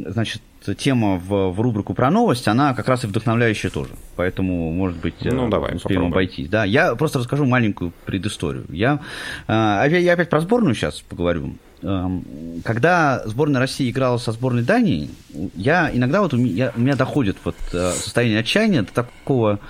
значит, 0.06 0.40
тема 0.78 1.16
в, 1.16 1.50
в 1.50 1.60
рубрику 1.60 1.94
про 1.94 2.12
новость, 2.12 2.46
она 2.46 2.74
как 2.74 2.86
раз 2.86 3.02
и 3.02 3.08
вдохновляющая 3.08 3.70
тоже. 3.70 3.90
Поэтому, 4.14 4.70
может 4.70 4.98
быть, 4.98 5.16
ну, 5.20 5.48
давай, 5.48 5.74
успеем 5.74 6.02
попробуем. 6.02 6.12
обойтись. 6.12 6.48
Да, 6.48 6.64
я 6.64 6.94
просто 6.94 7.18
расскажу 7.18 7.44
маленькую 7.44 7.92
предысторию. 8.04 8.66
Я, 8.68 9.00
я 9.48 10.12
опять 10.12 10.30
про 10.30 10.40
сборную 10.40 10.76
сейчас 10.76 11.00
поговорю. 11.00 11.54
Эм, 11.82 12.24
когда 12.64 13.22
сборная 13.26 13.60
России 13.60 13.90
играла 13.90 14.16
со 14.16 14.32
сборной 14.32 14.62
Дании, 14.62 15.10
я 15.54 15.90
иногда 15.92 16.22
вот 16.22 16.32
у 16.32 16.38
меня, 16.38 16.72
у 16.74 16.80
меня 16.80 16.96
доходит 16.96 17.36
вот 17.44 17.56
э, 17.72 17.92
состояние 17.92 18.40
отчаяния 18.40 18.82
до 18.82 18.92
такого 18.92 19.60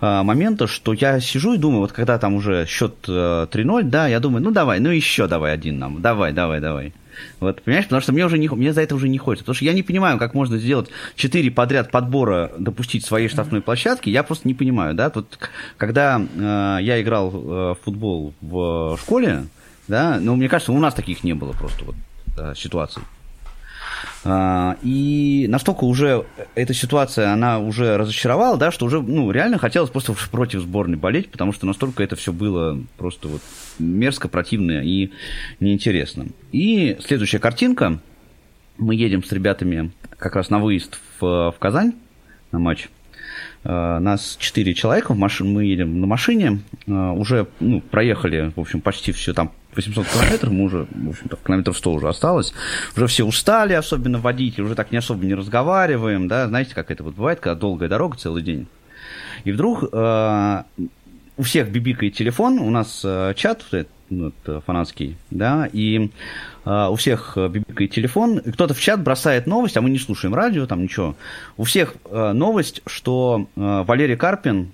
э, 0.00 0.22
момента, 0.22 0.66
что 0.66 0.94
я 0.94 1.20
сижу 1.20 1.52
и 1.52 1.58
думаю, 1.58 1.80
вот 1.80 1.92
когда 1.92 2.18
там 2.18 2.34
уже 2.34 2.64
счет 2.66 2.94
3-0, 3.06 3.80
э, 3.80 3.82
да, 3.84 4.08
я 4.08 4.20
думаю, 4.20 4.42
ну 4.42 4.52
давай, 4.52 4.80
ну 4.80 4.88
еще 4.88 5.26
давай 5.26 5.52
один 5.52 5.78
нам, 5.78 6.00
давай, 6.00 6.32
давай, 6.32 6.60
давай. 6.60 6.94
Вот, 7.40 7.62
понимаешь, 7.62 7.84
потому 7.84 8.00
что 8.00 8.12
мне 8.12 8.24
уже 8.24 8.38
не, 8.38 8.48
мне 8.48 8.72
за 8.72 8.80
это 8.80 8.94
уже 8.94 9.08
не 9.08 9.18
хочется. 9.18 9.44
Потому 9.44 9.56
что 9.56 9.64
я 9.66 9.74
не 9.74 9.82
понимаю, 9.82 10.18
как 10.18 10.32
можно 10.32 10.56
сделать 10.56 10.88
4 11.16 11.50
подряд 11.50 11.90
подбора 11.90 12.50
допустить 12.58 13.04
своей 13.04 13.28
штрафной 13.28 13.60
площадки. 13.60 14.08
Я 14.08 14.22
просто 14.22 14.48
не 14.48 14.54
понимаю, 14.54 14.94
да. 14.94 15.12
Вот, 15.14 15.38
когда 15.76 16.18
э, 16.18 16.78
я 16.80 17.02
играл 17.02 17.28
э, 17.28 17.34
в 17.34 17.78
футбол 17.84 18.32
в 18.40 18.98
школе, 19.02 19.44
да, 19.88 20.18
но 20.20 20.36
мне 20.36 20.48
кажется, 20.48 20.72
у 20.72 20.78
нас 20.78 20.94
таких 20.94 21.24
не 21.24 21.34
было 21.34 21.52
просто 21.52 21.84
вот 21.84 21.96
да, 22.36 22.54
ситуаций. 22.54 23.02
А, 24.24 24.76
и 24.82 25.46
настолько 25.48 25.84
уже 25.84 26.26
эта 26.54 26.74
ситуация, 26.74 27.32
она 27.32 27.58
уже 27.58 27.96
разочаровала, 27.96 28.56
да, 28.56 28.70
что 28.70 28.86
уже, 28.86 29.00
ну, 29.00 29.30
реально 29.30 29.58
хотелось 29.58 29.90
просто 29.90 30.14
против 30.30 30.60
сборной 30.60 30.96
болеть, 30.96 31.30
потому 31.30 31.52
что 31.52 31.66
настолько 31.66 32.02
это 32.02 32.16
все 32.16 32.32
было 32.32 32.78
просто 32.96 33.28
вот 33.28 33.42
мерзко, 33.78 34.28
противно 34.28 34.82
и 34.82 35.10
неинтересно. 35.58 36.26
И 36.52 36.96
следующая 37.04 37.38
картинка. 37.38 37.98
Мы 38.78 38.94
едем 38.94 39.22
с 39.22 39.30
ребятами 39.30 39.92
как 40.16 40.36
раз 40.36 40.48
на 40.48 40.58
выезд 40.58 40.98
в, 41.20 41.52
в 41.52 41.56
Казань 41.58 41.94
на 42.50 42.58
матч. 42.58 42.88
Uh, 43.62 43.98
нас 43.98 44.38
четыре 44.40 44.72
человека, 44.72 45.12
в 45.12 45.18
машин, 45.18 45.52
мы 45.52 45.66
едем 45.66 46.00
на 46.00 46.06
машине, 46.06 46.60
uh, 46.86 47.14
уже 47.14 47.46
ну, 47.60 47.82
проехали, 47.82 48.52
в 48.56 48.60
общем, 48.60 48.80
почти 48.80 49.12
все 49.12 49.34
там 49.34 49.52
800 49.74 50.06
километров, 50.06 50.52
мы 50.52 50.64
уже, 50.64 50.86
в 50.90 51.10
общем-то, 51.10 51.36
километров 51.36 51.78
100 51.78 51.92
уже 51.92 52.08
осталось. 52.08 52.52
Уже 52.96 53.06
все 53.06 53.24
устали, 53.24 53.72
особенно 53.74 54.18
водители, 54.18 54.62
уже 54.62 54.74
так 54.74 54.92
не 54.92 54.98
особо 54.98 55.24
не 55.24 55.34
разговариваем, 55.34 56.28
да, 56.28 56.48
знаете, 56.48 56.74
как 56.74 56.90
это 56.90 57.04
вот 57.04 57.14
бывает, 57.14 57.40
когда 57.40 57.54
долгая 57.54 57.88
дорога 57.88 58.16
целый 58.16 58.42
день. 58.42 58.66
И 59.44 59.52
вдруг 59.52 59.84
э, 59.92 60.62
у 61.36 61.42
всех 61.42 61.70
бибикает 61.70 62.14
телефон, 62.14 62.58
у 62.58 62.70
нас 62.70 63.02
э, 63.04 63.34
чат 63.36 63.64
вот, 64.10 64.34
фанатский, 64.66 65.16
да, 65.30 65.68
и 65.72 66.10
э, 66.64 66.88
у 66.90 66.96
всех 66.96 67.36
бибикает 67.36 67.92
телефон, 67.92 68.40
кто-то 68.40 68.74
в 68.74 68.80
чат 68.80 69.02
бросает 69.02 69.46
новость, 69.46 69.76
а 69.76 69.80
мы 69.80 69.90
не 69.90 69.98
слушаем 69.98 70.34
радио, 70.34 70.66
там 70.66 70.82
ничего. 70.82 71.14
У 71.56 71.64
всех 71.64 71.94
э, 72.04 72.32
новость, 72.32 72.82
что 72.86 73.46
э, 73.56 73.84
Валерий 73.86 74.16
Карпин 74.16 74.72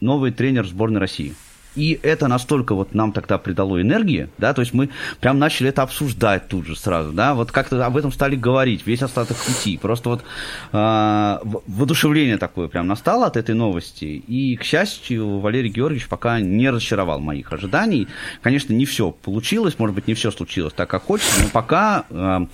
новый 0.00 0.32
тренер 0.32 0.66
сборной 0.66 1.00
России. 1.00 1.34
И 1.76 1.98
это 2.02 2.28
настолько 2.28 2.74
вот 2.74 2.94
нам 2.94 3.12
тогда 3.12 3.38
придало 3.38 3.80
энергии, 3.80 4.28
да, 4.38 4.54
то 4.54 4.62
есть 4.62 4.74
мы 4.74 4.90
прям 5.20 5.38
начали 5.38 5.70
это 5.70 5.82
обсуждать 5.82 6.48
тут 6.48 6.66
же 6.66 6.76
сразу, 6.76 7.12
да, 7.12 7.34
вот 7.34 7.50
как-то 7.52 7.84
об 7.84 7.96
этом 7.96 8.12
стали 8.12 8.36
говорить 8.36 8.86
весь 8.86 9.02
остаток 9.02 9.36
пути. 9.36 9.76
Просто 9.78 10.10
вот 10.10 10.24
э, 10.72 11.38
воодушевление 11.66 12.38
такое 12.38 12.68
прям 12.68 12.86
настало 12.86 13.26
от 13.26 13.36
этой 13.36 13.54
новости. 13.54 14.04
И, 14.04 14.56
к 14.56 14.64
счастью, 14.64 15.40
Валерий 15.40 15.70
Георгиевич 15.70 16.08
пока 16.08 16.40
не 16.40 16.70
разочаровал 16.70 17.20
моих 17.20 17.52
ожиданий. 17.52 18.08
Конечно, 18.42 18.72
не 18.72 18.84
все 18.84 19.10
получилось, 19.10 19.78
может 19.78 19.94
быть, 19.94 20.06
не 20.06 20.14
все 20.14 20.30
случилось 20.30 20.72
так, 20.74 20.88
как 20.88 21.04
хочется, 21.04 21.42
но 21.42 21.48
пока 21.48 22.04
э, 22.10 22.46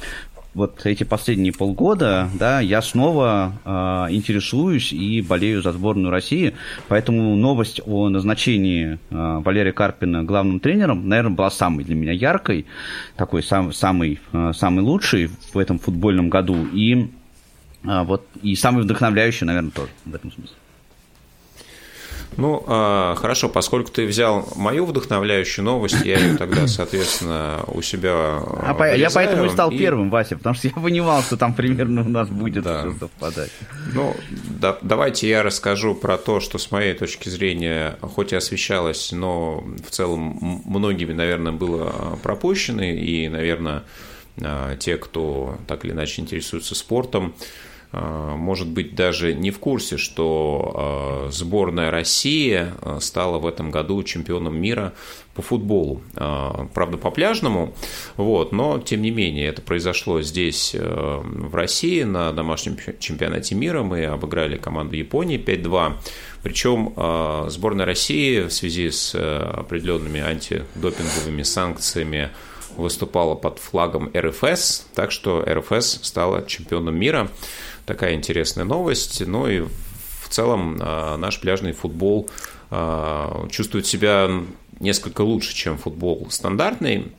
вот 0.55 0.84
эти 0.84 1.05
последние 1.05 1.53
полгода, 1.53 2.28
да, 2.34 2.61
я 2.61 2.82
снова 2.82 3.53
э, 3.64 3.70
интересуюсь 4.14 4.92
и 4.92 5.22
болею 5.22 5.62
за 5.62 5.72
сборную 5.72 6.11
России, 6.11 6.55
поэтому 6.88 7.36
новость 7.36 7.80
о 7.86 8.09
назначении 8.09 8.98
э, 9.11 9.40
Валерия 9.44 9.72
Карпина 9.72 10.24
главным 10.24 10.59
тренером, 10.59 11.09
наверное, 11.09 11.36
была 11.36 11.51
самой 11.51 11.84
для 11.84 11.94
меня 11.94 12.12
яркой, 12.12 12.66
такой 13.16 13.42
сам, 13.42 13.72
самый, 13.72 14.18
э, 14.32 14.53
самый 14.55 14.80
лучший 14.80 15.30
в 15.53 15.59
этом 15.59 15.78
футбольном 15.78 16.28
году 16.30 16.66
и 16.72 17.11
э, 17.84 18.03
вот 18.03 18.26
и 18.42 18.57
самый 18.57 18.82
вдохновляющий, 18.82 19.46
наверное, 19.46 19.70
тоже 19.70 19.90
в 20.05 20.14
этом 20.14 20.32
смысле. 20.32 20.57
Ну, 22.36 22.62
а, 22.66 23.14
хорошо, 23.16 23.48
поскольку 23.48 23.90
ты 23.90 24.06
взял 24.06 24.48
мою 24.56 24.86
вдохновляющую 24.86 25.64
новость, 25.64 26.04
я 26.04 26.18
ее 26.18 26.36
тогда, 26.36 26.66
соответственно, 26.66 27.64
у 27.66 27.82
себя 27.82 28.10
а 28.10 28.74
по, 28.74 28.94
Я 28.94 29.10
поэтому 29.10 29.44
и 29.44 29.48
стал 29.48 29.70
и... 29.70 29.78
первым, 29.78 30.10
Вася, 30.10 30.36
потому 30.36 30.54
что 30.54 30.68
я 30.68 30.74
понимал, 30.74 31.22
что 31.22 31.36
там 31.36 31.54
примерно 31.54 32.02
у 32.02 32.08
нас 32.08 32.28
будет 32.28 32.64
да. 32.64 32.86
совпадать. 32.98 33.50
Ну, 33.92 34.16
да, 34.48 34.78
давайте 34.82 35.28
я 35.28 35.42
расскажу 35.42 35.94
про 35.94 36.16
то, 36.16 36.40
что 36.40 36.58
с 36.58 36.70
моей 36.70 36.94
точки 36.94 37.28
зрения, 37.28 37.96
хоть 38.00 38.32
и 38.32 38.36
освещалось, 38.36 39.12
но 39.12 39.64
в 39.86 39.90
целом 39.90 40.62
многими, 40.64 41.12
наверное, 41.12 41.52
было 41.52 42.18
пропущено, 42.22 42.82
и, 42.82 43.28
наверное, 43.28 43.82
а, 44.40 44.76
те, 44.76 44.96
кто 44.96 45.58
так 45.66 45.84
или 45.84 45.92
иначе 45.92 46.22
интересуется 46.22 46.74
спортом, 46.74 47.34
а, 47.36 47.69
может 47.93 48.68
быть, 48.68 48.95
даже 48.95 49.34
не 49.34 49.51
в 49.51 49.59
курсе, 49.59 49.97
что 49.97 50.72
а, 50.74 51.30
сборная 51.30 51.91
России 51.91 52.66
а, 52.82 53.01
стала 53.01 53.38
в 53.38 53.47
этом 53.47 53.72
году 53.72 54.03
чемпионом 54.05 54.57
мира 54.57 54.93
по 55.34 55.43
футболу. 55.43 56.03
Правда, 56.14 56.99
по 56.99 57.11
пляжному, 57.12 57.72
вот, 58.16 58.51
но 58.51 58.80
тем 58.80 59.01
не 59.01 59.12
менее 59.12 59.47
это 59.47 59.62
произошло 59.62 60.20
здесь, 60.22 60.74
в 60.74 61.55
России, 61.55 62.03
на 62.03 62.32
домашнем 62.32 62.76
чемпионате 62.99 63.55
мира. 63.55 63.82
Мы 63.84 64.07
обыграли 64.07 64.57
команду 64.57 64.97
Японии 64.97 65.38
5-2. 65.38 65.95
Причем 66.43 67.49
сборная 67.49 67.86
России 67.86 68.41
в 68.41 68.51
связи 68.51 68.91
с 68.91 69.14
определенными 69.14 70.20
антидопинговыми 70.20 71.45
санкциями 71.45 72.30
выступала 72.76 73.34
под 73.34 73.59
флагом 73.61 74.11
РФС, 74.14 74.86
так 74.95 75.12
что 75.12 75.45
РФС 75.47 76.01
стала 76.03 76.45
чемпионом 76.47 76.97
мира 76.97 77.30
такая 77.91 78.14
интересная 78.14 78.64
новость. 78.64 79.26
Ну 79.26 79.49
и 79.49 79.61
в 79.61 80.28
целом 80.28 80.78
а, 80.80 81.16
наш 81.16 81.41
пляжный 81.41 81.72
футбол 81.72 82.30
а, 82.70 83.49
чувствует 83.51 83.84
себя 83.84 84.30
несколько 84.78 85.22
лучше, 85.22 85.53
чем 85.55 85.76
футбол 85.76 86.28
стандартный. 86.30 87.11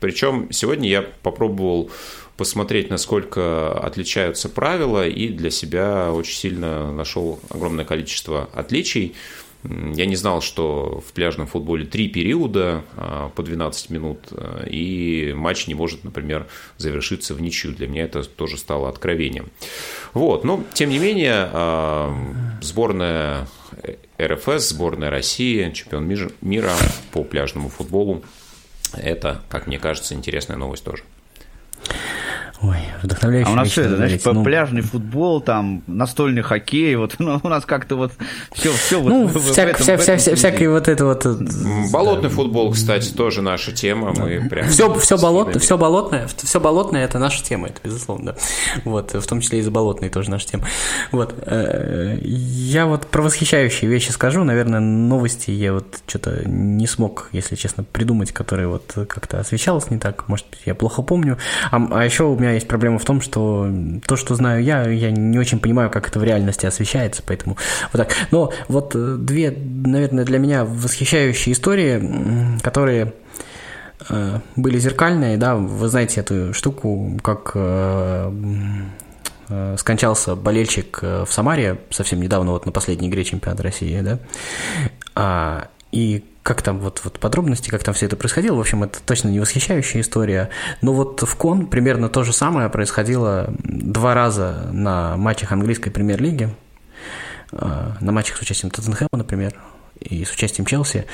Причем 0.00 0.52
сегодня 0.52 0.86
я 0.86 1.02
попробовал 1.22 1.90
посмотреть, 2.36 2.90
насколько 2.90 3.72
отличаются 3.72 4.50
правила, 4.50 5.08
и 5.08 5.28
для 5.28 5.50
себя 5.50 6.12
очень 6.12 6.36
сильно 6.36 6.92
нашел 6.92 7.40
огромное 7.48 7.86
количество 7.86 8.50
отличий. 8.52 9.14
Я 9.64 10.06
не 10.06 10.14
знал, 10.14 10.40
что 10.40 11.02
в 11.06 11.12
пляжном 11.12 11.48
футболе 11.48 11.84
три 11.84 12.08
периода 12.08 12.84
а, 12.96 13.30
по 13.30 13.42
12 13.42 13.90
минут, 13.90 14.20
а, 14.30 14.64
и 14.64 15.32
матч 15.32 15.66
не 15.66 15.74
может, 15.74 16.04
например, 16.04 16.46
завершиться 16.76 17.34
в 17.34 17.42
ничью. 17.42 17.72
Для 17.72 17.88
меня 17.88 18.04
это 18.04 18.22
тоже 18.22 18.56
стало 18.56 18.88
откровением. 18.88 19.50
Вот, 20.14 20.44
но 20.44 20.62
тем 20.74 20.90
не 20.90 21.00
менее, 21.00 21.50
а, 21.52 22.14
сборная 22.60 23.48
РФС, 24.20 24.68
сборная 24.68 25.10
России, 25.10 25.70
чемпион 25.72 26.06
мира 26.40 26.72
по 27.10 27.24
пляжному 27.24 27.68
футболу, 27.68 28.22
это, 28.94 29.42
как 29.48 29.66
мне 29.66 29.78
кажется, 29.80 30.14
интересная 30.14 30.56
новость 30.56 30.84
тоже. 30.84 31.02
Ой, 32.60 32.78
вдохновляющая. 33.02 33.50
А 33.50 33.52
у 33.52 33.56
нас 33.56 33.68
все 33.68 33.82
это, 33.82 33.96
знаешь, 33.96 34.20
ну... 34.24 34.42
пляжный 34.42 34.82
футбол, 34.82 35.40
там, 35.40 35.84
настольный 35.86 36.42
хоккей, 36.42 36.96
вот 36.96 37.14
ну, 37.20 37.40
у 37.40 37.48
нас 37.48 37.64
как-то 37.64 37.94
вот 37.94 38.12
все, 38.52 38.72
все 38.72 39.00
ну, 39.00 39.28
вот 39.28 39.42
вся, 39.42 39.64
в 39.64 39.68
этом, 39.68 39.82
вся, 39.82 39.96
вся, 39.96 40.16
вся, 40.16 40.34
всякий 40.34 40.66
вот 40.66 40.88
это 40.88 41.04
вот... 41.04 41.24
Э, 41.24 41.36
болотный 41.92 42.30
футбол, 42.30 42.72
кстати, 42.72 43.10
тоже 43.10 43.42
наша 43.42 43.70
тема. 43.70 44.12
Мы 44.12 44.48
прям 44.48 44.68
все, 44.68 44.92
все, 44.94 45.16
болот, 45.16 45.54
все 45.62 45.78
болотное, 45.78 46.26
все 46.36 46.58
болотное 46.58 47.04
это 47.04 47.20
наша 47.20 47.44
тема, 47.44 47.68
это 47.68 47.80
безусловно, 47.84 48.32
да. 48.32 48.36
Вот, 48.84 49.14
в 49.14 49.26
том 49.26 49.40
числе 49.40 49.60
и 49.60 49.62
за 49.62 49.70
болотные 49.70 50.10
тоже 50.10 50.30
наша 50.30 50.48
тема. 50.48 50.64
Вот, 51.12 51.34
э, 51.46 52.18
я 52.22 52.86
вот 52.86 53.06
про 53.06 53.22
восхищающие 53.22 53.88
вещи 53.88 54.10
скажу, 54.10 54.42
наверное, 54.42 54.80
новости 54.80 55.52
я 55.52 55.74
вот 55.74 56.00
что-то 56.08 56.42
не 56.44 56.88
смог, 56.88 57.28
если 57.30 57.54
честно, 57.54 57.84
придумать, 57.84 58.32
которые 58.32 58.66
вот 58.66 58.94
как-то 59.08 59.38
освещалось 59.38 59.90
не 59.90 59.98
так, 59.98 60.26
может 60.26 60.46
я 60.64 60.74
плохо 60.74 61.02
помню. 61.02 61.38
А, 61.70 61.80
а 61.92 62.04
еще 62.04 62.24
у 62.24 62.36
меня 62.36 62.47
меня 62.48 62.54
есть 62.54 62.68
проблема 62.68 62.98
в 62.98 63.04
том, 63.04 63.20
что 63.20 63.70
то, 64.06 64.16
что 64.16 64.34
знаю 64.34 64.62
я, 64.62 64.88
я 64.88 65.10
не 65.10 65.38
очень 65.38 65.58
понимаю, 65.58 65.90
как 65.90 66.08
это 66.08 66.18
в 66.18 66.24
реальности 66.24 66.66
освещается, 66.66 67.22
поэтому 67.24 67.56
вот 67.92 67.98
так. 67.98 68.14
Но 68.30 68.52
вот 68.68 68.94
э, 68.94 69.16
две, 69.18 69.50
наверное, 69.50 70.24
для 70.24 70.38
меня 70.38 70.64
восхищающие 70.64 71.52
истории, 71.52 72.58
которые 72.62 73.12
э, 74.08 74.40
были 74.56 74.78
зеркальные, 74.78 75.36
да, 75.36 75.56
вы 75.56 75.88
знаете 75.88 76.20
эту 76.20 76.54
штуку, 76.54 77.18
как 77.22 77.52
э, 77.54 78.32
скончался 79.78 80.36
болельщик 80.36 81.00
в 81.00 81.28
Самаре 81.30 81.78
совсем 81.88 82.20
недавно, 82.20 82.52
вот 82.52 82.66
на 82.66 82.72
последней 82.72 83.08
игре 83.08 83.24
чемпионата 83.24 83.62
России, 83.62 83.98
да, 84.02 84.18
а, 85.14 85.68
и 85.92 86.24
как 86.42 86.62
там 86.62 86.78
вот, 86.78 87.02
вот 87.04 87.18
подробности, 87.18 87.68
как 87.68 87.82
там 87.82 87.94
все 87.94 88.06
это 88.06 88.16
происходило. 88.16 88.56
В 88.56 88.60
общем, 88.60 88.82
это 88.82 89.00
точно 89.04 89.28
не 89.28 89.38
восхищающая 89.38 90.00
история. 90.00 90.48
Но 90.80 90.94
вот 90.94 91.22
в 91.22 91.36
Кон 91.36 91.66
примерно 91.66 92.08
то 92.08 92.24
же 92.24 92.32
самое 92.32 92.70
происходило 92.70 93.52
два 93.62 94.14
раза 94.14 94.70
на 94.72 95.16
матчах 95.18 95.52
английской 95.52 95.90
премьер-лиги. 95.90 96.48
Э, 97.52 97.92
на 98.00 98.12
матчах 98.12 98.38
с 98.38 98.40
участием 98.40 98.70
Тоттенхэма, 98.70 99.10
например, 99.12 99.54
и 100.00 100.24
с 100.24 100.32
участием 100.32 100.64
Челси. 100.64 101.04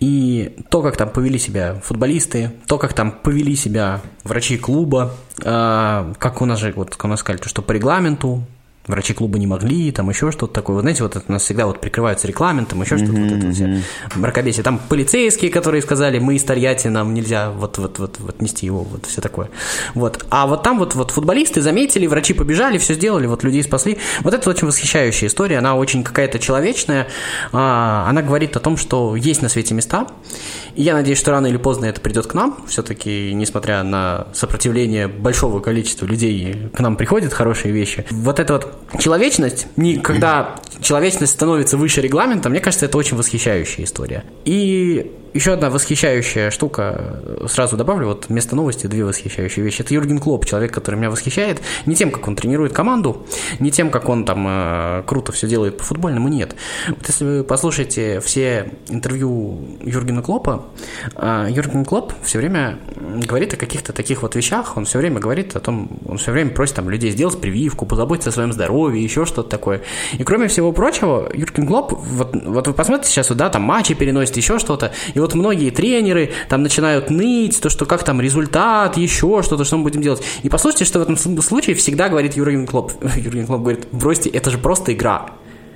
И 0.00 0.56
то, 0.70 0.82
как 0.82 0.96
там 0.96 1.10
повели 1.10 1.38
себя 1.38 1.80
футболисты, 1.82 2.52
то, 2.66 2.78
как 2.78 2.92
там 2.92 3.10
повели 3.10 3.56
себя 3.56 4.00
врачи 4.22 4.58
клуба, 4.58 5.12
э, 5.42 6.14
как 6.18 6.40
у 6.40 6.44
нас 6.44 6.60
же, 6.60 6.72
вот 6.76 6.96
у 7.02 7.08
нас 7.08 7.20
сказали, 7.20 7.42
что 7.46 7.62
по 7.62 7.72
регламенту 7.72 8.44
врачи 8.86 9.14
клуба 9.14 9.38
не 9.38 9.46
могли, 9.46 9.90
там 9.92 10.10
еще 10.10 10.30
что-то 10.30 10.52
такое. 10.52 10.76
Вы 10.76 10.80
знаете, 10.82 11.02
вот 11.02 11.16
это 11.16 11.24
у 11.26 11.32
нас 11.32 11.42
всегда 11.42 11.66
вот 11.66 11.80
прикрываются 11.80 12.28
регламентом, 12.28 12.82
еще 12.82 12.98
что-то, 12.98 13.12
mm-hmm. 13.12 13.34
вот 13.34 13.38
это 13.38 13.52
все 13.52 13.82
мракобесие. 14.14 14.62
Там 14.62 14.78
полицейские, 14.88 15.50
которые 15.50 15.82
сказали, 15.82 16.18
мы 16.18 16.36
из 16.36 16.44
Тольятти, 16.44 16.88
нам 16.88 17.14
нельзя 17.14 17.50
вот, 17.50 17.78
вот, 17.78 17.98
вот, 17.98 18.18
вот 18.18 18.42
нести 18.42 18.66
его, 18.66 18.82
вот 18.82 19.06
все 19.06 19.20
такое. 19.20 19.50
Вот. 19.94 20.24
А 20.30 20.46
вот 20.46 20.62
там 20.62 20.78
вот, 20.78 20.94
вот 20.94 21.10
футболисты 21.10 21.62
заметили, 21.62 22.06
врачи 22.06 22.34
побежали, 22.34 22.78
все 22.78 22.94
сделали, 22.94 23.26
вот 23.26 23.42
людей 23.42 23.62
спасли. 23.62 23.98
Вот 24.20 24.34
это 24.34 24.50
очень 24.50 24.66
восхищающая 24.66 25.28
история, 25.28 25.58
она 25.58 25.76
очень 25.76 26.04
какая-то 26.04 26.38
человечная, 26.38 27.08
а, 27.52 28.06
она 28.08 28.22
говорит 28.22 28.56
о 28.56 28.60
том, 28.60 28.76
что 28.76 29.16
есть 29.16 29.40
на 29.40 29.48
свете 29.48 29.74
места, 29.74 30.06
и 30.74 30.82
я 30.82 30.94
надеюсь, 30.94 31.18
что 31.18 31.30
рано 31.30 31.46
или 31.46 31.56
поздно 31.56 31.86
это 31.86 32.00
придет 32.00 32.26
к 32.26 32.34
нам, 32.34 32.64
все-таки, 32.68 33.32
несмотря 33.32 33.82
на 33.82 34.28
сопротивление 34.34 35.08
большого 35.08 35.60
количества 35.60 36.06
людей, 36.06 36.68
к 36.74 36.80
нам 36.80 36.96
приходят 36.96 37.32
хорошие 37.32 37.72
вещи. 37.72 38.04
Вот 38.10 38.40
это 38.40 38.54
вот 38.54 38.73
человечность, 38.98 39.66
не, 39.76 39.96
когда 39.96 40.56
человечность 40.80 41.32
становится 41.32 41.76
выше 41.76 42.00
регламента, 42.00 42.48
мне 42.48 42.60
кажется, 42.60 42.86
это 42.86 42.98
очень 42.98 43.16
восхищающая 43.16 43.84
история. 43.84 44.24
И 44.44 45.12
еще 45.34 45.52
одна 45.52 45.68
восхищающая 45.68 46.50
штука, 46.50 47.20
сразу 47.48 47.76
добавлю, 47.76 48.06
вот 48.06 48.26
вместо 48.28 48.54
новости 48.54 48.86
две 48.86 49.04
восхищающие 49.04 49.64
вещи. 49.64 49.82
Это 49.82 49.92
Юрген 49.92 50.20
Клоп, 50.20 50.46
человек, 50.46 50.72
который 50.72 50.94
меня 50.94 51.10
восхищает 51.10 51.60
не 51.86 51.96
тем, 51.96 52.12
как 52.12 52.26
он 52.28 52.36
тренирует 52.36 52.72
команду, 52.72 53.26
не 53.58 53.72
тем, 53.72 53.90
как 53.90 54.08
он 54.08 54.24
там 54.24 54.46
э, 54.48 55.02
круто 55.06 55.32
все 55.32 55.48
делает 55.48 55.76
по 55.76 55.84
футбольному, 55.84 56.28
нет. 56.28 56.54
Вот 56.88 57.06
если 57.08 57.24
вы 57.24 57.44
послушаете 57.44 58.20
все 58.20 58.70
интервью 58.88 59.58
Юргена 59.82 60.22
Клопа, 60.22 60.66
э, 61.16 61.48
Юрген 61.50 61.84
Клоп 61.84 62.12
все 62.22 62.38
время 62.38 62.78
говорит 63.26 63.54
о 63.54 63.56
каких-то 63.56 63.92
таких 63.92 64.22
вот 64.22 64.36
вещах, 64.36 64.76
он 64.76 64.84
все 64.84 64.98
время 64.98 65.18
говорит 65.18 65.56
о 65.56 65.60
том, 65.60 65.88
он 66.06 66.18
все 66.18 66.30
время 66.30 66.50
просит 66.50 66.76
там 66.76 66.88
людей 66.88 67.10
сделать 67.10 67.40
прививку, 67.40 67.86
позаботиться 67.86 68.30
о 68.30 68.32
своем 68.32 68.52
здоровье, 68.52 69.02
еще 69.02 69.24
что-то 69.24 69.48
такое. 69.48 69.82
И 70.12 70.22
кроме 70.22 70.46
всего 70.46 70.70
прочего, 70.70 71.28
Юрген 71.34 71.66
Клоп, 71.66 71.92
вот, 71.92 72.36
вот 72.44 72.68
вы 72.68 72.72
посмотрите 72.72 73.10
сейчас, 73.10 73.30
вот, 73.30 73.38
да, 73.38 73.50
там 73.50 73.62
матчи 73.62 73.94
переносит, 73.94 74.36
еще 74.36 74.60
что-то, 74.60 74.92
и 75.14 75.23
вот 75.24 75.34
многие 75.34 75.70
тренеры 75.70 76.30
там 76.48 76.62
начинают 76.62 77.10
ныть, 77.10 77.60
то, 77.60 77.70
что 77.70 77.86
как 77.86 78.04
там 78.04 78.20
результат, 78.20 78.96
еще 78.96 79.42
что-то, 79.42 79.64
что 79.64 79.78
мы 79.78 79.84
будем 79.84 80.02
делать. 80.02 80.22
И 80.42 80.48
послушайте, 80.48 80.84
что 80.84 80.98
в 80.98 81.02
этом 81.02 81.16
случае 81.16 81.74
всегда 81.76 82.08
говорит 82.08 82.36
Юрген 82.36 82.66
Клоп. 82.66 82.92
Юрген 83.16 83.46
Клоп 83.46 83.60
говорит, 83.62 83.86
бросьте, 83.90 84.28
это 84.28 84.50
же 84.50 84.58
просто 84.58 84.92
игра. 84.92 85.30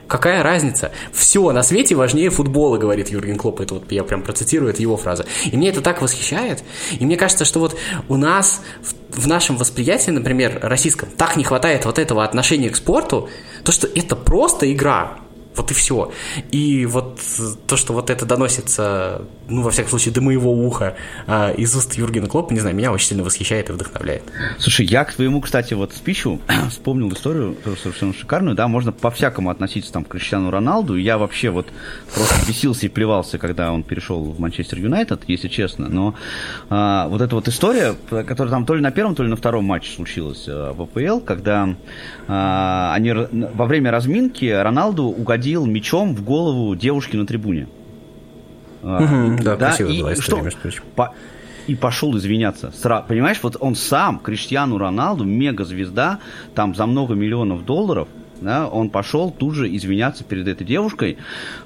Какая 0.07 0.43
разница? 0.43 0.91
Все 1.13 1.53
на 1.53 1.63
свете 1.63 1.95
важнее 1.95 2.31
футбола, 2.31 2.79
говорит 2.79 3.09
Юрген 3.09 3.37
Клоп. 3.37 3.61
Это 3.61 3.75
вот 3.75 3.93
я 3.93 4.05
прям 4.05 4.23
процитирую, 4.23 4.71
это 4.71 4.81
его 4.81 4.97
фраза. 4.97 5.27
И 5.45 5.57
мне 5.57 5.69
это 5.69 5.83
так 5.83 6.01
восхищает. 6.01 6.63
И 6.99 7.05
мне 7.05 7.17
кажется, 7.17 7.45
что 7.45 7.61
вот 7.61 7.77
у 8.09 8.17
нас 8.17 8.63
в, 8.83 9.23
в 9.23 9.27
нашем 9.27 9.57
восприятии, 9.57 10.11
например, 10.11 10.61
российском, 10.63 11.11
так 11.17 11.37
не 11.37 11.45
хватает 11.45 11.85
вот 11.85 11.99
этого 11.99 12.25
отношения 12.25 12.71
к 12.71 12.77
спорту, 12.77 13.29
то, 13.65 13.73
что 13.73 13.87
это 13.87 14.17
просто 14.17 14.71
игра. 14.73 15.19
Вот 15.59 15.73
и 15.73 15.75
все. 15.75 16.13
И 16.53 16.87
вот 16.87 17.21
то, 17.67 17.77
что 17.77 17.93
вот 17.93 18.11
это 18.11 18.25
доносится, 18.25 19.23
ну, 19.49 19.63
во 19.63 19.73
всяком 19.73 19.91
случае, 19.91 20.15
до 20.15 20.21
моего 20.21 20.53
уха 20.53 20.95
а, 21.27 21.51
из 21.51 21.75
уст 21.75 21.95
Юргена 21.95 22.29
Клопа, 22.29 22.53
не 22.55 22.61
знаю, 22.61 22.77
меня 22.77 22.93
очень 22.93 23.09
сильно 23.09 23.25
восхищает 23.25 23.69
и 23.69 23.73
вдохновляет. 23.73 24.23
Слушай, 24.61 24.87
я 24.87 25.05
к 25.05 25.13
твоему, 25.13 25.41
кстати, 25.41 25.75
вот 25.75 25.93
спичу 25.93 26.41
вспомнил 26.71 27.13
историю 27.13 27.57
совершенно 27.83 28.15
шикарную, 28.15 28.55
да, 28.55 28.69
можно 28.69 28.93
по-всякому 28.93 29.51
относиться 29.51 29.93
там 29.93 30.05
к 30.05 30.09
Криштиану 30.09 30.51
Роналду. 30.51 30.95
Я 30.95 31.19
вообще 31.19 31.51
вот 31.51 31.67
просто 32.15 32.47
бесился 32.47 32.87
и 32.87 32.89
плевался, 32.89 33.39
когда 33.39 33.73
он 33.73 33.83
перешел 33.83 34.31
в 34.31 34.39
Манчестер 34.39 34.79
Юнайтед, 34.79 35.23
если 35.27 35.49
честно. 35.49 35.89
Но 35.89 36.15
а, 36.71 37.09
вот 37.09 37.21
эта 37.21 37.35
вот 37.35 37.49
история, 37.49 37.97
которая 38.09 38.51
там 38.51 38.65
то 38.65 38.77
ли 38.77 38.81
на 38.81 38.93
первом, 38.93 39.17
то 39.17 39.25
ли 39.25 39.29
на 39.29 39.37
втором 39.37 39.65
матче 39.65 39.91
случилась 39.91 40.45
а, 40.47 40.73
в 40.73 40.83
АПЛ, 40.83 41.19
когда 41.19 41.69
а, 42.29 42.93
они 42.95 43.13
во 43.13 43.67
время 43.67 43.91
разминки 43.91 44.45
Роналду 44.47 45.07
угодил 45.07 45.48
угодил 45.49 45.67
мечом 45.67 46.15
в 46.15 46.23
голову 46.25 46.75
девушки 46.75 47.17
на 47.17 47.27
трибуне. 47.27 47.69
Угу, 48.83 49.43
да, 49.43 49.57
да, 49.57 49.57
красивая 49.57 50.01
была 50.01 50.15
история, 50.15 50.43
между 50.43 50.61
прочим. 50.61 50.83
По, 50.95 51.15
и 51.67 51.75
пошел 51.75 52.17
извиняться. 52.17 52.73
Сра, 52.77 53.05
понимаешь, 53.07 53.39
вот 53.43 53.57
он 53.61 53.75
сам, 53.75 54.19
Криштиану 54.19 54.79
Роналду, 54.79 55.25
мега-звезда, 55.25 56.21
там 56.55 56.75
за 56.75 56.87
много 56.87 57.15
миллионов 57.15 57.65
долларов, 57.65 58.09
да, 58.41 58.68
он 58.68 58.91
пошел 58.91 59.30
тут 59.30 59.55
же 59.55 59.74
извиняться 59.74 60.24
перед 60.24 60.49
этой 60.49 60.64
девушкой. 60.64 61.18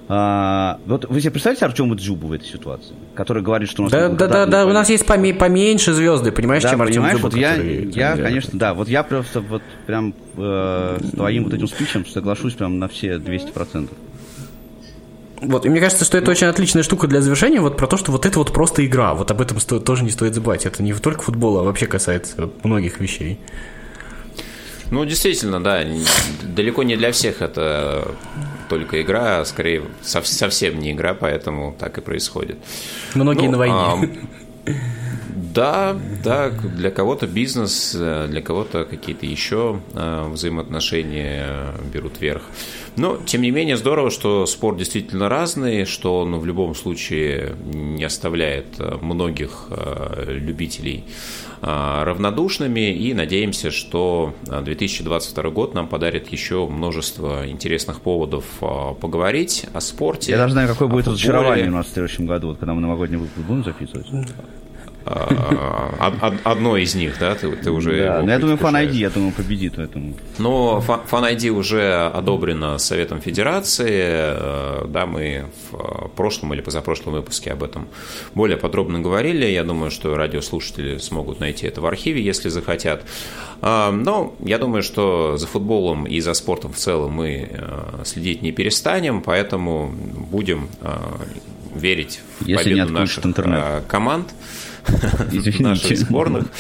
А, 0.09 0.79
вот 0.87 1.07
вы 1.09 1.21
себе 1.21 1.31
представляете 1.31 1.65
Артема 1.67 1.95
Джубу 1.97 2.29
в 2.29 2.33
этой 2.33 2.47
ситуации, 2.47 2.95
который 3.15 3.43
говорит, 3.43 3.69
что 3.69 3.83
у 3.83 3.85
нас... 3.85 3.93
Да, 3.93 4.09
да, 4.09 4.29
да, 4.29 4.47
да, 4.47 4.67
у 4.67 4.73
нас 4.73 4.89
есть 4.89 5.05
поме- 5.07 5.35
поменьше 5.35 5.93
звезды, 5.93 6.33
понимаешь, 6.33 6.63
да, 6.63 6.71
чем 6.71 6.83
Артем 6.83 7.07
Джуба, 7.07 7.23
вот 7.23 7.37
я, 7.37 7.55
я 7.57 8.17
конечно, 8.17 8.59
да, 8.59 8.75
вот 8.75 8.89
я 8.89 9.03
просто 9.03 9.41
вот 9.41 9.63
прям 9.87 10.15
э, 10.37 10.99
с 11.03 11.11
твоим 11.11 11.45
вот 11.45 11.55
этим 11.55 11.69
спичем 11.69 12.07
соглашусь 12.07 12.55
прям 12.55 12.79
на 12.79 12.89
все 12.89 13.17
200%. 13.17 13.89
Вот, 15.43 15.67
и 15.67 15.69
мне 15.69 15.81
кажется, 15.81 16.05
что 16.05 16.17
это 16.19 16.31
очень 16.31 16.47
отличная 16.47 16.85
штука 16.85 17.09
для 17.09 17.21
завершения, 17.21 17.61
вот 17.61 17.77
про 17.77 17.89
то, 17.89 17.97
что 17.97 18.13
вот 18.13 18.27
это 18.27 18.39
вот 18.39 18.53
просто 18.53 18.87
игра, 18.87 19.13
вот 19.15 19.31
об 19.33 19.41
этом 19.41 19.59
стоит, 19.59 19.85
тоже 19.85 20.05
не 20.05 20.11
стоит 20.11 20.35
забывать. 20.35 20.67
Это 20.67 20.83
не 20.85 20.93
только 20.95 21.23
футбола, 21.23 21.63
а 21.63 21.65
вообще 21.65 21.87
касается 21.87 22.49
многих 22.63 23.01
вещей. 23.01 23.41
Ну, 24.93 25.07
действительно, 25.07 25.59
да, 25.59 25.83
далеко 26.43 26.83
не 26.83 26.97
для 26.97 27.13
всех 27.13 27.41
это 27.41 28.15
только 28.69 29.01
игра, 29.01 29.41
а 29.41 29.45
скорее 29.47 29.85
совсем 30.03 30.79
не 30.79 30.93
игра, 30.93 31.15
поэтому 31.15 31.75
так 31.79 31.97
и 31.97 32.03
происходит. 32.03 32.59
Многие 33.15 33.47
ну, 33.47 33.53
на 33.53 33.59
войне. 33.59 33.75
А, 33.75 34.73
да, 35.35 35.97
да, 36.23 36.51
для 36.51 36.91
кого-то 36.91 37.27
бизнес, 37.27 37.95
для 37.95 38.43
кого-то 38.43 38.85
какие-то 38.85 39.25
еще 39.25 39.81
а, 39.95 40.29
взаимоотношения 40.29 41.73
берут 41.91 42.21
верх. 42.21 42.43
Но, 42.97 43.17
тем 43.17 43.41
не 43.41 43.51
менее, 43.51 43.79
здорово, 43.79 44.11
что 44.11 44.45
спорт 44.45 44.77
действительно 44.77 45.31
разный, 45.31 45.87
что 45.87 46.19
он 46.19 46.39
в 46.39 46.45
любом 46.45 46.75
случае 46.75 47.57
не 47.65 48.05
оставляет 48.05 48.67
многих 49.01 49.69
а, 49.71 50.31
любителей 50.31 51.05
равнодушными 51.63 52.93
и 52.93 53.15
надеемся, 53.15 53.71
что 53.71 54.35
2022 54.47 55.51
год 55.51 55.75
нам 55.75 55.87
подарит 55.87 56.29
еще 56.33 56.67
множество 56.67 57.49
интересных 57.49 58.01
поводов 58.01 58.45
а, 58.61 58.95
поговорить 58.95 59.67
о 59.73 59.81
спорте. 59.81 60.33
Я 60.33 60.39
даже 60.39 60.55
знаю, 60.55 60.69
какое 60.69 60.89
будет 60.89 61.07
разочарование 61.07 61.69
у 61.69 61.75
нас 61.75 61.87
в 61.87 61.93
следующем 61.93 62.27
году, 62.27 62.49
вот, 62.49 62.59
когда 62.59 62.75
мы 62.75 62.81
новогодний 62.81 63.17
выпуск 63.17 63.47
будем 63.47 63.65
записывать. 63.65 64.07
А, 65.05 66.33
одно 66.45 66.77
из 66.77 66.95
них, 66.95 67.17
да, 67.19 67.35
ты, 67.35 67.51
ты 67.57 67.71
уже. 67.71 68.05
Да, 68.05 68.19
но 68.19 68.27
ну, 68.27 68.31
я 68.31 68.39
думаю, 68.39 68.59
Fan 68.59 68.75
ID, 68.75 68.93
я 68.93 69.11
думаю, 69.11 69.33
победит 69.33 69.77
в 69.77 69.81
этом. 69.81 70.15
Но 70.39 70.83
Fan 70.87 71.37
ID 71.37 71.51
уже 71.51 72.11
одобрено 72.15 72.79
Советом 72.79 73.21
Федерации. 73.21 74.03
Э, 74.05 74.85
да, 74.89 75.07
мы 75.07 75.47
в 75.71 76.09
прошлом 76.17 76.55
или 76.55 76.61
позапрошлом 76.61 77.15
выпуске 77.15 77.53
об 77.53 77.63
этом 77.63 77.89
более 78.35 78.57
подробно 78.57 79.01
говорили. 79.01 79.47
Я 79.47 79.65
думаю, 79.65 79.91
что 79.91 80.17
радиослушатели 80.17 80.99
смогут 80.99 81.41
найти 81.41 81.67
это 81.67 81.81
в 81.81 81.87
архиве, 81.87 82.23
если 82.23 82.49
захотят. 82.49 83.05
Но 83.61 84.35
я 84.41 84.59
думаю, 84.59 84.83
что 84.83 85.37
за 85.37 85.47
футболом 85.47 86.05
и 86.05 86.21
за 86.21 86.35
спортом 86.35 86.73
в 86.73 86.77
целом 86.77 87.13
мы 87.13 87.49
э, 87.51 88.03
следить 88.05 88.43
не 88.43 88.51
перестанем, 88.51 89.23
поэтому 89.23 89.93
будем 90.31 90.69
э, 90.81 90.97
верить 91.75 92.21
в 92.41 92.47
Если 92.47 92.71
победу 92.71 92.93
наших 92.93 93.25
интернет. 93.25 93.85
команд. 93.87 94.35
наших 95.59 95.99
сборных. 95.99 96.47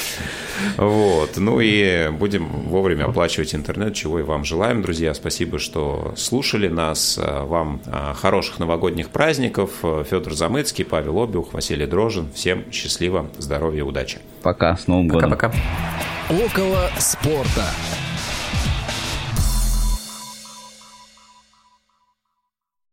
Вот. 0.76 1.38
Ну 1.38 1.58
и 1.60 2.08
будем 2.12 2.46
вовремя 2.46 3.06
оплачивать 3.06 3.52
интернет, 3.54 3.94
чего 3.94 4.20
и 4.20 4.22
вам 4.22 4.44
желаем, 4.44 4.80
друзья. 4.80 5.12
Спасибо, 5.12 5.58
что 5.58 6.14
слушали 6.16 6.68
нас. 6.68 7.18
Вам 7.20 7.80
а, 7.86 8.14
хороших 8.14 8.60
новогодних 8.60 9.08
праздников. 9.08 9.70
Федор 9.82 10.34
Замыцкий, 10.34 10.84
Павел 10.84 11.20
Обиух, 11.20 11.52
Василий 11.52 11.86
Дрожин. 11.86 12.30
Всем 12.32 12.70
счастливо, 12.70 13.28
здоровья, 13.38 13.82
удачи. 13.82 14.18
Пока, 14.42 14.76
с 14.76 14.86
Новым 14.86 15.08
годом. 15.08 15.30
Пока-пока. 15.30 15.58
Около 16.30 16.90
спорта. 16.98 17.66